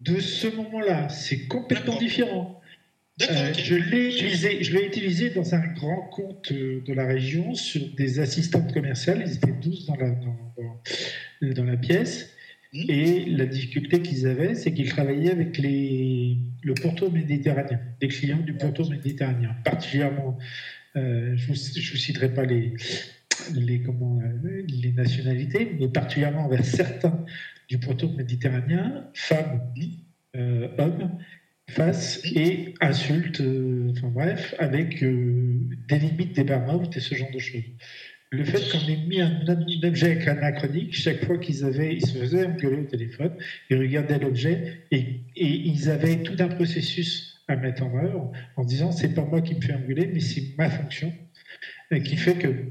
De 0.00 0.20
ce 0.20 0.46
moment-là, 0.48 1.08
c'est 1.08 1.46
complètement 1.46 1.98
différent. 1.98 2.60
Euh, 3.22 3.52
je 3.52 3.74
l'ai 3.74 4.14
utilisé, 4.14 4.62
je 4.62 4.76
l'ai 4.76 4.86
utilisé 4.86 5.30
dans 5.30 5.54
un 5.54 5.66
grand 5.74 6.02
compte 6.02 6.52
de 6.52 6.92
la 6.92 7.04
région 7.04 7.54
sur 7.54 7.82
des 7.96 8.20
assistantes 8.20 8.72
commerciales. 8.72 9.24
Ils 9.26 9.34
étaient 9.34 9.50
12 9.50 9.86
dans 9.86 9.96
la, 9.96 10.10
dans, 10.10 11.52
dans 11.54 11.64
la 11.64 11.76
pièce. 11.76 12.32
Mmh. 12.72 12.84
Et 12.88 13.24
la 13.24 13.46
difficulté 13.46 14.02
qu'ils 14.02 14.26
avaient, 14.26 14.54
c'est 14.54 14.72
qu'ils 14.74 14.90
travaillaient 14.90 15.30
avec 15.30 15.56
les, 15.56 16.36
le 16.62 16.74
pourtour 16.74 17.10
méditerranéen, 17.10 17.80
des 18.00 18.08
clients 18.08 18.38
du 18.38 18.52
pourtour 18.52 18.90
méditerranéen, 18.90 19.56
particulièrement, 19.64 20.38
euh, 20.98 21.36
je 21.36 21.50
ne 21.50 21.54
vous, 21.54 21.96
citerai 21.96 22.32
pas 22.32 22.42
euh, 22.42 22.70
les 23.56 24.92
nationalités, 24.92 25.76
mais 25.78 25.88
particulièrement 25.88 26.48
vers 26.48 26.64
certains 26.64 27.24
du 27.68 27.78
pourtour 27.78 28.12
méditerranéen, 28.14 29.04
femmes, 29.14 29.60
euh, 30.36 30.68
hommes, 30.78 31.18
face 31.70 32.20
et 32.24 32.74
insultent, 32.80 33.42
enfin 33.90 34.08
bref, 34.08 34.54
avec 34.58 35.00
des 35.00 35.98
limites 35.98 36.34
des 36.34 36.44
barmaouts 36.44 36.90
et 36.94 37.00
ce 37.00 37.14
genre 37.14 37.30
de 37.30 37.38
choses. 37.38 37.62
Le 38.30 38.44
fait 38.44 38.60
qu'on 38.70 38.86
ait 38.88 39.06
mis 39.06 39.20
un, 39.20 39.42
objet 39.84 40.26
anachronique, 40.28 40.94
chaque 40.94 41.24
fois 41.24 41.38
qu'ils 41.38 41.64
avaient, 41.64 41.94
ils 41.94 42.06
se 42.06 42.18
faisaient 42.18 42.46
engueuler 42.46 42.82
au 42.82 42.84
téléphone, 42.84 43.32
ils 43.70 43.78
regardaient 43.78 44.18
l'objet 44.18 44.82
et, 44.90 45.20
ils 45.36 45.88
avaient 45.90 46.22
tout 46.22 46.36
un 46.38 46.48
processus 46.48 47.37
à 47.48 47.56
mettre 47.56 47.82
en 47.82 47.96
œuvre 47.96 48.32
en 48.56 48.64
disant 48.64 48.92
c'est 48.92 49.14
pas 49.14 49.24
moi 49.24 49.40
qui 49.40 49.54
me 49.54 49.60
fais 49.60 49.74
engueuler, 49.74 50.06
mais 50.06 50.20
c'est 50.20 50.54
ma 50.56 50.70
fonction, 50.70 51.12
et 51.90 52.02
qui 52.02 52.16
fait 52.16 52.36
que 52.36 52.66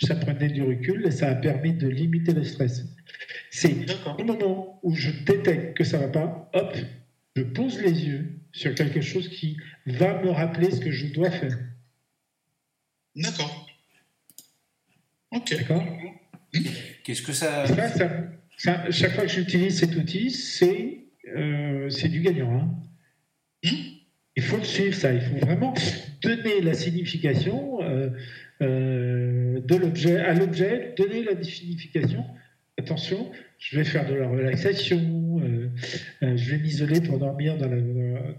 ça 0.00 0.14
prenait 0.14 0.48
du 0.48 0.62
recul 0.62 1.04
et 1.06 1.10
ça 1.10 1.28
a 1.30 1.34
permis 1.34 1.72
de 1.72 1.88
limiter 1.88 2.32
le 2.32 2.44
stress. 2.44 2.84
C'est 3.50 3.74
au 4.18 4.24
moment 4.24 4.80
où 4.82 4.94
je 4.94 5.10
détecte 5.10 5.76
que 5.76 5.84
ça 5.84 5.98
va 5.98 6.08
pas, 6.08 6.50
hop, 6.54 6.76
je 7.36 7.42
pose 7.42 7.80
les 7.80 8.06
yeux 8.06 8.38
sur 8.52 8.74
quelque 8.74 9.00
chose 9.00 9.28
qui 9.28 9.56
va 9.86 10.22
me 10.22 10.30
rappeler 10.30 10.70
ce 10.70 10.80
que 10.80 10.90
je 10.90 11.12
dois 11.12 11.30
faire. 11.30 11.58
D'accord. 13.16 13.66
Ok. 15.32 15.54
D'accord 15.56 15.84
Qu'est-ce 17.04 17.22
que 17.22 17.32
ça... 17.32 17.64
Chaque 18.56 19.14
fois 19.14 19.24
que 19.24 19.30
j'utilise 19.30 19.80
cet 19.80 19.96
outil, 19.96 20.30
c'est 20.30 21.06
euh, 21.34 21.88
du 21.88 22.20
gagnant. 22.20 22.52
Hein. 22.52 22.74
Hmm? 23.64 23.91
Il 24.36 24.42
faut 24.42 24.56
le 24.56 24.64
suivre, 24.64 24.94
ça. 24.94 25.12
Il 25.12 25.20
faut 25.20 25.36
vraiment 25.36 25.74
donner 26.22 26.60
la 26.60 26.74
signification 26.74 27.82
euh, 27.82 28.10
euh, 28.62 29.60
de 29.60 29.76
l'objet 29.76 30.18
à 30.18 30.34
l'objet, 30.34 30.94
donner 30.96 31.22
la 31.22 31.42
signification. 31.42 32.24
Attention, 32.78 33.30
je 33.58 33.76
vais 33.76 33.84
faire 33.84 34.08
de 34.08 34.14
la 34.14 34.26
relaxation, 34.26 35.40
je 36.22 36.50
vais 36.50 36.58
m'isoler 36.58 37.02
pour 37.02 37.18
dormir 37.18 37.58
dans, 37.58 37.68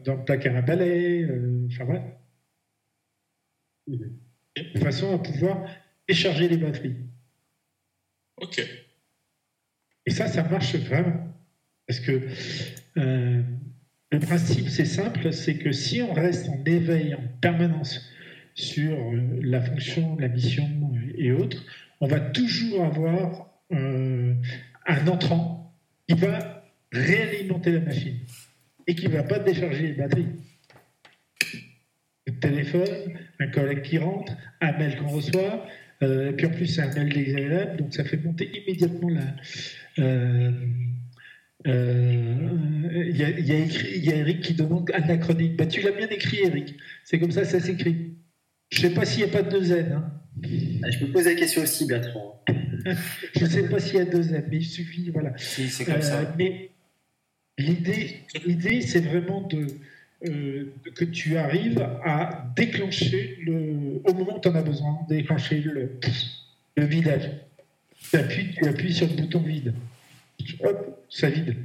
dans, 0.03 0.15
le 0.15 0.25
placard 0.25 0.55
à 0.55 0.61
balai, 0.63 1.29
enfin 1.67 1.83
voilà. 1.83 2.03
De 3.87 4.79
façon 4.79 5.13
à 5.13 5.19
pouvoir 5.19 5.69
et 6.07 6.15
charger 6.15 6.47
les 6.47 6.57
batteries. 6.57 6.95
Ok. 8.37 8.65
Et 10.05 10.11
ça, 10.11 10.27
ça 10.27 10.43
marche 10.43 10.75
vraiment. 10.75 11.33
Parce 11.87 11.99
que 11.99 12.27
euh, 12.97 13.41
le 14.13 14.19
principe, 14.19 14.69
c'est 14.69 14.85
simple, 14.85 15.33
c'est 15.33 15.55
que 15.55 15.71
si 15.71 16.03
on 16.03 16.13
reste 16.13 16.47
en 16.47 16.63
éveil 16.67 17.15
en 17.15 17.23
permanence 17.41 18.07
sur 18.53 18.93
euh, 18.93 19.39
la 19.41 19.59
fonction, 19.59 20.15
la 20.19 20.27
mission 20.27 20.69
et 21.17 21.31
autres, 21.31 21.65
on 21.99 22.05
va 22.05 22.19
toujours 22.19 22.85
avoir 22.85 23.49
euh, 23.71 24.35
un 24.85 25.07
entrant 25.07 25.75
qui 26.07 26.15
va 26.15 26.63
réalimenter 26.91 27.71
la 27.71 27.79
machine 27.79 28.19
et 28.85 28.93
qui 28.93 29.07
ne 29.07 29.13
va 29.13 29.23
pas 29.23 29.39
décharger 29.39 29.87
les 29.87 29.93
batteries. 29.93 30.27
Le 32.27 32.33
téléphone, 32.39 33.17
un 33.39 33.47
collègue 33.47 33.81
qui 33.81 33.97
rentre, 33.97 34.33
un 34.61 34.73
mail 34.73 34.95
qu'on 34.97 35.09
reçoit, 35.09 35.65
euh, 36.03 36.29
et 36.29 36.33
puis 36.33 36.45
en 36.45 36.51
plus, 36.51 36.67
c'est 36.67 36.81
un 36.81 36.93
mail 36.93 37.11
désagréable, 37.11 37.77
donc 37.77 37.95
ça 37.95 38.03
fait 38.03 38.17
monter 38.17 38.51
immédiatement 38.61 39.09
la. 39.09 39.23
Euh, 41.67 43.09
il 43.09 43.17
y, 43.17 44.11
a, 44.11 44.15
Eric 44.15 44.41
qui 44.41 44.53
demande 44.53 44.89
anachronique. 44.93 45.55
Bah, 45.55 45.65
tu 45.65 45.81
l'as 45.81 45.91
bien 45.91 46.07
écrit, 46.09 46.39
Eric. 46.43 46.75
C'est 47.03 47.19
comme 47.19 47.31
ça, 47.31 47.45
ça 47.45 47.59
s'écrit. 47.59 48.15
Je 48.71 48.77
ne 48.77 48.89
sais 48.89 48.93
pas 48.93 49.05
s'il 49.05 49.23
n'y 49.23 49.29
a 49.29 49.33
pas 49.33 49.43
de 49.43 49.49
deux 49.49 49.71
N. 49.71 49.93
Hein. 49.93 50.11
Ah, 50.83 50.89
je 50.89 51.05
me 51.05 51.11
pose 51.11 51.25
la 51.25 51.35
question 51.35 51.61
aussi, 51.61 51.85
Bertrand. 51.85 52.43
je 53.35 53.43
ne 53.43 53.49
sais 53.49 53.69
pas 53.69 53.79
s'il 53.79 53.95
y 53.95 53.99
a 53.99 54.05
deux 54.05 54.33
N, 54.33 54.45
mais 54.49 54.57
il 54.57 54.65
suffit, 54.65 55.09
voilà. 55.09 55.33
c'est 55.37 55.85
comme 55.85 56.01
ça. 56.01 56.33
Mais 56.37 56.71
l'idée, 57.57 58.81
c'est 58.81 59.01
vraiment 59.01 59.41
de, 59.41 59.67
euh, 60.25 60.73
que 60.95 61.05
tu 61.05 61.37
arrives 61.37 61.81
à 62.03 62.45
déclencher 62.55 63.37
le, 63.45 64.01
au 64.03 64.13
moment 64.13 64.37
où 64.37 64.39
tu 64.41 64.47
en 64.47 64.55
as 64.55 64.63
besoin, 64.63 64.99
déclencher 65.07 65.59
le, 65.59 65.99
le 66.77 66.85
vidage. 66.85 67.29
Tu 68.09 68.17
appuies, 68.17 68.53
tu 68.55 68.67
appuies 68.67 68.93
sur 68.93 69.07
le 69.07 69.13
bouton 69.13 69.39
vide. 69.39 69.73
Hop, 70.61 71.05
ça 71.09 71.29
vide. 71.29 71.55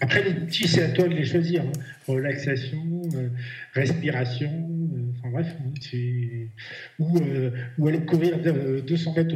Après, 0.00 0.22
les 0.22 0.50
c'est 0.50 0.82
à 0.82 0.88
toi 0.90 1.08
de 1.08 1.14
les 1.14 1.24
choisir. 1.24 1.62
Hein. 1.62 1.72
Relaxation, 2.06 3.02
euh, 3.14 3.28
respiration, 3.72 4.50
euh, 4.94 5.12
enfin 5.18 5.30
bref, 5.30 5.56
hein, 5.60 5.72
ou, 6.98 7.18
ou, 7.78 7.88
aller 7.88 8.04
courir 8.04 8.38
200 8.38 9.14
mètres 9.14 9.34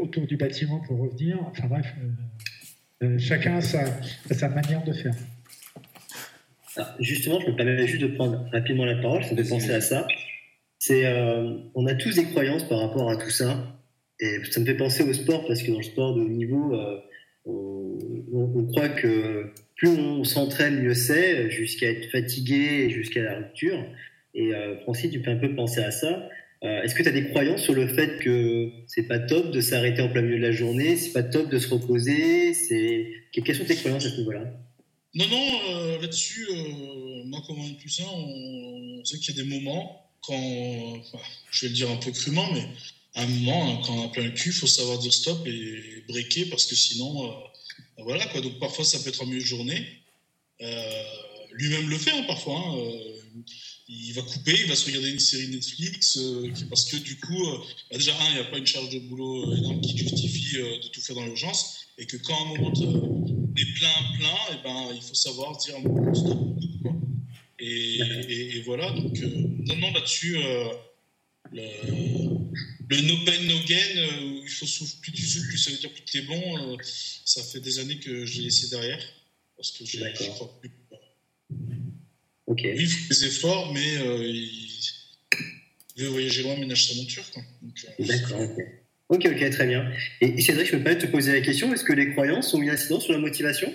autour, 0.00 0.26
du 0.26 0.36
bâtiment 0.36 0.80
pour 0.80 0.98
revenir. 0.98 1.38
Enfin 1.42 1.68
bref, 1.68 1.94
chacun 3.18 3.56
a 3.56 3.60
sa, 3.60 4.48
manière 4.48 4.84
de 4.84 4.92
faire 4.92 5.14
justement, 6.98 7.38
je 7.38 7.46
me 7.52 7.56
permets 7.56 7.86
juste 7.86 8.02
de 8.02 8.08
prendre 8.08 8.48
rapidement 8.52 8.84
la 8.84 8.96
parole, 8.96 9.22
ça 9.22 9.32
me 9.32 9.42
fait 9.42 9.48
penser 9.48 9.72
à 9.72 9.80
ça. 9.80 10.08
Euh, 10.90 11.58
on 11.76 11.86
a 11.86 11.94
tous 11.94 12.16
des 12.16 12.24
croyances 12.24 12.64
par 12.64 12.80
rapport 12.80 13.08
à 13.08 13.16
tout 13.16 13.30
ça, 13.30 13.78
et 14.18 14.38
ça 14.50 14.58
me 14.58 14.66
fait 14.66 14.74
penser 14.74 15.04
au 15.04 15.12
sport 15.12 15.46
parce 15.46 15.62
que 15.62 15.70
dans 15.70 15.78
le 15.78 15.84
sport 15.84 16.16
de 16.16 16.22
haut 16.22 16.28
niveau, 16.28 16.74
euh, 17.46 18.30
on, 18.32 18.64
croit 18.66 18.88
que 18.88 19.50
plus 19.76 19.88
on 19.88 20.24
s'entraîne, 20.24 20.82
mieux 20.82 20.94
c'est, 20.94 21.50
jusqu'à 21.50 21.90
être 21.90 22.10
fatigué, 22.10 22.90
jusqu'à 22.90 23.22
la 23.22 23.36
rupture. 23.36 23.84
Et 24.34 24.54
euh, 24.54 24.78
Francis, 24.80 25.10
tu 25.10 25.20
peux 25.20 25.30
un 25.30 25.36
peu 25.36 25.54
penser 25.54 25.80
à 25.80 25.90
ça. 25.90 26.28
Est-ce 26.62 26.94
que 26.94 27.02
tu 27.02 27.10
as 27.10 27.12
des 27.12 27.28
croyances 27.28 27.60
sur 27.60 27.74
le 27.74 27.86
fait 27.86 28.18
que 28.20 28.70
c'est 28.86 29.06
pas 29.06 29.18
top 29.18 29.50
de 29.50 29.60
s'arrêter 29.60 30.00
en 30.00 30.08
plein 30.08 30.22
milieu 30.22 30.38
de 30.38 30.42
la 30.42 30.50
journée, 30.50 30.96
c'est 30.96 31.12
pas 31.12 31.22
top 31.22 31.50
de 31.50 31.58
se 31.58 31.68
reposer 31.68 32.54
quelles 33.42 33.56
sont 33.56 33.64
tes 33.64 33.76
croyances 33.76 34.06
à 34.06 34.10
ce 34.10 34.18
niveau-là? 34.18 34.44
Non, 35.14 35.28
non, 35.28 35.60
euh, 35.70 36.00
là-dessus, 36.00 36.46
euh, 36.50 37.24
moi, 37.26 37.40
comme 37.46 37.58
on 37.58 37.68
est 37.68 37.78
plus 37.78 38.00
un, 38.00 38.04
on, 38.04 39.04
sait 39.04 39.18
qu'il 39.18 39.36
y 39.36 39.40
a 39.40 39.42
des 39.44 39.48
moments 39.48 40.10
quand, 40.22 41.02
je 41.50 41.66
vais 41.66 41.70
le 41.70 41.74
dire 41.74 41.90
un 41.90 41.96
peu 41.96 42.10
crûment, 42.10 42.50
mais 42.52 42.64
un 43.14 43.26
moment, 43.26 43.70
hein, 43.70 43.82
quand 43.84 43.94
on 43.94 44.04
a 44.06 44.08
plein 44.08 44.24
le 44.24 44.30
cul, 44.30 44.50
il 44.50 44.54
faut 44.54 44.66
savoir 44.66 44.98
dire 44.98 45.12
stop 45.12 45.46
et 45.46 46.04
breaker 46.08 46.46
parce 46.46 46.66
que 46.66 46.74
sinon, 46.74 47.30
ben 47.96 48.04
voilà 48.04 48.26
quoi. 48.26 48.40
Donc 48.40 48.58
parfois, 48.58 48.84
ça 48.84 48.98
peut 48.98 49.10
être 49.10 49.22
en 49.22 49.26
milieu 49.26 49.40
de 49.40 49.46
journée. 49.46 49.86
Lui-même 51.52 51.88
le 51.88 51.98
fait 51.98 52.10
hein, 52.10 52.24
parfois. 52.26 52.58
Hein, 52.58 53.14
il 53.88 54.12
va 54.14 54.22
couper, 54.22 54.54
il 54.58 54.68
va 54.68 54.76
se 54.76 54.86
regarder 54.86 55.10
une 55.10 55.18
série 55.18 55.48
Netflix, 55.48 56.16
euh, 56.16 56.50
parce 56.70 56.84
que 56.86 56.96
du 56.96 57.18
coup, 57.18 57.46
euh, 57.46 57.58
bah, 57.90 57.98
déjà, 57.98 58.12
il 58.30 58.34
n'y 58.34 58.40
a 58.40 58.44
pas 58.44 58.58
une 58.58 58.66
charge 58.66 58.88
de 58.90 58.98
boulot 59.00 59.50
euh, 59.50 59.56
énorme 59.56 59.80
qui 59.80 59.96
justifie 59.96 60.56
de 60.56 60.88
tout 60.88 61.00
faire 61.00 61.16
dans 61.16 61.24
l'urgence, 61.24 61.86
et 61.98 62.06
que 62.06 62.16
quand 62.16 62.34
un 62.34 62.56
moment 62.56 62.72
est 63.56 63.74
plein, 63.74 64.18
plein, 64.18 64.28
et 64.28 64.58
eh 64.58 64.62
ben, 64.62 64.88
il 64.94 65.02
faut 65.02 65.14
savoir 65.14 65.56
dire 65.58 65.74
stop. 66.14 66.38
Et, 67.58 67.98
et, 68.28 68.62
voilà, 68.62 68.90
donc, 68.90 69.18
non, 69.20 69.76
non, 69.76 69.92
là-dessus, 69.92 70.36
le, 71.52 71.62
le, 72.96 73.02
no 73.02 73.24
pain, 73.24 73.42
no 73.46 73.58
gain, 73.66 74.42
il 74.42 74.48
faut 74.48 74.66
souffler, 74.66 75.00
plus 75.02 75.12
tu 75.12 75.22
souffles, 75.22 75.48
plus 75.48 75.58
ça 75.58 75.70
veut 75.70 75.76
dire 75.78 75.92
plus 75.92 76.02
tu 76.04 76.18
es 76.18 76.22
bon, 76.22 76.78
ça 77.24 77.42
fait 77.42 77.60
des 77.60 77.78
années 77.78 77.98
que 77.98 78.24
je 78.24 78.38
l'ai 78.38 78.44
laissé 78.44 78.68
derrière, 78.68 79.02
parce 79.56 79.70
que 79.72 79.84
je 79.84 79.98
crois 80.30 80.60
plus. 80.60 80.70
Oui, 82.46 82.62
il 82.76 82.88
fait 82.88 83.08
des 83.08 83.24
efforts, 83.26 83.72
mais 83.72 83.98
euh, 83.98 84.26
il... 84.26 86.02
veut 86.02 86.08
voyager 86.08 86.42
loin, 86.42 86.56
ménage 86.56 86.88
sa 86.88 86.94
monture. 86.96 87.24
Euh, 87.36 88.04
D'accord, 88.06 88.40
ok. 88.40 88.64
Ok, 89.10 89.50
très 89.50 89.66
bien. 89.66 89.90
Et 90.20 90.40
Cédric, 90.40 90.66
je 90.66 90.76
me 90.76 90.82
permets 90.82 91.00
de 91.00 91.06
te 91.06 91.10
poser 91.10 91.32
la 91.32 91.40
question 91.40 91.72
est-ce 91.72 91.84
que 91.84 91.92
les 91.92 92.12
croyances 92.12 92.52
ont 92.54 92.62
une 92.62 92.70
incidence 92.70 93.04
sur 93.04 93.12
la 93.12 93.18
motivation? 93.18 93.72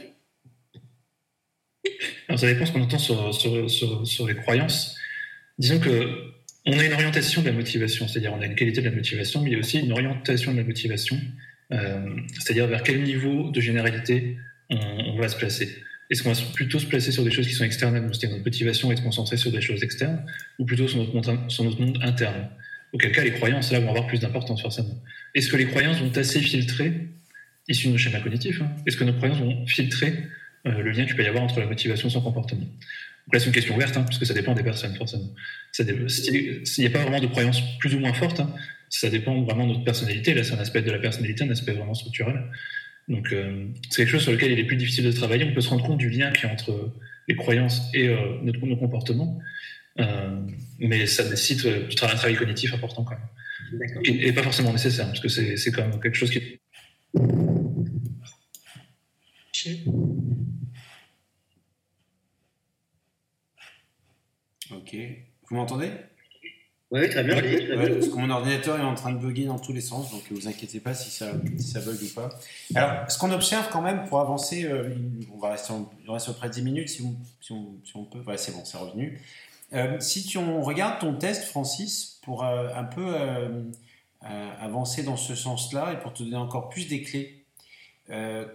Alors, 2.27 2.39
ça 2.39 2.47
dépend 2.47 2.65
ce 2.65 2.71
qu'on 2.71 2.81
entend 2.81 2.99
sur, 2.99 3.33
sur, 3.33 4.07
sur, 4.07 4.27
les 4.27 4.35
croyances. 4.35 4.95
Disons 5.57 5.79
que 5.79 6.33
on 6.65 6.77
a 6.77 6.85
une 6.85 6.93
orientation 6.93 7.41
de 7.41 7.47
la 7.47 7.53
motivation, 7.53 8.07
c'est-à-dire 8.07 8.33
on 8.33 8.41
a 8.41 8.45
une 8.45 8.55
qualité 8.55 8.81
de 8.81 8.89
la 8.89 8.95
motivation, 8.95 9.41
mais 9.41 9.51
il 9.51 9.53
y 9.53 9.55
a 9.55 9.59
aussi 9.59 9.79
une 9.79 9.91
orientation 9.91 10.51
de 10.51 10.57
la 10.57 10.63
motivation, 10.63 11.19
euh, 11.71 12.05
c'est-à-dire 12.39 12.67
vers 12.67 12.83
quel 12.83 13.03
niveau 13.03 13.49
de 13.49 13.61
généralité 13.61 14.37
on 14.69 15.17
va 15.17 15.27
se 15.27 15.35
placer. 15.35 15.83
Est-ce 16.09 16.23
qu'on 16.23 16.31
va 16.31 16.41
plutôt 16.53 16.79
se 16.79 16.87
placer 16.87 17.11
sur 17.11 17.23
des 17.23 17.31
choses 17.31 17.47
qui 17.47 17.53
sont 17.53 17.63
externes 17.63 17.93
c'est-à-dire 17.93 18.31
notre 18.31 18.43
motivation 18.43 18.91
est 18.91 18.95
se 18.95 19.01
concentrer 19.01 19.37
sur 19.37 19.51
des 19.51 19.61
choses 19.61 19.83
externes, 19.83 20.25
ou 20.57 20.65
plutôt 20.65 20.87
sur 20.87 20.97
notre 20.97 21.81
monde, 21.81 21.99
interne? 22.01 22.49
Auquel 22.91 23.11
cas, 23.11 23.23
les 23.23 23.31
croyances, 23.31 23.71
là, 23.71 23.79
vont 23.79 23.89
avoir 23.89 24.07
plus 24.07 24.19
d'importance, 24.19 24.63
forcément. 24.63 24.99
Est-ce 25.35 25.49
que 25.49 25.57
les 25.57 25.67
croyances 25.67 25.99
vont 25.99 26.11
assez 26.17 26.41
filtrer, 26.41 27.07
issues 27.67 27.87
de 27.87 27.91
nos 27.91 27.97
schémas 27.99 28.21
cognitifs, 28.21 28.59
hein 28.61 28.71
est-ce 28.87 28.97
que 28.97 29.03
nos 29.03 29.13
croyances 29.13 29.37
vont 29.37 29.67
filtrer 29.67 30.23
euh, 30.65 30.81
le 30.81 30.89
lien 30.89 31.05
qu'il 31.05 31.15
peut 31.15 31.23
y 31.23 31.27
avoir 31.27 31.43
entre 31.43 31.59
la 31.59 31.67
motivation 31.67 32.07
et 32.07 32.11
son 32.11 32.21
comportement? 32.21 32.65
Là, 33.31 33.39
c'est 33.39 33.45
une 33.47 33.51
question 33.51 33.75
ouverte, 33.75 33.95
hein, 33.97 34.03
parce 34.03 34.17
que 34.17 34.25
ça 34.25 34.33
dépend 34.33 34.53
des 34.53 34.63
personnes, 34.63 34.95
forcément. 34.95 35.33
Il 35.77 36.63
n'y 36.79 36.85
a 36.85 36.89
pas 36.89 37.01
vraiment 37.01 37.19
de 37.19 37.27
croyances 37.27 37.61
plus 37.79 37.93
ou 37.95 37.99
moins 37.99 38.13
fortes, 38.13 38.39
hein. 38.39 38.53
ça 38.89 39.09
dépend 39.09 39.41
vraiment 39.43 39.65
de 39.65 39.73
notre 39.73 39.83
personnalité. 39.83 40.33
Là, 40.33 40.43
c'est 40.43 40.53
un 40.53 40.59
aspect 40.59 40.81
de 40.81 40.91
la 40.91 40.99
personnalité, 40.99 41.43
un 41.43 41.49
aspect 41.49 41.73
vraiment 41.73 41.93
structurel. 41.93 42.43
Donc, 43.07 43.33
euh, 43.33 43.67
c'est 43.89 44.03
quelque 44.03 44.11
chose 44.11 44.23
sur 44.23 44.31
lequel 44.31 44.51
il 44.51 44.59
est 44.59 44.65
plus 44.65 44.77
difficile 44.77 45.05
de 45.05 45.11
travailler. 45.11 45.43
On 45.43 45.53
peut 45.53 45.61
se 45.61 45.69
rendre 45.69 45.85
compte 45.85 45.97
du 45.97 46.09
lien 46.09 46.31
qu'il 46.31 46.45
y 46.45 46.47
a 46.47 46.53
entre 46.53 46.93
les 47.27 47.35
croyances 47.35 47.81
et 47.93 48.07
euh, 48.07 48.39
notre, 48.43 48.65
nos 48.65 48.77
comportements, 48.77 49.39
euh, 49.99 50.39
mais 50.79 51.05
ça 51.07 51.23
nécessite 51.23 51.65
du 51.65 51.95
travail, 51.95 52.15
un 52.15 52.17
travail 52.17 52.35
cognitif 52.35 52.73
important 52.73 53.03
quand 53.03 53.15
même. 53.15 53.27
Et, 54.05 54.31
pas 54.31 54.43
forcément 54.43 54.71
nécessaire, 54.71 55.07
parce 55.07 55.19
que 55.19 55.27
c'est 55.27 55.71
quand 55.71 55.87
même 55.87 55.99
quelque 55.99 56.15
chose 56.15 56.31
qui. 56.31 56.59
Ok. 64.91 64.99
Vous 65.49 65.55
m'entendez? 65.55 65.91
Oui, 66.91 67.07
très 67.09 67.23
bien. 67.23 67.35
parce 67.35 68.07
que 68.07 68.15
mon 68.15 68.29
ordinateur 68.31 68.79
est 68.79 68.83
en 68.83 68.95
train 68.95 69.11
de 69.11 69.19
bugger 69.19 69.45
dans 69.45 69.59
tous 69.59 69.73
les 69.73 69.81
sens, 69.81 70.11
donc 70.11 70.23
vous 70.31 70.47
inquiétez 70.47 70.79
pas 70.79 70.95
si 70.95 71.11
ça, 71.11 71.33
ça 71.59 71.81
bug 71.81 72.01
ou 72.01 72.13
pas. 72.15 72.29
Alors, 72.73 73.11
ce 73.11 73.19
qu'on 73.19 73.31
observe 73.31 73.69
quand 73.71 73.81
même 73.81 74.05
pour 74.05 74.19
avancer, 74.19 74.63
euh, 74.63 74.95
on 75.31 75.37
va 75.37 75.51
rester, 75.51 75.73
il 76.03 76.09
reste 76.09 76.29
à 76.29 76.33
peu 76.33 76.39
près 76.39 76.49
10 76.49 76.63
minutes 76.63 76.89
si, 76.89 77.05
si, 77.41 77.51
on, 77.51 77.77
si 77.83 77.95
on, 77.95 78.05
peut. 78.05 78.19
Voilà, 78.23 78.39
c'est 78.39 78.53
bon, 78.53 78.65
c'est 78.65 78.77
revenu. 78.77 79.21
Euh, 79.73 79.99
si 79.99 80.25
tu, 80.25 80.39
on 80.39 80.63
regarde 80.63 80.99
ton 80.99 81.13
test, 81.13 81.43
Francis, 81.43 82.19
pour 82.23 82.43
euh, 82.43 82.69
un 82.75 82.85
peu 82.85 83.15
avancer 84.59 85.03
dans 85.03 85.15
ce 85.15 85.35
sens-là 85.35 85.93
et 85.93 85.99
pour 85.99 86.13
te 86.13 86.23
donner 86.23 86.37
encore 86.37 86.69
plus 86.69 86.87
des 86.87 87.03
clés, 87.03 87.45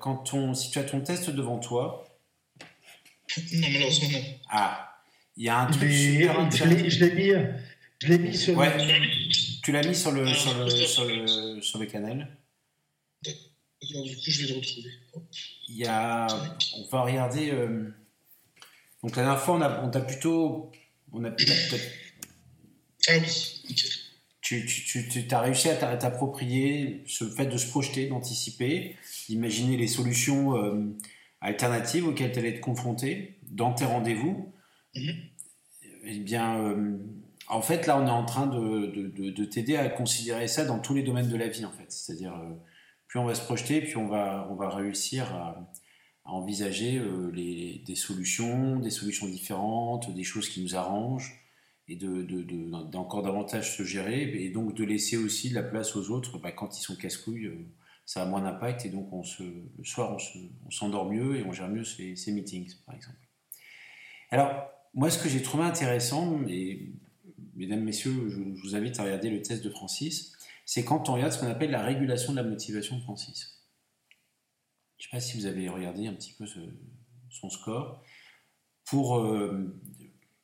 quand 0.00 0.34
on, 0.34 0.54
si 0.54 0.72
tu 0.72 0.80
as 0.80 0.84
ton 0.84 1.00
test 1.00 1.30
devant 1.30 1.58
toi. 1.58 2.04
Non, 3.52 3.68
malheureusement, 3.72 4.08
non. 4.10 4.24
Ah, 4.50 4.93
il 5.36 5.44
y 5.44 5.48
a 5.48 5.58
un 5.58 5.66
truc 5.70 5.90
super 5.90 6.40
intéressant. 6.40 6.88
Je 6.88 7.04
l'ai 7.04 7.14
mis. 7.14 7.30
Je 8.02 8.08
l'ai 8.08 8.18
mis 8.18 8.36
sur 8.36 8.56
ouais. 8.56 8.70
Tu 9.62 9.72
l'as 9.72 9.82
mis 9.86 9.94
sur 9.94 10.12
le, 10.12 10.26
sur 10.26 10.58
le, 10.58 10.68
sur 10.68 11.04
le, 11.04 11.60
sur 11.62 11.78
le 11.78 11.86
canal. 11.86 12.36
D'accord, 13.24 14.04
du 14.04 14.16
coup, 14.16 14.22
je 14.26 14.42
vais 14.42 14.52
le 14.52 14.58
retrouver. 14.58 14.90
Il 15.68 15.76
y 15.76 15.86
a. 15.86 16.26
On 16.76 16.88
va 16.90 17.02
regarder. 17.02 17.50
Euh... 17.50 17.94
Donc, 19.02 19.16
la 19.16 19.22
dernière 19.22 19.40
fois, 19.40 19.56
on 19.56 19.60
a, 19.62 19.82
on 19.82 19.90
a 19.90 20.00
plutôt. 20.00 20.70
On 21.12 21.24
a 21.24 21.30
peut-être. 21.30 21.76
Ah 23.08 23.12
oui. 23.18 23.62
Tu, 24.40 24.66
tu, 24.66 24.84
tu, 24.84 25.26
tu 25.26 25.34
as 25.34 25.40
réussi 25.40 25.70
à 25.70 25.96
t'approprier 25.96 27.02
ce 27.06 27.24
fait 27.30 27.46
de 27.46 27.56
se 27.56 27.66
projeter, 27.66 28.08
d'anticiper, 28.08 28.96
d'imaginer 29.28 29.78
les 29.78 29.86
solutions 29.86 30.56
euh, 30.58 30.94
alternatives 31.40 32.06
auxquelles 32.06 32.32
tu 32.32 32.40
allais 32.40 32.50
être 32.50 32.60
confronté 32.60 33.38
dans 33.50 33.72
tes 33.72 33.86
rendez-vous. 33.86 34.52
Mm 34.96 35.00
-hmm. 35.00 35.16
Eh 36.06 36.18
bien, 36.20 36.58
euh, 36.60 36.98
en 37.48 37.62
fait, 37.62 37.86
là, 37.86 37.98
on 37.98 38.06
est 38.06 38.10
en 38.10 38.24
train 38.24 38.46
de, 38.46 39.44
t'aider 39.44 39.76
à 39.76 39.88
considérer 39.88 40.48
ça 40.48 40.64
dans 40.64 40.78
tous 40.78 40.94
les 40.94 41.02
domaines 41.02 41.28
de 41.28 41.36
la 41.36 41.48
vie, 41.48 41.64
en 41.64 41.70
fait. 41.72 41.90
C'est-à-dire, 41.90 42.34
euh, 42.34 42.54
plus 43.06 43.18
on 43.18 43.24
va 43.24 43.34
se 43.34 43.42
projeter, 43.42 43.80
plus 43.80 43.96
on 43.96 44.08
va, 44.08 44.48
on 44.50 44.54
va 44.54 44.68
réussir 44.70 45.32
à, 45.34 45.70
envisager 46.26 46.98
euh, 46.98 47.30
des 47.86 47.94
solutions, 47.96 48.78
des 48.80 48.90
solutions 48.90 49.26
différentes, 49.26 50.14
des 50.14 50.24
choses 50.24 50.48
qui 50.48 50.62
nous 50.62 50.74
arrangent, 50.74 51.38
et 51.86 51.96
d'encore 51.96 53.22
davantage 53.22 53.76
se 53.76 53.82
gérer, 53.82 54.22
et 54.22 54.48
donc 54.48 54.74
de 54.74 54.84
laisser 54.84 55.18
aussi 55.18 55.50
de 55.50 55.54
la 55.54 55.62
place 55.62 55.96
aux 55.96 56.10
autres. 56.10 56.38
Bah, 56.38 56.52
quand 56.52 56.78
ils 56.78 56.82
sont 56.82 56.96
casse-couilles, 56.96 57.46
euh, 57.46 57.66
ça 58.06 58.22
a 58.22 58.26
moins 58.26 58.40
d'impact, 58.40 58.86
et 58.86 58.88
donc 58.88 59.10
le 59.38 59.84
soir, 59.84 60.16
on 60.66 60.70
s'endort 60.70 61.10
mieux 61.10 61.36
et 61.36 61.44
on 61.44 61.52
gère 61.52 61.68
mieux 61.68 61.84
ces 61.84 62.32
meetings, 62.32 62.74
par 62.86 62.94
exemple. 62.94 63.18
Alors, 64.30 64.73
moi, 64.94 65.10
ce 65.10 65.18
que 65.18 65.28
j'ai 65.28 65.42
trouvé 65.42 65.64
intéressant, 65.64 66.40
et 66.48 66.92
mesdames, 67.56 67.82
messieurs, 67.82 68.28
je, 68.28 68.40
vous 68.40 68.76
invite 68.76 68.98
à 69.00 69.04
regarder 69.04 69.28
le 69.28 69.42
test 69.42 69.64
de 69.64 69.70
Francis, 69.70 70.32
c'est 70.64 70.84
quand 70.84 71.08
on 71.08 71.14
regarde 71.14 71.32
ce 71.32 71.38
qu'on 71.38 71.50
appelle 71.50 71.70
la 71.70 71.82
régulation 71.82 72.32
de 72.32 72.36
la 72.36 72.44
motivation 72.44 72.96
de 72.96 73.02
Francis. 73.02 73.60
Je 74.98 75.06
ne 75.06 75.10
sais 75.10 75.16
pas 75.16 75.20
si 75.20 75.36
vous 75.36 75.46
avez 75.46 75.68
regardé 75.68 76.06
un 76.06 76.14
petit 76.14 76.32
peu 76.32 76.46
son 77.30 77.50
score. 77.50 78.02
Pour 78.84 79.18
euh, 79.18 79.76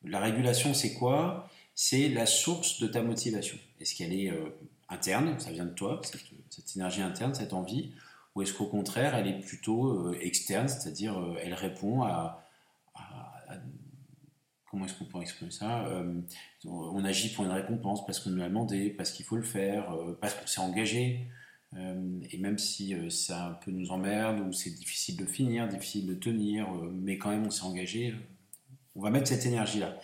la 0.03 0.19
régulation, 0.19 0.73
c'est 0.73 0.93
quoi? 0.93 1.49
C'est 1.73 2.09
la 2.09 2.25
source 2.25 2.79
de 2.81 2.87
ta 2.87 3.01
motivation. 3.01 3.57
Est-ce 3.79 3.95
qu'elle 3.95 4.13
est, 4.13 4.29
euh, 4.29 4.49
interne, 4.89 5.39
ça 5.39 5.51
vient 5.51 5.65
de 5.65 5.73
toi, 5.73 6.01
cette, 6.03 6.75
énergie 6.75 7.01
interne, 7.01 7.33
cette 7.33 7.53
envie, 7.53 7.93
ou 8.35 8.41
est-ce 8.41 8.53
qu'au 8.53 8.65
contraire, 8.65 9.15
elle 9.15 9.27
est 9.27 9.39
plutôt 9.39 10.09
euh, 10.09 10.17
externe, 10.19 10.67
c'est-à-dire 10.67 11.17
elle 11.41 11.53
répond 11.53 12.03
à 12.03 12.45
comment 14.71 14.85
est-ce 14.85 14.93
qu'on 14.93 15.05
peut 15.05 15.19
exprimer 15.21 15.51
ça 15.51 15.85
euh, 15.87 16.21
On 16.65 17.03
agit 17.03 17.33
pour 17.33 17.43
une 17.43 17.51
récompense 17.51 18.05
parce 18.05 18.21
qu'on 18.21 18.29
nous 18.29 18.37
l'a 18.37 18.47
demandé, 18.47 18.89
parce 18.89 19.11
qu'il 19.11 19.25
faut 19.25 19.35
le 19.35 19.43
faire, 19.43 19.91
euh, 19.91 20.17
parce 20.19 20.33
qu'on 20.33 20.47
s'est 20.47 20.61
engagé. 20.61 21.27
Euh, 21.75 22.19
et 22.31 22.37
même 22.37 22.57
si 22.57 22.95
ça 23.09 23.47
un 23.47 23.53
peu 23.53 23.71
nous 23.71 23.91
emmerde 23.91 24.39
ou 24.39 24.53
c'est 24.53 24.71
difficile 24.71 25.17
de 25.17 25.25
finir, 25.25 25.67
difficile 25.67 26.07
de 26.07 26.13
tenir, 26.13 26.67
mais 26.93 27.17
quand 27.17 27.29
même 27.29 27.45
on 27.45 27.51
s'est 27.51 27.63
engagé, 27.63 28.15
on 28.95 29.01
va 29.01 29.09
mettre 29.09 29.27
cette 29.27 29.45
énergie-là. 29.45 29.97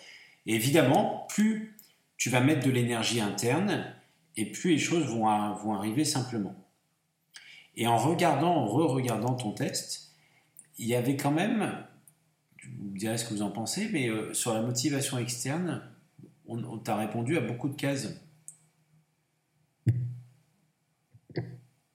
Et 0.45 0.55
évidemment, 0.55 1.25
plus 1.29 1.77
tu 2.17 2.29
vas 2.29 2.41
mettre 2.41 2.65
de 2.65 2.71
l'énergie 2.71 3.21
interne, 3.21 3.93
et 4.35 4.45
plus 4.51 4.71
les 4.71 4.77
choses 4.77 5.05
vont, 5.05 5.25
vont 5.55 5.73
arriver 5.73 6.05
simplement. 6.05 6.55
Et 7.75 7.87
en 7.87 7.97
regardant, 7.97 8.55
en 8.55 8.65
re-regardant 8.65 9.35
ton 9.35 9.51
texte, 9.51 10.13
il 10.77 10.87
y 10.87 10.95
avait 10.95 11.15
quand 11.17 11.31
même 11.31 11.85
vous 12.79 12.89
me 12.91 12.97
direz 12.97 13.17
ce 13.17 13.25
que 13.25 13.33
vous 13.33 13.41
en 13.41 13.51
pensez, 13.51 13.89
mais 13.91 14.09
euh, 14.09 14.33
sur 14.33 14.53
la 14.53 14.61
motivation 14.61 15.17
externe, 15.17 15.81
on, 16.47 16.77
t'a 16.77 16.95
répondu 16.95 17.37
à 17.37 17.41
beaucoup 17.41 17.69
de 17.69 17.75
cases. 17.75 18.09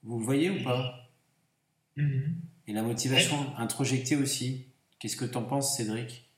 Vous 0.02 0.18
le 0.18 0.24
voyez 0.24 0.50
ou 0.50 0.62
pas? 0.62 1.10
Mm-hmm. 1.96 2.34
Et 2.68 2.72
la 2.72 2.82
motivation 2.82 3.36
introjectée 3.56 4.16
aussi. 4.16 4.66
Qu'est-ce 4.98 5.16
que 5.16 5.24
tu 5.24 5.36
en 5.36 5.42
penses, 5.42 5.76
Cédric? 5.76 6.28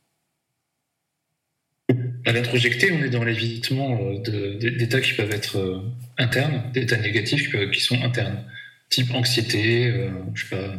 À 2.27 2.33
l'introjecté, 2.33 2.91
on 2.93 3.03
est 3.03 3.11
dans 3.11 3.25
l'évitement 3.25 4.01
euh, 4.01 4.59
d'états 4.59 5.01
qui 5.01 5.13
peuvent 5.13 5.31
être 5.31 5.59
euh, 5.59 5.83
internes, 6.17 6.73
d'états 6.73 6.97
négatifs 6.97 7.55
qui, 7.71 7.81
sont 7.81 8.01
internes, 8.03 8.43
type 8.91 9.13
anxiété, 9.15 9.93
je 10.35 10.45
sais 10.45 10.57
pas, 10.57 10.75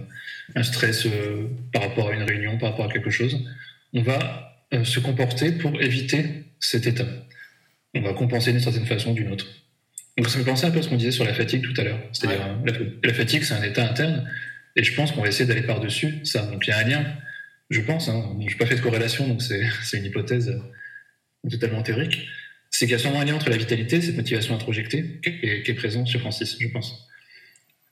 un 0.56 0.64
stress 0.64 1.08
par 1.74 1.82
rapport 1.82 2.10
à 2.10 2.14
une 2.14 2.24
réunion, 2.24 2.58
par 2.58 2.72
rapport 2.72 2.86
à 2.86 2.94
quelque 2.94 3.10
chose 3.10 3.46
on 3.96 4.02
va 4.02 4.58
se 4.84 5.00
comporter 5.00 5.54
pour 5.54 5.82
éviter 5.82 6.44
cet 6.60 6.86
état. 6.86 7.08
On 7.94 8.02
va 8.02 8.14
compenser 8.14 8.52
d'une 8.52 8.62
certaine 8.62 8.86
façon 8.86 9.12
ou 9.12 9.14
d'une 9.14 9.32
autre. 9.32 9.48
Donc 10.18 10.30
ça 10.30 10.38
me 10.38 10.44
pensait 10.44 10.68
un 10.68 10.72
peu 10.72 10.80
à 10.80 10.82
ce 10.82 10.90
qu'on 10.90 10.98
disait 10.98 11.12
sur 11.12 11.24
la 11.24 11.34
fatigue 11.34 11.64
tout 11.64 11.80
à 11.80 11.84
l'heure. 11.86 12.00
C'est-à-dire 12.12 12.42
la, 13.04 13.14
fatigue, 13.14 13.44
c'est 13.44 13.54
un 13.54 13.64
état 13.64 13.90
interne, 13.90 14.30
et 14.76 14.84
je 14.84 14.94
pense 14.94 15.14
qu'on 15.14 15.22
va 15.22 15.30
essayer 15.30 15.46
d'aller 15.46 15.64
par-dessus 15.64 16.26
ça. 16.26 16.46
Donc 16.46 16.68
il 16.68 16.70
y 16.70 16.74
a 16.74 16.78
un 16.80 16.84
lien, 16.84 17.06
je 17.70 17.82
pense, 17.82 18.10
hein, 18.10 18.36
je 18.40 18.46
n'ai 18.46 18.56
pas 18.56 18.66
fait 18.66 18.76
de 18.76 18.82
corrélation, 18.82 19.28
donc 19.28 19.42
c'est 19.84 19.98
une 19.98 20.06
hypothèse 20.06 20.50
euh, 20.50 21.50
totalement 21.50 21.82
théorique, 21.82 22.28
c'est 22.70 22.86
qu'il 22.86 22.94
y 22.94 22.96
a 22.96 23.00
sûrement 23.00 23.22
un 23.22 23.26
lien 23.26 23.36
entre 23.36 23.50
la 23.50 23.58
vitalité, 23.58 24.02
cette 24.02 24.18
motivation 24.18 24.56
introjectée, 24.56 25.22
qui 25.24 25.30
est, 25.30 25.64
qui 25.64 25.72
est 25.72 25.76
présent 25.76 26.06
sur 26.06 26.20
Francis, 26.20 26.58
je 26.60 26.68
pense. 26.68 27.05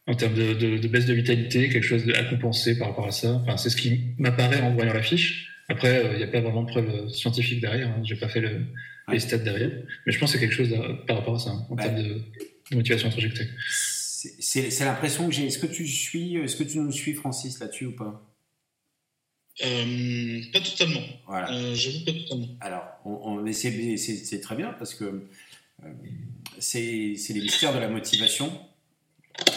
En 0.05 0.15
termes 0.15 0.33
de, 0.33 0.87
baisse 0.87 1.05
de 1.05 1.13
vitalité, 1.13 1.69
quelque 1.69 1.85
chose 1.85 2.03
à 2.13 2.23
compenser 2.25 2.77
par 2.77 2.89
rapport 2.89 3.07
à 3.07 3.11
ça. 3.11 3.31
Enfin, 3.35 3.55
c'est 3.55 3.69
ce 3.69 3.77
qui 3.77 4.01
m'apparaît 4.17 4.61
en 4.61 4.73
voyant 4.73 4.93
la 4.93 5.01
fiche. 5.01 5.49
Après, 5.69 6.03
euh, 6.03 6.13
il 6.13 6.17
n'y 6.17 6.23
a 6.23 6.27
pas 6.27 6.41
vraiment 6.41 6.63
de 6.63 6.69
preuve 6.69 7.09
scientifique 7.09 7.61
derrière. 7.61 7.87
Hein. 7.87 8.01
Je 8.03 8.13
n'ai 8.13 8.19
pas 8.19 8.27
fait 8.27 8.41
le, 8.41 8.65
les 9.09 9.19
stats 9.19 9.37
derrière. 9.37 9.71
Mais 10.05 10.11
je 10.11 10.19
pense 10.19 10.33
que 10.33 10.39
c'est 10.39 10.45
quelque 10.45 10.55
chose 10.55 10.75
par 11.07 11.17
rapport 11.17 11.35
à 11.35 11.39
ça, 11.39 11.51
en 11.69 11.75
termes 11.75 12.01
de, 12.01 12.21
motivation 12.75 13.07
introjectée. 13.07 13.47
C'est 14.39 14.79
l'impression 14.81 15.27
que 15.27 15.33
j'ai. 15.33 15.47
Est-ce 15.47 15.59
que 15.59 15.67
tu 15.67 15.87
suis, 15.87 16.35
est-ce 16.35 16.55
que 16.55 16.63
tu 16.63 16.79
nous 16.79 16.91
suis, 16.91 17.13
Francis, 17.13 17.59
là-dessus 17.59 17.87
ou 17.87 17.95
pas? 17.95 18.29
Euh, 19.63 20.41
Pas 20.51 20.61
totalement. 20.61 21.01
Voilà. 21.27 21.51
Euh, 21.53 21.75
J'avoue 21.75 22.05
pas 22.05 22.13
totalement. 22.13 22.47
Alors, 22.59 22.85
on, 23.05 23.39
on 23.39 23.53
c'est 23.53 24.41
très 24.41 24.55
bien 24.55 24.73
parce 24.73 24.95
que 24.95 25.27
euh, 25.83 25.87
c'est 26.59 27.15
les 27.29 27.41
mystères 27.41 27.73
de 27.73 27.79
la 27.79 27.89
motivation. 27.89 28.51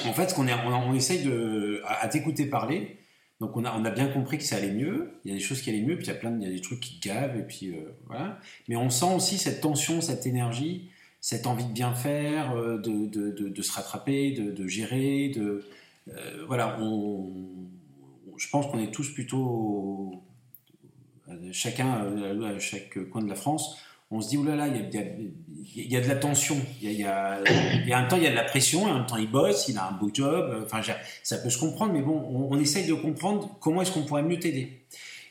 En 0.06 0.12
fait, 0.12 0.34
on, 0.38 0.94
essaye 0.94 1.24
de, 1.24 1.82
à 1.86 2.08
t'écouter 2.08 2.46
parler, 2.46 2.98
donc 3.40 3.56
on 3.56 3.64
a, 3.64 3.90
bien 3.90 4.08
compris 4.08 4.38
que 4.38 4.44
ça 4.44 4.56
allait 4.56 4.72
mieux, 4.72 5.20
il 5.24 5.30
y 5.30 5.34
a 5.34 5.36
des 5.36 5.42
choses 5.42 5.60
qui 5.60 5.68
allaient 5.68 5.82
mieux, 5.82 5.96
puis 5.96 6.06
il 6.06 6.08
y 6.08 6.12
a 6.12 6.14
plein 6.14 6.30
de, 6.30 6.40
il 6.40 6.48
y 6.48 6.50
a 6.50 6.54
des 6.54 6.62
trucs 6.62 6.80
qui 6.80 6.98
gavent, 7.00 7.36
et 7.36 7.42
puis 7.42 7.68
euh, 7.68 7.92
voilà. 8.06 8.40
Mais 8.68 8.76
on 8.76 8.88
sent 8.88 9.14
aussi 9.14 9.36
cette 9.36 9.60
tension, 9.60 10.00
cette 10.00 10.26
énergie, 10.26 10.90
cette 11.20 11.46
envie 11.46 11.66
de 11.66 11.72
bien 11.72 11.94
faire, 11.94 12.56
euh, 12.56 12.78
de, 12.78 13.62
se 13.62 13.72
rattraper, 13.72 14.30
de, 14.30 14.66
gérer, 14.66 15.28
de 15.28 15.64
euh, 16.08 16.44
voilà. 16.46 16.78
Je 18.38 18.48
pense 18.48 18.66
qu'on 18.70 18.78
est 18.78 18.90
tous 18.90 19.12
plutôt 19.12 20.22
chacun 21.52 21.92
à 22.42 22.58
chaque 22.58 22.98
coin 23.10 23.22
de 23.22 23.28
la 23.28 23.34
France 23.34 23.76
on 24.10 24.20
se 24.20 24.28
dit, 24.28 24.36
oulala, 24.36 24.68
il 24.68 24.76
y 24.76 24.98
a, 24.98 25.02
il 25.74 25.92
y 25.92 25.96
a 25.96 26.00
de 26.00 26.08
la 26.08 26.16
tension. 26.16 26.56
Il 26.80 26.92
y 26.92 27.04
a, 27.04 27.40
il 27.44 28.08
temps, 28.08 28.16
il 28.16 28.22
y 28.22 28.26
a 28.26 28.30
de 28.30 28.36
la 28.36 28.44
pression, 28.44 29.04
temps, 29.04 29.16
il 29.16 29.30
bosse, 29.30 29.68
il 29.68 29.78
a 29.78 29.88
un 29.88 29.92
beau 29.92 30.10
job. 30.12 30.62
Enfin, 30.64 30.80
ça 31.22 31.38
peut 31.38 31.50
se 31.50 31.58
comprendre, 31.58 31.92
mais 31.92 32.02
bon, 32.02 32.48
on, 32.50 32.58
essaye 32.58 32.86
de 32.86 32.94
comprendre 32.94 33.56
comment 33.60 33.82
est-ce 33.82 33.92
qu'on 33.92 34.04
pourrait 34.04 34.22
mieux 34.22 34.38
t'aider. 34.38 34.84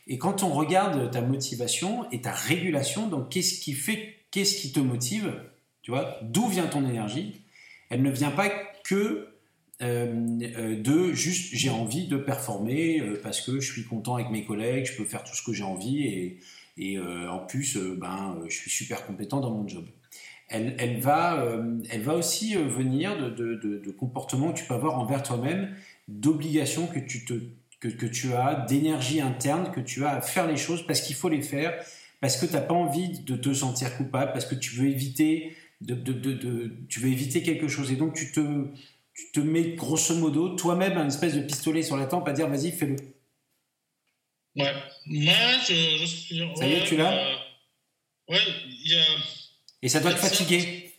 Et 0.07 0.17
quand 0.17 0.43
on 0.43 0.49
regarde 0.49 1.09
ta 1.09 1.21
motivation 1.21 2.09
et 2.11 2.21
ta 2.21 2.31
régulation, 2.31 3.07
donc 3.07 3.29
qu'est-ce 3.29 3.59
qui 3.59 3.73
fait, 3.73 4.15
qu'est-ce 4.31 4.61
qui 4.61 4.71
te 4.71 4.79
motive, 4.79 5.33
tu 5.81 5.91
vois, 5.91 6.19
d'où 6.21 6.47
vient 6.47 6.67
ton 6.67 6.87
énergie 6.87 7.41
Elle 7.89 8.03
ne 8.03 8.11
vient 8.11 8.31
pas 8.31 8.49
que 8.83 9.29
euh, 9.81 10.39
euh, 10.57 10.81
de 10.81 11.11
juste 11.11 11.49
j'ai 11.53 11.69
envie 11.69 12.07
de 12.07 12.15
performer 12.15 13.01
euh, 13.01 13.19
parce 13.21 13.41
que 13.41 13.59
je 13.59 13.73
suis 13.73 13.83
content 13.83 14.15
avec 14.15 14.29
mes 14.29 14.45
collègues, 14.45 14.85
je 14.85 14.95
peux 14.95 15.03
faire 15.03 15.21
tout 15.25 15.35
ce 15.35 15.43
que 15.43 15.51
j'ai 15.51 15.65
envie 15.65 16.05
et, 16.05 16.39
et 16.77 16.97
euh, 16.97 17.29
en 17.29 17.39
plus, 17.39 17.77
euh, 17.77 17.95
ben, 17.99 18.37
euh, 18.37 18.45
je 18.49 18.55
suis 18.55 18.69
super 18.69 19.05
compétent 19.05 19.39
dans 19.39 19.51
mon 19.51 19.67
job. 19.67 19.85
Elle, 20.47 20.75
elle 20.77 20.99
va, 20.99 21.43
elle 21.89 22.01
va 22.03 22.13
aussi 22.13 22.53
venir 22.53 23.17
de, 23.17 23.91
comportements 23.97 24.51
que 24.51 24.59
tu 24.59 24.65
peux 24.65 24.75
avoir 24.75 24.99
envers 24.99 25.23
toi-même, 25.23 25.75
d'obligations 26.07 26.85
que 26.85 26.99
tu, 26.99 27.25
que, 27.79 27.87
que 27.87 28.05
tu 28.05 28.31
as, 28.31 28.63
d'énergie 28.69 29.21
interne 29.21 29.71
que 29.71 29.79
tu 29.79 30.05
as 30.05 30.17
à 30.17 30.21
faire 30.21 30.45
les 30.45 30.55
choses 30.55 30.85
parce 30.85 31.01
qu'il 31.01 31.15
faut 31.15 31.29
les 31.29 31.41
faire, 31.41 31.73
parce 32.21 32.37
que 32.37 32.45
tu 32.45 32.53
n'as 32.53 32.61
pas 32.61 32.75
envie 32.75 33.21
de 33.21 33.35
te 33.35 33.53
sentir 33.55 33.97
coupable, 33.97 34.33
parce 34.33 34.45
que 34.45 34.53
tu 34.53 34.75
veux 34.75 34.87
éviter, 34.87 35.55
de, 35.81 35.95
tu 36.89 36.99
veux 36.99 37.09
éviter 37.09 37.41
quelque 37.41 37.67
chose. 37.67 37.91
Et 37.91 37.95
donc 37.95 38.13
tu 38.13 38.31
te, 38.31 38.67
tu 39.15 39.31
te 39.33 39.39
mets 39.39 39.71
grosso 39.71 40.13
modo 40.13 40.49
toi-même 40.49 40.95
un 40.95 41.07
espèce 41.07 41.33
de 41.33 41.41
pistolet 41.41 41.81
sur 41.81 41.97
la 41.97 42.05
tempe 42.05 42.27
à 42.27 42.33
dire 42.33 42.47
vas-y, 42.47 42.69
fais-le. 42.69 42.97
Ouais, 44.55 44.73
moi 45.05 45.33
je, 45.67 45.97
je 45.99 46.05
suis. 46.05 46.41
Ça 46.55 46.67
y 46.67 46.73
est, 46.73 46.85
tu 46.85 46.95
l'as 46.95 47.11
euh, 47.11 47.35
Ouais, 48.29 48.39
il 48.67 48.91
y 48.91 48.95
a. 48.95 49.03
Et 49.81 49.89
ça 49.89 49.99
doit 49.99 50.13
te 50.13 50.19
fatiguer. 50.19 50.93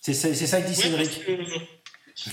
C'est 0.00 0.14
ça, 0.14 0.34
ça 0.34 0.62
que 0.62 0.68
dit 0.68 0.74
Cédric. 0.74 1.10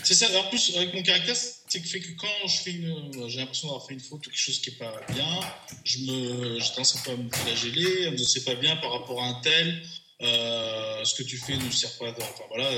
C'est 0.03 0.15
ça. 0.15 0.27
En 0.39 0.49
plus, 0.49 0.75
avec 0.77 0.93
mon 0.93 1.03
caractère, 1.03 1.35
c'est 1.35 1.81
que 1.81 1.87
fait 1.87 1.99
que 1.99 2.11
quand 2.13 2.47
je 2.47 2.57
fais 2.57 2.71
une, 2.71 3.27
j'ai 3.27 3.39
l'impression 3.39 3.67
d'avoir 3.67 3.85
fait 3.85 3.93
une 3.93 3.99
faute 3.99 4.25
ou 4.25 4.29
quelque 4.29 4.39
chose 4.39 4.59
qui 4.61 4.69
est 4.69 4.77
pas 4.77 5.01
bien, 5.09 5.39
je 5.83 5.99
me, 5.99 6.59
je 6.59 6.69
tendance 6.69 7.07
à 7.07 7.15
me 7.15 7.29
flageller, 7.29 8.11
ne 8.11 8.17
sais 8.17 8.43
pas 8.43 8.55
bien 8.55 8.75
par 8.77 8.91
rapport 8.91 9.21
à 9.21 9.27
un 9.27 9.41
tel. 9.41 9.83
Euh, 10.21 11.03
ce 11.03 11.13
que 11.15 11.23
tu 11.23 11.37
fais 11.37 11.57
ne 11.57 11.69
sert 11.69 11.91
pas. 11.97 12.09
Enfin 12.09 12.43
voilà, 12.47 12.69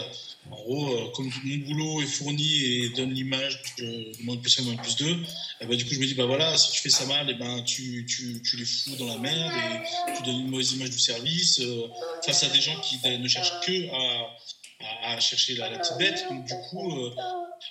en 0.50 0.56
gros, 0.56 0.96
euh, 0.96 1.12
comme 1.12 1.30
mon 1.44 1.58
boulot 1.68 2.02
est 2.02 2.08
fourni 2.08 2.64
et 2.64 2.90
donne 2.90 3.14
l'image 3.14 3.62
de 3.78 4.24
moins 4.24 4.38
plus 4.38 4.60
1, 4.60 4.64
moins 4.64 4.76
plus 4.76 4.96
2, 4.96 5.06
et 5.06 5.16
eh 5.62 5.66
ben, 5.68 5.78
du 5.78 5.86
coup 5.86 5.94
je 5.94 6.00
me 6.00 6.08
dis, 6.08 6.16
bah 6.16 6.26
voilà, 6.26 6.58
si 6.58 6.72
tu 6.72 6.82
fais 6.82 6.90
ça 6.90 7.06
mal, 7.06 7.28
eh 7.30 7.36
ben, 7.36 7.64
tu, 7.64 8.08
tu, 8.08 8.58
les 8.58 8.66
fous 8.66 8.96
dans 8.98 9.06
la 9.06 9.18
merde 9.20 9.54
et 9.54 10.18
tu 10.18 10.24
donnes 10.24 10.40
une 10.40 10.50
mauvaise 10.50 10.72
image 10.72 10.90
du 10.90 11.00
service 11.00 11.60
euh, 11.60 11.88
face 12.26 12.44
à 12.44 12.50
des 12.50 12.60
gens 12.60 12.80
qui 12.82 13.00
ne 13.08 13.28
cherchent 13.28 13.60
que 13.68 13.88
à, 13.92 15.14
à, 15.14 15.20
chercher 15.20 15.54
la, 15.54 15.70
la, 15.70 15.78
petite 15.78 15.98
bête. 16.00 16.26
Donc 16.30 16.44
du 16.44 16.54
coup, 16.72 17.12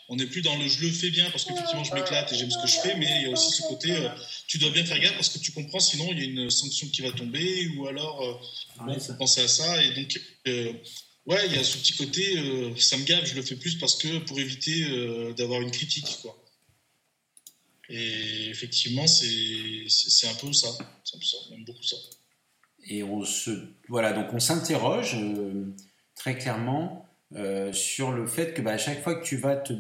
on 0.09 0.16
n'est 0.16 0.26
plus 0.26 0.43
dans 0.43 0.57
le 0.57 0.68
je 0.68 0.80
le 0.82 0.91
fais 0.91 1.11
bien 1.11 1.30
parce 1.30 1.45
qu'effectivement 1.45 1.84
je 1.84 1.95
m'éclate 1.95 2.32
et 2.32 2.37
j'aime 2.37 2.51
ce 2.51 2.59
que 2.59 2.68
je 2.68 2.76
fais, 2.76 2.97
mais 2.97 3.07
il 3.07 3.22
y 3.22 3.26
a 3.26 3.30
aussi 3.30 3.51
ce 3.51 3.62
côté 3.62 3.95
tu 4.47 4.59
dois 4.59 4.70
bien 4.70 4.84
faire 4.84 4.99
gaffe 5.01 5.14
parce 5.14 5.28
que 5.28 5.39
tu 5.39 5.53
comprends 5.53 5.80
sinon 5.80 6.09
il 6.12 6.18
y 6.18 6.22
a 6.22 6.24
une 6.24 6.51
sanction 6.51 6.89
qui 6.89 7.03
va 7.03 7.12
tomber 7.12 7.68
ou 7.76 7.87
alors 7.87 8.41
il 8.89 9.01
faut 9.01 9.14
penser 9.14 9.43
à 9.43 9.49
ça 9.49 9.82
et 9.82 9.95
donc 9.95 10.18
Ouais, 11.26 11.45
il 11.47 11.57
y 11.57 11.59
a 11.59 11.64
ce 11.64 11.76
petit 11.78 11.95
côté, 11.95 12.39
euh, 12.39 12.76
ça 12.76 12.97
me 12.97 13.03
gave, 13.03 13.24
je 13.24 13.34
le 13.34 13.43
fais 13.43 13.57
plus 13.57 13.76
parce 13.78 13.97
que 13.97 14.18
pour 14.18 14.39
éviter 14.39 14.84
euh, 14.84 15.32
d'avoir 15.32 15.61
une 15.61 15.72
critique, 15.72 16.18
quoi. 16.22 16.41
Et 17.89 18.49
effectivement, 18.49 19.07
c'est 19.09 20.28
un 20.28 20.34
peu 20.34 20.53
ça. 20.53 20.68
C'est 21.05 21.16
un 21.16 21.18
peu 21.18 21.24
ça, 21.24 21.37
j'aime 21.51 21.64
beaucoup 21.64 21.82
ça. 21.82 21.97
Et 22.84 23.03
on 23.03 23.24
se, 23.24 23.51
voilà, 23.89 24.12
donc 24.12 24.32
on 24.32 24.39
s'interroge 24.39 25.16
euh, 25.16 25.74
très 26.14 26.39
clairement 26.39 27.05
sur 27.72 28.12
le 28.12 28.27
fait 28.27 28.55
que 28.55 28.62
bah, 28.62 28.72
à 28.72 28.79
chaque 28.79 29.03
fois 29.03 29.14
que 29.14 29.24
tu 29.24 29.37
vas 29.37 29.57
te, 29.57 29.72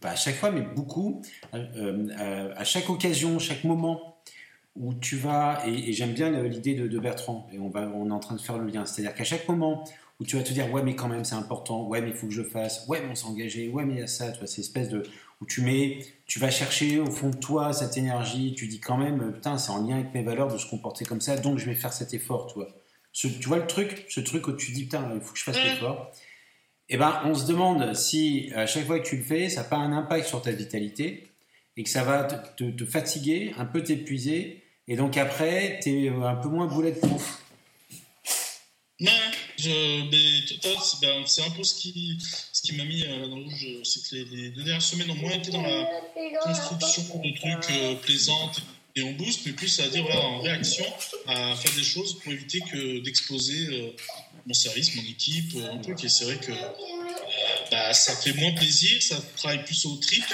bah, 0.00 0.10
à 0.10 0.16
chaque 0.16 0.36
fois, 0.36 0.50
mais 0.50 0.62
beaucoup, 0.62 1.22
à 1.52 2.64
chaque 2.64 2.88
occasion, 2.90 3.38
chaque 3.38 3.64
moment 3.64 4.18
où 4.76 4.94
tu 4.94 5.16
vas, 5.16 5.62
et, 5.66 5.92
j'aime 5.92 6.12
bien 6.12 6.30
l'idée 6.42 6.74
de, 6.74 6.86
de, 6.86 6.98
Bertrand, 6.98 7.48
et 7.52 7.58
on, 7.58 7.68
va, 7.68 7.90
on 7.94 8.08
est 8.08 8.12
en 8.12 8.20
train 8.20 8.36
de 8.36 8.40
faire 8.40 8.58
le 8.58 8.66
lien, 8.66 8.86
c'est-à-dire 8.86 9.14
qu'à 9.14 9.24
chaque 9.24 9.48
moment 9.48 9.84
où 10.20 10.24
tu 10.24 10.36
vas 10.36 10.42
te 10.42 10.52
dire 10.52 10.72
ouais 10.72 10.82
mais 10.82 10.96
quand 10.96 11.08
même 11.08 11.24
c'est 11.24 11.34
important, 11.34 11.86
ouais 11.86 12.00
mais 12.00 12.08
il 12.08 12.14
faut 12.14 12.26
que 12.26 12.32
je 12.32 12.42
fasse, 12.42 12.86
ouais 12.88 13.00
mais 13.02 13.10
on 13.10 13.14
s'est 13.14 13.26
engagé, 13.26 13.68
ouais 13.68 13.84
mais 13.84 13.94
il 13.94 14.00
y 14.00 14.02
a 14.02 14.06
ça, 14.06 14.30
tu 14.32 14.38
vois, 14.38 14.48
c'est 14.48 14.60
espèce 14.60 14.88
de 14.88 15.02
où 15.40 15.46
tu 15.46 15.62
mets, 15.62 16.00
tu 16.26 16.40
vas 16.40 16.50
chercher 16.50 16.98
au 16.98 17.10
fond 17.10 17.30
de 17.30 17.36
toi 17.36 17.72
cette 17.72 17.96
énergie, 17.96 18.54
tu 18.54 18.66
dis 18.66 18.80
quand 18.80 18.96
même 18.96 19.32
putain 19.32 19.58
c'est 19.58 19.70
en 19.70 19.86
lien 19.86 19.96
avec 19.96 20.14
mes 20.14 20.22
valeurs 20.22 20.52
de 20.52 20.58
se 20.58 20.68
comporter 20.68 21.04
comme 21.04 21.20
ça, 21.20 21.36
donc 21.36 21.58
je 21.58 21.66
vais 21.66 21.74
faire 21.74 21.92
cet 21.92 22.14
effort, 22.14 22.46
tu 22.48 22.54
vois. 22.54 22.68
tu 23.12 23.28
vois 23.46 23.58
le 23.58 23.66
truc, 23.66 24.06
ce 24.08 24.20
truc 24.20 24.48
où 24.48 24.52
tu 24.52 24.72
dis 24.72 24.84
putain 24.84 25.08
il 25.14 25.20
faut 25.20 25.32
que 25.32 25.38
je 25.38 25.44
fasse 25.44 25.62
l'effort. 25.62 26.10
Eh 26.90 26.96
ben 26.96 27.20
on 27.24 27.34
se 27.34 27.46
demande 27.46 27.94
si 27.94 28.50
à 28.54 28.66
chaque 28.66 28.86
fois 28.86 28.98
que 28.98 29.06
tu 29.06 29.16
le 29.16 29.22
fais, 29.22 29.48
ça 29.48 29.62
n'a 29.62 29.68
pas 29.68 29.76
un 29.76 29.92
impact 29.92 30.26
sur 30.26 30.40
ta 30.40 30.52
vitalité 30.52 31.28
et 31.76 31.82
que 31.82 31.90
ça 31.90 32.02
va 32.02 32.24
te, 32.24 32.84
fatiguer, 32.84 33.52
un 33.56 33.66
peu 33.66 33.82
t'épuiser, 33.82 34.64
et 34.88 34.96
donc 34.96 35.16
après 35.16 35.78
tu 35.82 36.06
es 36.06 36.08
un 36.08 36.34
peu 36.36 36.48
moins 36.48 36.66
boulet 36.66 36.92
de 36.92 36.98
pouf. 36.98 37.42
Non, 39.00 39.12
ben, 41.02 41.22
c'est 41.26 41.42
un 41.42 41.50
peu 41.50 41.62
ce 41.62 41.74
qui, 41.74 42.18
ce 42.52 42.62
qui 42.62 42.74
m'a 42.74 42.84
mis 42.84 43.04
euh, 43.04 43.28
dans 43.28 43.36
le 43.36 43.44
rouge. 43.44 43.66
C'est 43.84 44.02
que 44.02 44.16
les, 44.34 44.50
deux 44.50 44.64
dernières 44.64 44.82
semaines 44.82 45.10
ont 45.12 45.14
moins 45.14 45.30
été 45.30 45.52
dans 45.52 45.62
la 45.62 45.86
construction 46.42 47.02
de 47.18 47.36
trucs 47.36 47.70
euh, 47.70 47.94
plaisantes 47.96 48.62
et 48.98 49.02
on 49.02 49.12
booste, 49.12 49.46
mais 49.46 49.52
plus 49.52 49.80
à 49.80 49.88
dire 49.88 50.02
voilà, 50.02 50.20
en 50.20 50.40
réaction 50.40 50.84
à 51.26 51.54
faire 51.56 51.74
des 51.74 51.84
choses 51.84 52.18
pour 52.18 52.32
éviter 52.32 52.60
que 52.60 53.00
d'exposer 53.00 53.66
euh, 53.68 53.90
mon 54.46 54.54
service, 54.54 54.94
mon 54.96 55.02
équipe, 55.02 55.56
un 55.70 55.78
truc. 55.78 56.02
Et 56.04 56.08
c'est 56.08 56.24
vrai 56.24 56.38
que 56.38 56.52
bah, 57.70 57.94
ça 57.94 58.16
fait 58.16 58.32
moins 58.32 58.52
plaisir, 58.52 59.00
ça 59.02 59.22
travaille 59.36 59.64
plus 59.64 59.86
au 59.86 59.96
trip. 59.96 60.24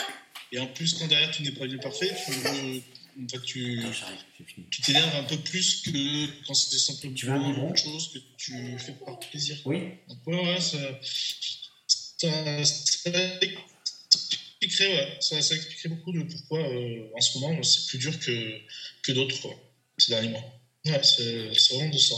Et 0.52 0.58
en 0.58 0.66
plus, 0.66 0.94
quand 0.94 1.06
derrière 1.06 1.30
tu 1.30 1.42
n'es 1.42 1.50
pas 1.50 1.66
bien 1.66 1.78
parfait, 1.78 2.10
tu 2.24 2.32
veux 2.32 2.82
en 3.16 3.28
fait, 3.28 3.42
tu 3.42 3.84
tu 4.70 4.82
t'énerves 4.82 5.14
un 5.14 5.22
peu 5.24 5.36
plus 5.36 5.82
que 5.82 6.46
quand 6.46 6.54
c'était 6.54 6.78
simplement 6.78 7.14
tu 7.14 7.26
une 7.26 7.76
chose 7.76 8.12
que 8.12 8.18
tu 8.36 8.78
fais 8.78 8.92
par 9.04 9.18
plaisir. 9.20 9.56
Oui. 9.64 9.90
Donc, 10.08 10.18
ouais, 10.26 10.42
ouais, 10.42 10.60
ça, 10.60 10.78
ça, 11.86 12.64
ça, 12.64 13.10
expliquerait, 14.64 14.94
ouais, 14.94 15.16
ça, 15.20 15.40
ça, 15.40 15.54
expliquerait 15.54 15.88
beaucoup 15.90 16.12
de 16.12 16.22
pourquoi 16.22 16.60
euh, 16.60 17.10
en 17.14 17.20
ce 17.20 17.38
moment 17.38 17.62
c'est 17.62 17.86
plus 17.88 17.98
dur 17.98 18.18
que, 18.18 18.60
que 19.02 19.12
d'autres 19.12 19.48
ces 19.98 20.12
derniers 20.12 20.30
mois. 20.30 20.44
Ouais, 20.86 21.00
c'est 21.02 21.74
vraiment 21.74 21.90
de 21.90 21.98
ça. 21.98 22.16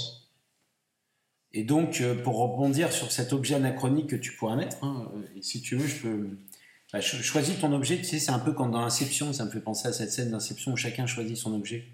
Et 1.53 1.65
donc, 1.65 2.01
euh, 2.01 2.15
pour 2.15 2.37
rebondir 2.37 2.93
sur 2.93 3.13
cet 3.13 3.33
objet 3.33 3.55
anachronique 3.55 4.09
que 4.09 4.17
tu 4.17 4.33
pourrais 4.33 4.57
mettre, 4.57 4.83
hein, 4.83 5.11
euh, 5.15 5.41
si 5.41 5.63
tu 5.63 5.77
veux, 5.77 5.87
je 5.87 5.97
peux 5.97 6.39
bah, 6.93 7.01
choisis 7.01 7.59
ton 7.59 7.73
objet, 7.73 7.99
tu 7.99 8.05
sais, 8.05 8.19
c'est 8.19 8.31
un 8.31 8.39
peu 8.39 8.53
comme 8.53 8.71
dans 8.71 8.83
Inception, 8.83 9.33
ça 9.33 9.45
me 9.45 9.51
fait 9.51 9.61
penser 9.61 9.89
à 9.89 9.93
cette 9.93 10.13
scène 10.13 10.31
d'Inception 10.31 10.73
où 10.73 10.77
chacun 10.77 11.07
choisit 11.07 11.37
son 11.37 11.55
objet. 11.55 11.85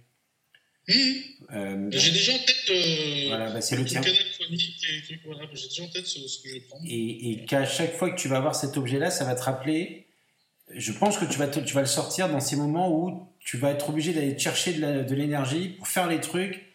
Euh, 0.89 1.89
j'ai 1.91 2.11
déjà 2.11 2.33
en 2.33 2.39
tête. 2.39 2.71
Euh, 2.71 3.29
voilà, 3.29 3.51
bah, 3.53 3.61
c'est 3.61 3.77
le 3.77 3.85
tien. 3.85 4.01
Voilà, 4.01 5.49
j'ai 5.55 5.69
déjà 5.69 5.83
en 5.85 5.89
tête 5.89 6.07
ce, 6.07 6.43
que 6.43 6.49
je 6.49 6.55
vais 6.55 6.61
prendre. 6.61 6.85
Et, 6.87 7.31
et 7.31 7.45
qu'à 7.45 7.65
chaque 7.67 7.95
fois 7.97 8.11
que 8.11 8.21
tu 8.21 8.29
vas 8.29 8.39
avoir 8.39 8.55
cet 8.55 8.77
objet-là, 8.77 9.11
ça 9.11 9.25
va 9.25 9.35
te 9.35 9.43
rappeler. 9.43 10.07
Je 10.75 10.93
pense 10.93 11.19
que 11.19 11.25
tu 11.25 11.39
vas, 11.39 11.49
tu 11.49 11.75
vas 11.75 11.81
le 11.81 11.87
sortir 11.87 12.29
dans 12.29 12.41
ces 12.41 12.57
moments 12.57 12.91
où 12.93 13.29
tu 13.41 13.57
vas 13.59 13.71
être 13.71 13.91
obligé 13.91 14.13
d'aller 14.13 14.39
chercher 14.39 14.75
de 14.75 15.15
l'énergie 15.15 15.71
pour 15.71 15.89
faire 15.89 16.09
les 16.09 16.21
trucs 16.21 16.73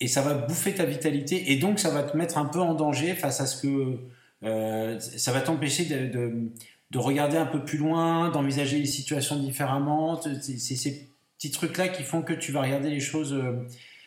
et 0.00 0.08
ça 0.08 0.22
va 0.22 0.34
bouffer 0.34 0.74
ta 0.74 0.84
vitalité 0.84 1.52
et 1.52 1.56
donc 1.56 1.78
ça 1.78 1.90
va 1.90 2.02
te 2.02 2.16
mettre 2.16 2.38
un 2.38 2.46
peu 2.46 2.60
en 2.60 2.74
danger 2.74 3.14
face 3.14 3.40
à 3.40 3.46
ce 3.46 3.60
que 3.60 3.98
euh, 4.42 4.98
ça 4.98 5.32
va 5.32 5.42
t'empêcher 5.42 5.84
de, 5.84 6.06
de, 6.06 6.50
de, 6.90 6.98
regarder 6.98 7.36
un 7.36 7.46
peu 7.46 7.62
plus 7.62 7.76
loin, 7.76 8.30
d'envisager 8.30 8.78
les 8.78 8.86
situations 8.86 9.36
différemment. 9.36 10.18
C'est 10.20 10.58
ces 10.58 11.10
petits 11.36 11.50
trucs-là 11.50 11.88
qui 11.88 12.02
font 12.02 12.22
que 12.22 12.32
tu 12.32 12.50
vas 12.50 12.62
regarder 12.62 12.88
les 12.88 13.00
choses, 13.00 13.34
euh, 13.34 13.66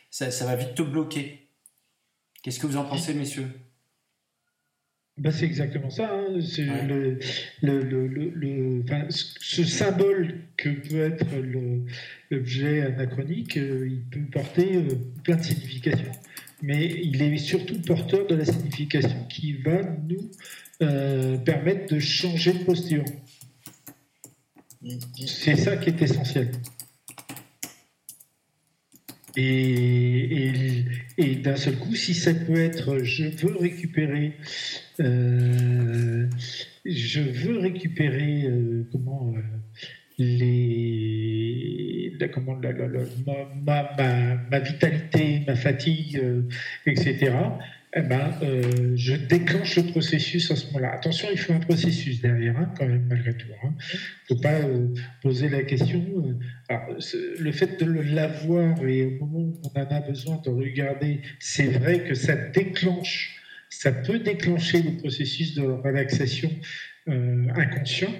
ça, 0.09 0.31
ça 0.31 0.45
va 0.45 0.55
vite 0.55 0.73
te 0.73 0.81
bloquer. 0.81 1.47
Qu'est-ce 2.41 2.59
que 2.59 2.65
vous 2.65 2.77
en 2.77 2.83
pensez, 2.83 3.13
messieurs? 3.13 3.47
Ben, 5.17 5.31
c'est 5.31 5.45
exactement 5.45 5.91
ça. 5.91 6.09
Hein. 6.11 6.25
le, 6.31 7.19
le, 7.61 8.07
le, 8.07 8.83
enfin, 8.83 9.05
ce 9.09 9.63
symbole 9.63 10.39
que 10.57 10.69
peut 10.69 11.01
être 11.01 11.27
l'objet 12.31 12.81
anachronique, 12.81 13.57
euh, 13.57 13.87
il 13.87 14.01
peut 14.05 14.25
porter 14.31 14.75
euh, 14.77 14.87
plein 15.23 15.35
de 15.35 15.43
significations. 15.43 16.11
Mais 16.63 16.85
il 17.03 17.21
est 17.21 17.37
surtout 17.37 17.79
porteur 17.81 18.25
de 18.25 18.35
la 18.35 18.45
signification 18.45 19.25
qui 19.29 19.53
va 19.53 19.81
nous 20.07 20.31
euh, 20.81 21.37
permettre 21.37 21.93
de 21.93 21.99
changer 21.99 22.53
de 22.53 22.63
posture. 22.63 23.05
C'est 25.25 25.55
ça 25.55 25.77
qui 25.77 25.89
est 25.89 26.01
essentiel. 26.01 26.51
Et, 29.35 30.85
et, 31.17 31.35
d'un 31.35 31.55
seul 31.55 31.75
coup, 31.77 31.95
si 31.95 32.13
ça 32.13 32.33
peut 32.33 32.55
être 32.55 32.99
je 33.03 33.25
veux 33.25 33.57
récupérer, 33.57 34.33
euh, 34.99 36.27
je 36.85 37.21
veux 37.21 37.57
récupérer 37.57 38.43
euh, 38.45 38.87
comment 38.91 39.33
euh, 39.35 39.41
les 40.19 42.15
comment 42.31 42.57
la, 42.59 42.71
ma, 43.65 43.95
ma, 43.97 44.35
ma, 44.49 44.59
vitalité, 44.59 45.41
ma 45.45 45.55
fatigue, 45.55 46.21
etc 46.85 47.31
eh 47.95 48.01
ben, 48.01 48.33
euh, 48.41 48.93
je 48.95 49.13
déclenche 49.13 49.75
le 49.75 49.83
processus 49.83 50.49
à 50.49 50.55
ce 50.55 50.65
moment-là. 50.67 50.93
Attention, 50.93 51.27
il 51.31 51.37
faut 51.37 51.53
un 51.53 51.59
processus 51.59 52.21
derrière, 52.21 52.57
hein, 52.57 52.73
quand 52.75 52.87
même, 52.87 53.05
malgré 53.07 53.33
tout. 53.33 53.45
Il 53.47 53.67
hein. 53.67 53.75
ne 54.29 54.35
faut 54.35 54.41
pas 54.41 54.61
euh, 54.61 54.87
poser 55.21 55.47
la 55.47 55.61
question. 55.61 56.03
Euh, 56.71 56.75
le 57.37 57.51
fait 57.51 57.83
de 57.83 57.85
l'avoir 57.85 58.83
et 58.83 59.05
au 59.05 59.25
moment 59.25 59.39
où 59.39 59.61
on 59.63 59.79
en 59.79 59.83
a 59.83 60.01
besoin 60.01 60.41
de 60.43 60.49
regarder, 60.49 61.21
c'est 61.39 61.67
vrai 61.67 62.03
que 62.03 62.15
ça 62.15 62.35
déclenche, 62.35 63.39
ça 63.69 63.91
peut 63.91 64.19
déclencher 64.19 64.81
le 64.81 64.97
processus 64.97 65.53
de 65.53 65.61
relaxation 65.61 66.49
inconscient, 67.05 68.13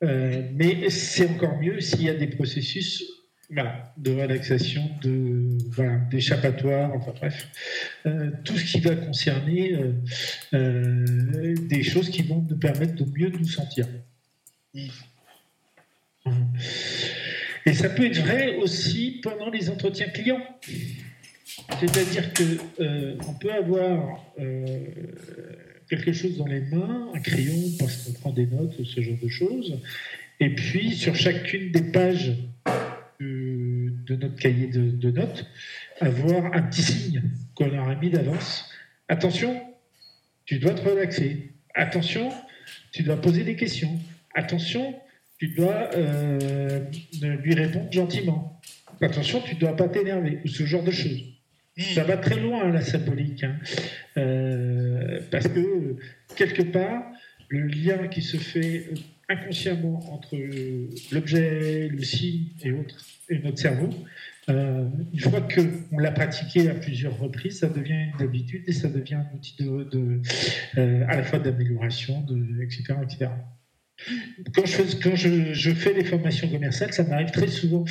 mais 0.00 0.88
c'est 0.90 1.28
encore 1.28 1.60
mieux 1.60 1.80
s'il 1.80 2.04
y 2.04 2.08
a 2.08 2.14
des 2.14 2.28
processus 2.28 3.17
de 3.50 4.10
relaxation, 4.10 4.90
de 5.02 5.56
d'échappatoire, 6.10 6.92
enfin 6.94 7.12
bref, 7.16 7.48
euh, 8.06 8.30
tout 8.44 8.58
ce 8.58 8.64
qui 8.64 8.80
va 8.80 8.94
concerner 8.94 9.72
euh, 9.72 9.92
euh, 10.52 11.54
des 11.54 11.82
choses 11.82 12.10
qui 12.10 12.22
vont 12.22 12.44
nous 12.48 12.58
permettre 12.58 12.94
de 12.94 13.06
mieux 13.18 13.30
nous 13.30 13.48
sentir. 13.48 13.86
Et 14.74 14.90
ça 17.72 17.88
peut 17.88 18.04
être 18.04 18.18
vrai 18.18 18.56
aussi 18.56 19.20
pendant 19.22 19.48
les 19.50 19.70
entretiens 19.70 20.08
clients. 20.08 20.46
C'est-à-dire 21.80 22.34
que 22.34 22.58
on 23.26 23.32
peut 23.34 23.52
avoir 23.52 24.22
quelque 25.88 26.12
chose 26.12 26.36
dans 26.36 26.46
les 26.46 26.60
mains, 26.60 27.10
un 27.14 27.20
crayon 27.20 27.56
parce 27.78 28.04
qu'on 28.04 28.12
prend 28.12 28.32
des 28.32 28.46
notes, 28.46 28.84
ce 28.84 29.00
genre 29.00 29.16
de 29.22 29.28
choses, 29.28 29.80
et 30.38 30.54
puis 30.54 30.94
sur 30.94 31.16
chacune 31.16 31.72
des 31.72 31.90
pages 31.90 32.34
de 34.08 34.16
notre 34.16 34.36
cahier 34.36 34.68
de, 34.68 35.10
notes, 35.10 35.46
avoir 36.00 36.54
un 36.54 36.62
petit 36.62 36.82
signe 36.82 37.22
qu'on 37.54 37.76
aura 37.76 37.94
mis 37.96 38.10
d'avance. 38.10 38.70
Attention, 39.08 39.60
tu 40.44 40.58
dois 40.58 40.74
te 40.74 40.88
relaxer. 40.88 41.52
Attention, 41.74 42.30
tu 42.92 43.02
dois 43.02 43.20
poser 43.20 43.44
des 43.44 43.56
questions. 43.56 43.98
Attention, 44.34 44.94
tu 45.38 45.48
dois 45.48 45.90
euh, 45.94 46.80
lui 47.20 47.54
répondre 47.54 47.90
gentiment. 47.92 48.60
Attention, 49.00 49.40
tu 49.40 49.54
ne 49.54 49.60
dois 49.60 49.76
pas 49.76 49.88
t'énerver, 49.88 50.40
ou 50.44 50.48
ce 50.48 50.64
genre 50.64 50.82
de 50.82 50.90
choses. 50.90 51.22
Ça 51.94 52.02
va 52.02 52.16
très 52.16 52.40
loin, 52.40 52.68
la 52.72 52.80
symbolique. 52.80 53.44
Hein. 53.44 53.56
Euh, 54.16 55.20
parce 55.30 55.46
que, 55.46 55.96
quelque 56.34 56.62
part, 56.62 57.04
le 57.48 57.66
lien 57.66 58.08
qui 58.08 58.22
se 58.22 58.36
fait 58.36 58.86
inconsciemment 59.28 60.12
entre 60.12 60.36
l'objet, 61.12 61.88
le 61.88 62.02
signe 62.02 62.46
et 62.62 62.72
autres, 62.72 62.96
et 63.28 63.38
notre 63.40 63.58
cerveau, 63.58 63.90
euh, 64.48 64.88
une 65.12 65.20
fois 65.20 65.42
qu'on 65.42 65.98
l'a 65.98 66.10
pratiqué 66.10 66.70
à 66.70 66.74
plusieurs 66.74 67.18
reprises, 67.18 67.60
ça 67.60 67.68
devient 67.68 68.08
une 68.14 68.22
habitude 68.22 68.64
et 68.66 68.72
ça 68.72 68.88
devient 68.88 69.16
un 69.16 69.28
outil 69.34 69.56
de, 69.62 70.20
euh, 70.78 71.04
à 71.06 71.16
la 71.16 71.22
fois 71.22 71.38
d'amélioration, 71.38 72.24
etc., 72.62 72.94
etc. 73.02 73.30
Quand, 74.54 74.64
je, 74.64 74.82
quand 75.02 75.74
fais 75.74 75.92
les 75.92 76.04
formations 76.04 76.48
commerciales, 76.48 76.92
ça 76.92 77.02
m'arrive 77.02 77.30
très 77.32 77.48
souvent 77.48 77.84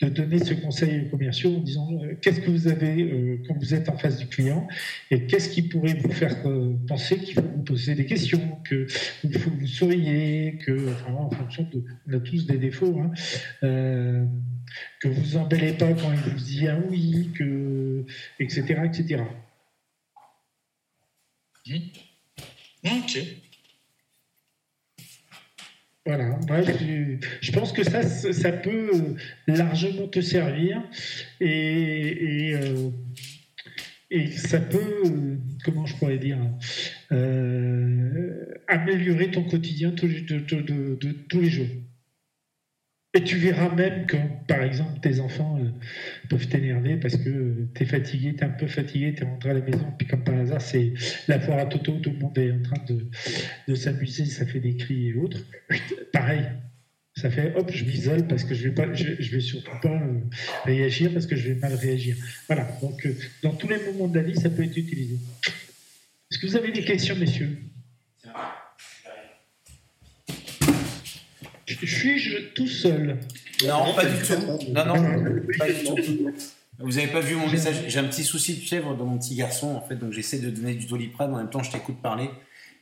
de 0.00 0.08
donner 0.08 0.44
ce 0.44 0.54
conseil 0.54 1.06
aux 1.06 1.10
commerciaux 1.10 1.54
en 1.54 1.60
disant 1.60 1.88
euh, 2.02 2.14
qu'est-ce 2.20 2.40
que 2.40 2.50
vous 2.50 2.66
avez 2.66 3.02
euh, 3.02 3.40
quand 3.46 3.54
vous 3.56 3.72
êtes 3.72 3.88
en 3.88 3.96
face 3.96 4.18
du 4.18 4.26
client 4.26 4.66
et 5.10 5.26
qu'est-ce 5.26 5.48
qui 5.48 5.62
pourrait 5.62 5.94
vous 5.94 6.10
faire 6.10 6.36
euh, 6.46 6.74
penser 6.88 7.16
qu'il 7.18 7.34
faut 7.34 7.42
vous 7.42 7.62
poser 7.62 7.94
des 7.94 8.06
questions, 8.06 8.58
qu'il 8.68 9.38
faut 9.38 9.50
vous 9.50 9.66
souriez, 9.66 10.58
que, 10.66 10.88
en 11.08 11.30
fonction 11.30 11.68
de. 11.72 11.84
On 12.08 12.12
a 12.14 12.20
tous 12.20 12.46
des 12.46 12.58
défauts, 12.58 12.98
hein, 12.98 13.12
que 15.00 15.08
vous 15.08 15.36
embellez 15.36 15.72
pas 15.72 15.92
quand 15.92 16.12
il 16.12 16.18
vous 16.18 16.38
dit 16.38 16.66
un 16.66 16.82
oui, 16.90 17.30
que, 17.34 18.04
etc. 18.40 18.80
etc. 18.84 19.22
Mmh. 21.66 21.76
Ok. 22.84 23.41
Voilà, 26.04 26.36
je, 27.40 27.52
pense 27.52 27.72
que 27.72 27.84
ça, 27.84 28.02
ça 28.02 28.50
peut 28.50 28.90
largement 29.46 30.08
te 30.08 30.20
servir 30.20 30.82
et, 31.40 32.48
et, 32.48 32.54
euh, 32.54 32.90
ça 34.36 34.58
peut, 34.58 35.38
comment 35.64 35.86
je 35.86 35.94
pourrais 35.96 36.18
dire, 36.18 36.38
euh, 37.12 38.44
améliorer 38.66 39.30
ton 39.30 39.44
quotidien 39.44 39.90
de 39.90 41.12
tous 41.28 41.40
les 41.40 41.50
jours. 41.50 41.68
Et 43.14 43.24
tu 43.24 43.36
verras 43.36 43.68
même 43.74 44.06
que, 44.06 44.16
par 44.48 44.62
exemple, 44.62 44.98
tes 45.00 45.20
enfants 45.20 45.58
euh, 45.60 45.68
peuvent 46.30 46.48
t'énerver 46.48 46.96
parce 46.96 47.16
que 47.16 47.68
tu 47.74 47.82
es 47.82 47.86
fatigué, 47.86 48.34
tu 48.34 48.40
es 48.40 48.44
un 48.44 48.48
peu 48.48 48.66
fatigué, 48.66 49.12
tu 49.14 49.22
es 49.22 49.26
rentré 49.26 49.50
à 49.50 49.54
la 49.54 49.60
maison, 49.60 49.86
puis 49.98 50.06
comme 50.06 50.24
par 50.24 50.34
hasard, 50.36 50.62
c'est 50.62 50.94
la 51.28 51.38
foire 51.38 51.58
à 51.58 51.66
Toto, 51.66 51.92
tout 51.98 52.10
le 52.10 52.16
monde 52.16 52.38
est 52.38 52.52
en 52.52 52.62
train 52.62 52.82
de, 53.68 53.74
s'amuser, 53.74 54.24
ça 54.24 54.46
fait 54.46 54.60
des 54.60 54.76
cris 54.76 55.08
et 55.08 55.14
autres. 55.14 55.44
Pareil, 56.10 56.44
ça 57.14 57.28
fait 57.28 57.54
hop, 57.54 57.70
je 57.70 57.84
m'isole 57.84 58.26
parce 58.26 58.44
que 58.44 58.54
je 58.54 58.68
vais 58.68 58.74
pas, 58.74 58.90
je, 58.94 59.30
vais 59.30 59.40
surtout 59.40 59.78
pas 59.82 60.00
euh, 60.00 60.20
réagir 60.64 61.12
parce 61.12 61.26
que 61.26 61.36
je 61.36 61.52
vais 61.52 61.60
mal 61.60 61.74
réagir. 61.74 62.16
Voilà, 62.46 62.66
donc 62.80 63.04
euh, 63.04 63.14
dans 63.42 63.52
tous 63.52 63.68
les 63.68 63.76
moments 63.92 64.08
de 64.08 64.18
la 64.18 64.22
vie, 64.22 64.36
ça 64.36 64.48
peut 64.48 64.62
être 64.62 64.76
utilisé. 64.76 65.18
Est-ce 66.30 66.38
que 66.38 66.46
vous 66.46 66.56
avez 66.56 66.72
des 66.72 66.82
questions, 66.82 67.16
messieurs? 67.16 67.58
Suis-je 71.84 72.38
tout 72.54 72.66
seul 72.66 73.18
Non, 73.66 73.94
pas 73.94 74.04
du 74.04 74.22
tout. 74.22 74.72
Non, 74.72 74.86
non, 74.86 75.42
pas 75.58 75.70
du 75.70 75.84
tout. 75.84 76.30
Vous 76.78 76.92
n'avez 76.92 77.08
pas 77.08 77.20
vu 77.20 77.36
mon 77.36 77.48
message? 77.48 77.84
J'ai 77.86 77.98
un 77.98 78.04
petit 78.04 78.24
souci 78.24 78.54
de 78.54 78.60
fièvre 78.60 78.96
dans 78.96 79.04
mon 79.04 79.18
petit 79.18 79.36
garçon, 79.36 79.68
en 79.68 79.80
fait, 79.80 79.96
donc 79.96 80.12
j'essaie 80.12 80.38
de 80.38 80.50
donner 80.50 80.74
du 80.74 80.86
doliprane. 80.86 81.32
En 81.32 81.36
même 81.36 81.50
temps, 81.50 81.62
je 81.62 81.70
t'écoute 81.70 81.96
parler 82.02 82.28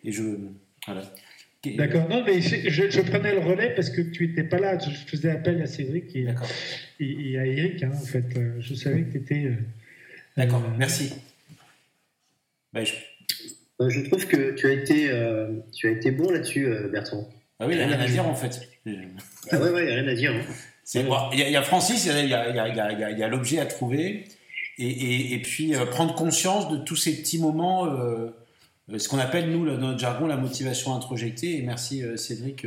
et 0.05 0.13
je. 0.13 0.23
Voilà. 0.87 1.03
D'accord. 1.77 2.09
Non, 2.09 2.25
mais 2.25 2.41
je, 2.41 3.01
prenais 3.03 3.35
le 3.35 3.41
relais 3.41 3.75
parce 3.75 3.91
que 3.91 4.01
tu 4.01 4.29
n'étais 4.29 4.45
pas 4.45 4.59
là. 4.59 4.79
Je 4.79 4.91
faisais 4.91 5.31
appel 5.31 5.61
à 5.61 5.67
Cédric 5.67 6.17
et, 6.17 6.27
et, 7.01 7.39
à 7.39 7.47
Eric, 7.47 7.83
hein, 7.83 7.91
en 7.93 8.07
fait. 8.07 8.25
Euh, 8.37 8.55
je 8.61 8.75
savais 8.75 9.03
que 9.03 9.13
tu 9.13 9.19
étais. 9.19 9.45
Euh, 9.45 9.57
D'accord, 10.37 10.65
euh, 10.65 10.77
merci. 10.79 11.13
Ben, 12.73 12.87
je... 12.87 12.95
je... 13.91 14.01
trouve 14.09 14.27
que 14.27 14.55
tu 14.55 14.67
as 14.67 14.73
été, 14.73 15.11
tu 15.75 15.89
as 15.89 15.91
été 15.91 16.11
bon 16.13 16.31
là-dessus, 16.31 16.73
Bertrand. 16.91 17.29
Ah 17.61 17.67
oui, 17.67 17.75
il 17.75 17.77
n'y 17.77 17.85
a 17.85 17.87
rien 17.87 18.01
à 18.01 18.09
dire 18.09 18.27
en 18.27 18.35
fait. 18.35 18.69
Ah 19.51 19.59
ouais, 19.59 19.71
ouais, 19.71 19.83
il 19.83 19.87
n'y 19.87 19.93
a 19.93 20.03
rien 20.03 20.09
à 20.09 20.15
dire. 20.15 20.33
Il 20.95 21.39
y, 21.39 21.57
a 21.57 21.63
Francis, 21.63 22.07
il 22.07 22.29
y 22.29 22.35
a, 22.35 23.29
l'objet 23.29 23.61
à 23.61 23.67
trouver, 23.67 24.25
et, 24.79 25.41
puis 25.43 25.77
euh, 25.77 25.85
prendre 25.85 26.15
conscience 26.15 26.71
de 26.71 26.79
tous 26.79 26.97
ces 26.97 27.21
petits 27.21 27.39
moments, 27.39 27.87
euh, 27.87 28.31
ce 28.97 29.09
qu'on 29.09 29.19
appelle, 29.19 29.51
nous, 29.51 29.67
dans 29.67 29.77
notre 29.77 29.99
jargon, 29.99 30.27
la 30.27 30.39
motivation 30.39 30.95
introjectée. 30.95 31.59
Et 31.59 31.63
merci 31.63 32.03
euh, 32.03 32.17
Cédric 32.17 32.67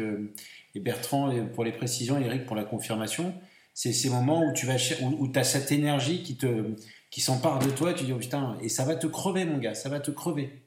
et 0.76 0.80
Bertrand 0.80 1.34
pour 1.54 1.64
les 1.64 1.72
précisions, 1.72 2.22
et 2.22 2.26
Eric 2.26 2.46
pour 2.46 2.56
la 2.56 2.64
confirmation. 2.64 3.34
C'est 3.74 3.92
ces 3.92 4.10
moments 4.10 4.46
où 4.46 4.54
tu 4.54 4.68
vas 4.68 4.78
où, 5.02 5.32
as 5.36 5.44
cette 5.44 5.72
énergie 5.72 6.22
qui 6.22 6.38
te 6.38 6.76
qui 7.10 7.22
s'empare 7.22 7.60
de 7.60 7.70
toi, 7.72 7.92
et 7.92 7.96
tu 7.96 8.06
dis 8.06 8.14
oh 8.14 8.18
putain, 8.18 8.58
et 8.62 8.70
ça 8.70 8.86
va 8.86 8.96
te 8.96 9.08
crever 9.08 9.46
mon 9.46 9.58
gars, 9.58 9.74
ça 9.74 9.90
va 9.90 10.00
te 10.00 10.12
crever. 10.12 10.64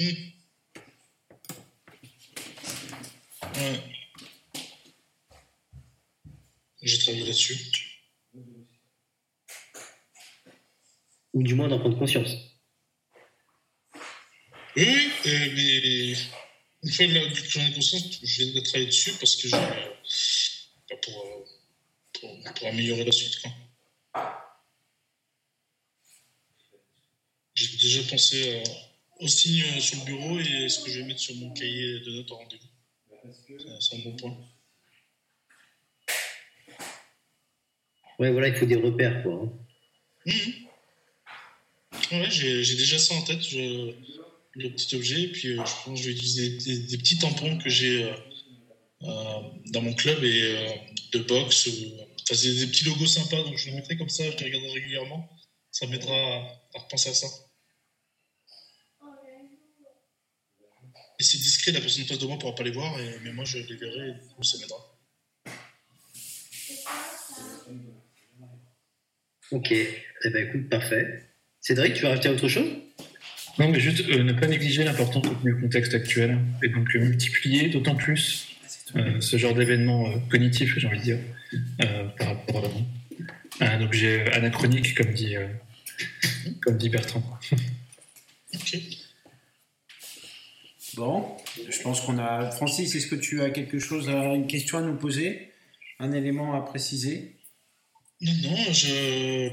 Mmh. 0.00 0.04
Ouais. 3.56 3.80
J'ai 6.82 6.98
travaillé 6.98 7.24
là-dessus. 7.24 7.58
Ou 11.32 11.42
du 11.42 11.54
moins 11.54 11.68
d'en 11.68 11.78
prendre 11.78 11.98
conscience. 11.98 12.30
Oui, 14.76 15.10
euh, 15.26 15.52
mais 15.54 16.12
une 16.82 16.92
fois 16.92 17.06
que 17.06 17.48
j'en 17.48 17.66
ai 17.66 17.72
conscience, 17.72 18.20
je 18.22 18.42
viens 18.44 18.54
de 18.54 18.60
travailler 18.60 18.86
dessus 18.86 19.12
parce 19.14 19.36
que 19.36 19.48
j'ai. 19.48 19.56
Pour, 21.02 21.48
pour, 22.12 22.54
pour, 22.54 22.68
améliorer 22.68 23.04
la 23.04 23.12
suite. 23.12 23.42
J'ai 27.54 27.76
déjà 27.78 28.02
pensé 28.04 28.60
euh, 28.60 28.64
au 29.20 29.28
signe 29.28 29.64
euh, 29.64 29.80
sur 29.80 29.98
le 29.98 30.04
bureau 30.04 30.38
et 30.38 30.68
ce 30.68 30.80
que 30.80 30.90
je 30.90 31.00
vais 31.00 31.06
mettre 31.06 31.20
sur 31.20 31.34
mon 31.36 31.52
cahier 31.54 32.00
de 32.00 32.10
notes 32.10 32.30
en 32.30 32.36
rendez-vous. 32.36 32.75
C'est 33.80 33.96
un 33.96 33.98
bon 34.04 34.16
point. 34.16 34.36
Ouais, 38.18 38.30
voilà, 38.30 38.48
il 38.48 38.54
faut 38.54 38.66
des 38.66 38.76
repères, 38.76 39.22
quoi. 39.22 39.34
Hein. 39.34 39.52
Mmh. 40.26 40.66
Ouais, 42.12 42.30
j'ai 42.30 42.76
déjà 42.76 42.98
ça 42.98 43.14
en 43.14 43.22
tête, 43.22 43.42
je, 43.42 43.92
le 44.56 44.70
petit 44.70 44.96
objet. 44.96 45.22
Et 45.22 45.28
puis, 45.28 45.48
euh, 45.48 45.64
je 45.64 45.84
pense 45.84 45.84
que 45.84 45.96
je 45.96 46.04
vais 46.04 46.12
utiliser 46.12 46.78
des, 46.80 46.98
petits 46.98 47.18
tampons 47.18 47.58
que 47.58 47.68
j'ai 47.68 48.04
euh, 48.04 48.12
euh, 49.02 49.40
dans 49.66 49.82
mon 49.82 49.94
club 49.94 50.24
et 50.24 50.80
de 51.12 51.18
boxe. 51.20 51.68
Enfin, 51.68 52.34
c'est 52.34 52.54
des 52.54 52.66
petits 52.66 52.84
logos 52.84 53.06
sympas, 53.06 53.42
donc 53.42 53.56
je 53.56 53.66
les 53.66 53.76
mettrai 53.76 53.96
comme 53.96 54.08
ça, 54.08 54.24
je 54.30 54.36
les 54.38 54.46
regarderai 54.46 54.72
régulièrement. 54.72 55.28
Ça 55.70 55.86
m'aidera 55.86 56.16
à, 56.74 56.78
repenser 56.78 57.10
à 57.10 57.14
ça. 57.14 57.26
Et 61.18 61.22
c'est 61.22 61.38
discret, 61.38 61.72
la 61.72 61.80
personne 61.80 62.04
en 62.04 62.06
face 62.06 62.18
de 62.18 62.26
moi 62.26 62.36
ne 62.36 62.40
pourra 62.40 62.54
pas 62.54 62.64
les 62.64 62.70
voir, 62.70 62.96
mais 63.22 63.32
moi 63.32 63.44
je 63.44 63.58
les 63.58 63.76
verrai 63.76 64.10
et 64.10 64.44
ça 64.44 64.58
m'aidera. 64.58 64.96
Ok, 69.52 69.70
eh 69.70 70.30
ben, 70.30 70.48
écoute, 70.48 70.68
parfait. 70.68 71.22
Cédric, 71.60 71.94
tu 71.94 72.02
veux 72.02 72.08
rajouter 72.08 72.28
autre 72.28 72.48
chose? 72.48 72.68
Non, 73.58 73.68
mais 73.70 73.80
juste 73.80 74.06
euh, 74.08 74.22
ne 74.22 74.32
pas 74.32 74.46
négliger 74.48 74.84
l'importance 74.84 75.26
du 75.42 75.56
contexte 75.56 75.94
actuel 75.94 76.38
et 76.62 76.68
donc 76.68 76.94
euh, 76.94 76.98
multiplier 76.98 77.68
d'autant 77.68 77.94
plus 77.94 78.48
euh, 78.96 79.20
ce 79.20 79.36
genre 79.36 79.54
d'événement 79.54 80.18
cognitif, 80.28 80.78
j'ai 80.78 80.86
envie 80.86 80.98
de 80.98 81.02
dire, 81.02 81.18
par 82.18 82.28
rapport 82.28 82.70
à 83.60 83.70
un 83.70 83.82
objet 83.82 84.30
anachronique, 84.32 84.94
comme 84.94 85.12
dit, 85.12 85.36
comme 86.62 86.76
dit 86.76 86.88
Bertrand. 86.88 87.22
ok. 88.54 88.78
Bon, 90.96 91.36
je 91.68 91.82
pense 91.82 92.00
qu'on 92.00 92.18
a. 92.18 92.50
Francis, 92.50 92.94
est-ce 92.94 93.06
que 93.06 93.14
tu 93.14 93.42
as 93.42 93.50
quelque 93.50 93.78
chose, 93.78 94.08
à... 94.08 94.34
une 94.34 94.46
question 94.46 94.78
à 94.78 94.82
nous 94.82 94.96
poser? 94.96 95.52
Un 95.98 96.12
élément 96.12 96.54
à 96.54 96.62
préciser? 96.62 97.36
Non, 98.22 98.32
non, 98.42 98.72
je. 98.72 99.50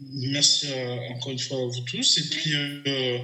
Merci 0.00 0.68
encore 1.10 1.32
une 1.32 1.38
fois 1.38 1.58
à 1.58 1.66
vous 1.66 1.80
tous. 1.82 2.18
Et 2.18 2.28
puis, 2.30 2.54
euh, 2.54 3.18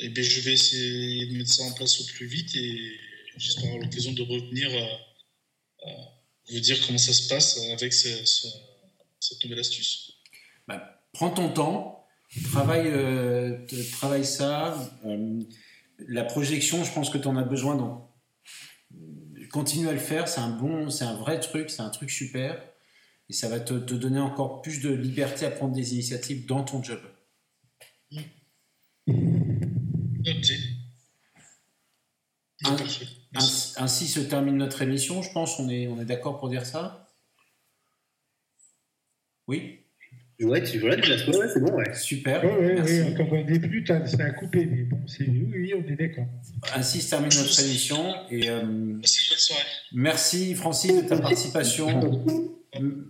eh 0.00 0.08
bien, 0.10 0.22
je 0.22 0.40
vais 0.40 0.52
essayer 0.52 1.26
de 1.26 1.38
mettre 1.38 1.52
ça 1.52 1.62
en 1.62 1.72
place 1.72 2.00
au 2.00 2.04
plus 2.04 2.26
vite 2.26 2.54
et 2.56 2.92
j'espère 3.36 3.64
avoir 3.64 3.82
l'occasion 3.82 4.12
de 4.12 4.22
revenir 4.22 4.70
à, 4.82 5.90
vous 6.50 6.60
dire 6.60 6.78
comment 6.86 6.98
ça 6.98 7.12
se 7.12 7.28
passe 7.28 7.58
avec 7.72 7.92
cette 7.92 9.44
nouvelle 9.44 9.60
astuce. 9.60 10.12
Bah, 10.68 11.02
prends 11.12 11.30
ton 11.30 11.50
temps, 11.50 12.06
travaille, 12.50 12.88
euh, 12.88 13.66
travaille 13.92 14.24
ça. 14.26 14.76
La 15.98 16.24
projection, 16.24 16.84
je 16.84 16.92
pense 16.92 17.10
que 17.10 17.18
tu 17.18 17.28
en 17.28 17.36
as 17.36 17.44
besoin. 17.44 17.76
Donc, 17.76 18.08
continue 19.50 19.88
à 19.88 19.92
le 19.92 19.98
faire. 19.98 20.28
C'est 20.28 20.40
un 20.40 20.50
bon, 20.50 20.90
c'est 20.90 21.04
un 21.04 21.14
vrai 21.14 21.40
truc, 21.40 21.70
c'est 21.70 21.82
un 21.82 21.90
truc 21.90 22.10
super 22.10 22.60
et 23.28 23.32
ça 23.32 23.48
va 23.48 23.60
te, 23.60 23.72
donner 23.72 24.20
encore 24.20 24.62
plus 24.62 24.80
de 24.80 24.90
liberté 24.90 25.46
à 25.46 25.50
prendre 25.50 25.74
des 25.74 25.94
initiatives 25.94 26.46
dans 26.46 26.62
ton 26.62 26.82
job. 26.82 27.00
ainsi 33.76 34.08
se 34.08 34.20
termine 34.20 34.56
notre 34.56 34.82
émission, 34.82 35.22
je 35.22 35.32
pense. 35.32 35.58
On 35.58 35.68
est, 35.68 35.88
on 35.88 36.00
est 36.00 36.04
d'accord 36.04 36.38
pour 36.38 36.48
dire 36.48 36.66
ça? 36.66 37.08
Oui? 39.46 39.83
Ouais, 40.40 40.62
tu 40.64 40.80
vois, 40.80 40.96
c'est 40.96 41.60
bon, 41.60 41.72
ouais. 41.74 41.94
Super. 41.94 42.44
Ouais, 42.44 42.80
ouais, 42.80 43.14
Quand 43.16 43.30
au 43.30 43.42
début, 43.44 43.84
ça 43.86 44.02
a 44.18 44.30
coupé, 44.30 44.66
mais 44.66 44.82
bon, 44.82 44.98
c'est 45.06 45.28
oui, 45.28 45.72
on 45.74 45.88
est 45.88 45.94
d'accord. 45.94 46.26
Ainsi 46.74 47.00
se 47.00 47.10
termine 47.10 47.30
notre 47.36 47.60
émission. 47.60 48.14
Et, 48.30 48.50
euh, 48.50 48.62
merci, 49.92 50.54
Francis, 50.54 51.02
de 51.02 51.08
ta 51.08 51.18
participation. 51.18 52.00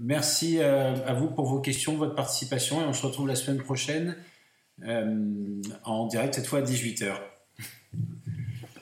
Merci 0.00 0.58
euh, 0.58 0.94
à 1.06 1.14
vous 1.14 1.28
pour 1.28 1.46
vos 1.46 1.60
questions, 1.60 1.96
votre 1.96 2.14
participation 2.14 2.82
et 2.82 2.84
on 2.84 2.92
se 2.92 3.06
retrouve 3.06 3.26
la 3.26 3.34
semaine 3.34 3.62
prochaine 3.62 4.16
euh, 4.86 5.62
en 5.84 6.06
direct 6.06 6.34
cette 6.34 6.46
fois 6.46 6.58
à 6.58 6.62
18h. 6.62 7.14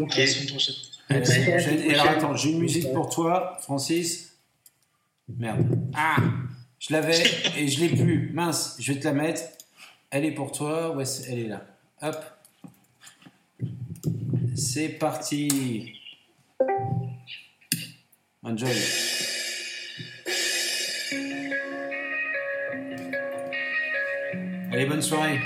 Ok. 0.00 0.18
Et 0.18 1.94
alors 1.94 2.08
attends, 2.08 2.34
j'ai 2.34 2.50
une 2.50 2.58
musique 2.58 2.92
pour 2.92 3.08
toi, 3.10 3.58
Francis. 3.60 4.36
Merde. 5.28 5.64
Ah 5.94 6.16
Je 6.82 6.92
l'avais 6.92 7.22
et 7.56 7.68
je 7.68 7.80
l'ai 7.80 7.90
plus. 7.90 8.30
Mince, 8.32 8.76
je 8.80 8.92
vais 8.92 8.98
te 8.98 9.04
la 9.04 9.12
mettre. 9.12 9.42
Elle 10.10 10.24
est 10.24 10.32
pour 10.32 10.50
toi. 10.50 10.96
Ouais, 10.96 11.04
elle 11.28 11.38
est 11.38 11.46
là. 11.46 11.64
Hop. 12.02 12.16
C'est 14.56 14.88
parti. 14.88 15.92
Enjoy. 18.42 18.68
Allez, 24.72 24.86
bonne 24.86 25.02
soirée. 25.02 25.38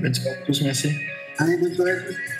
bonne 0.00 0.14
soirée 0.14 0.38
à 0.38 0.46
tous, 0.46 0.62
merci. 0.62 0.88
Allez, 1.36 1.58
bonne 1.58 1.74
soirée 1.74 1.92
à 1.92 2.00
tous. 2.00 2.31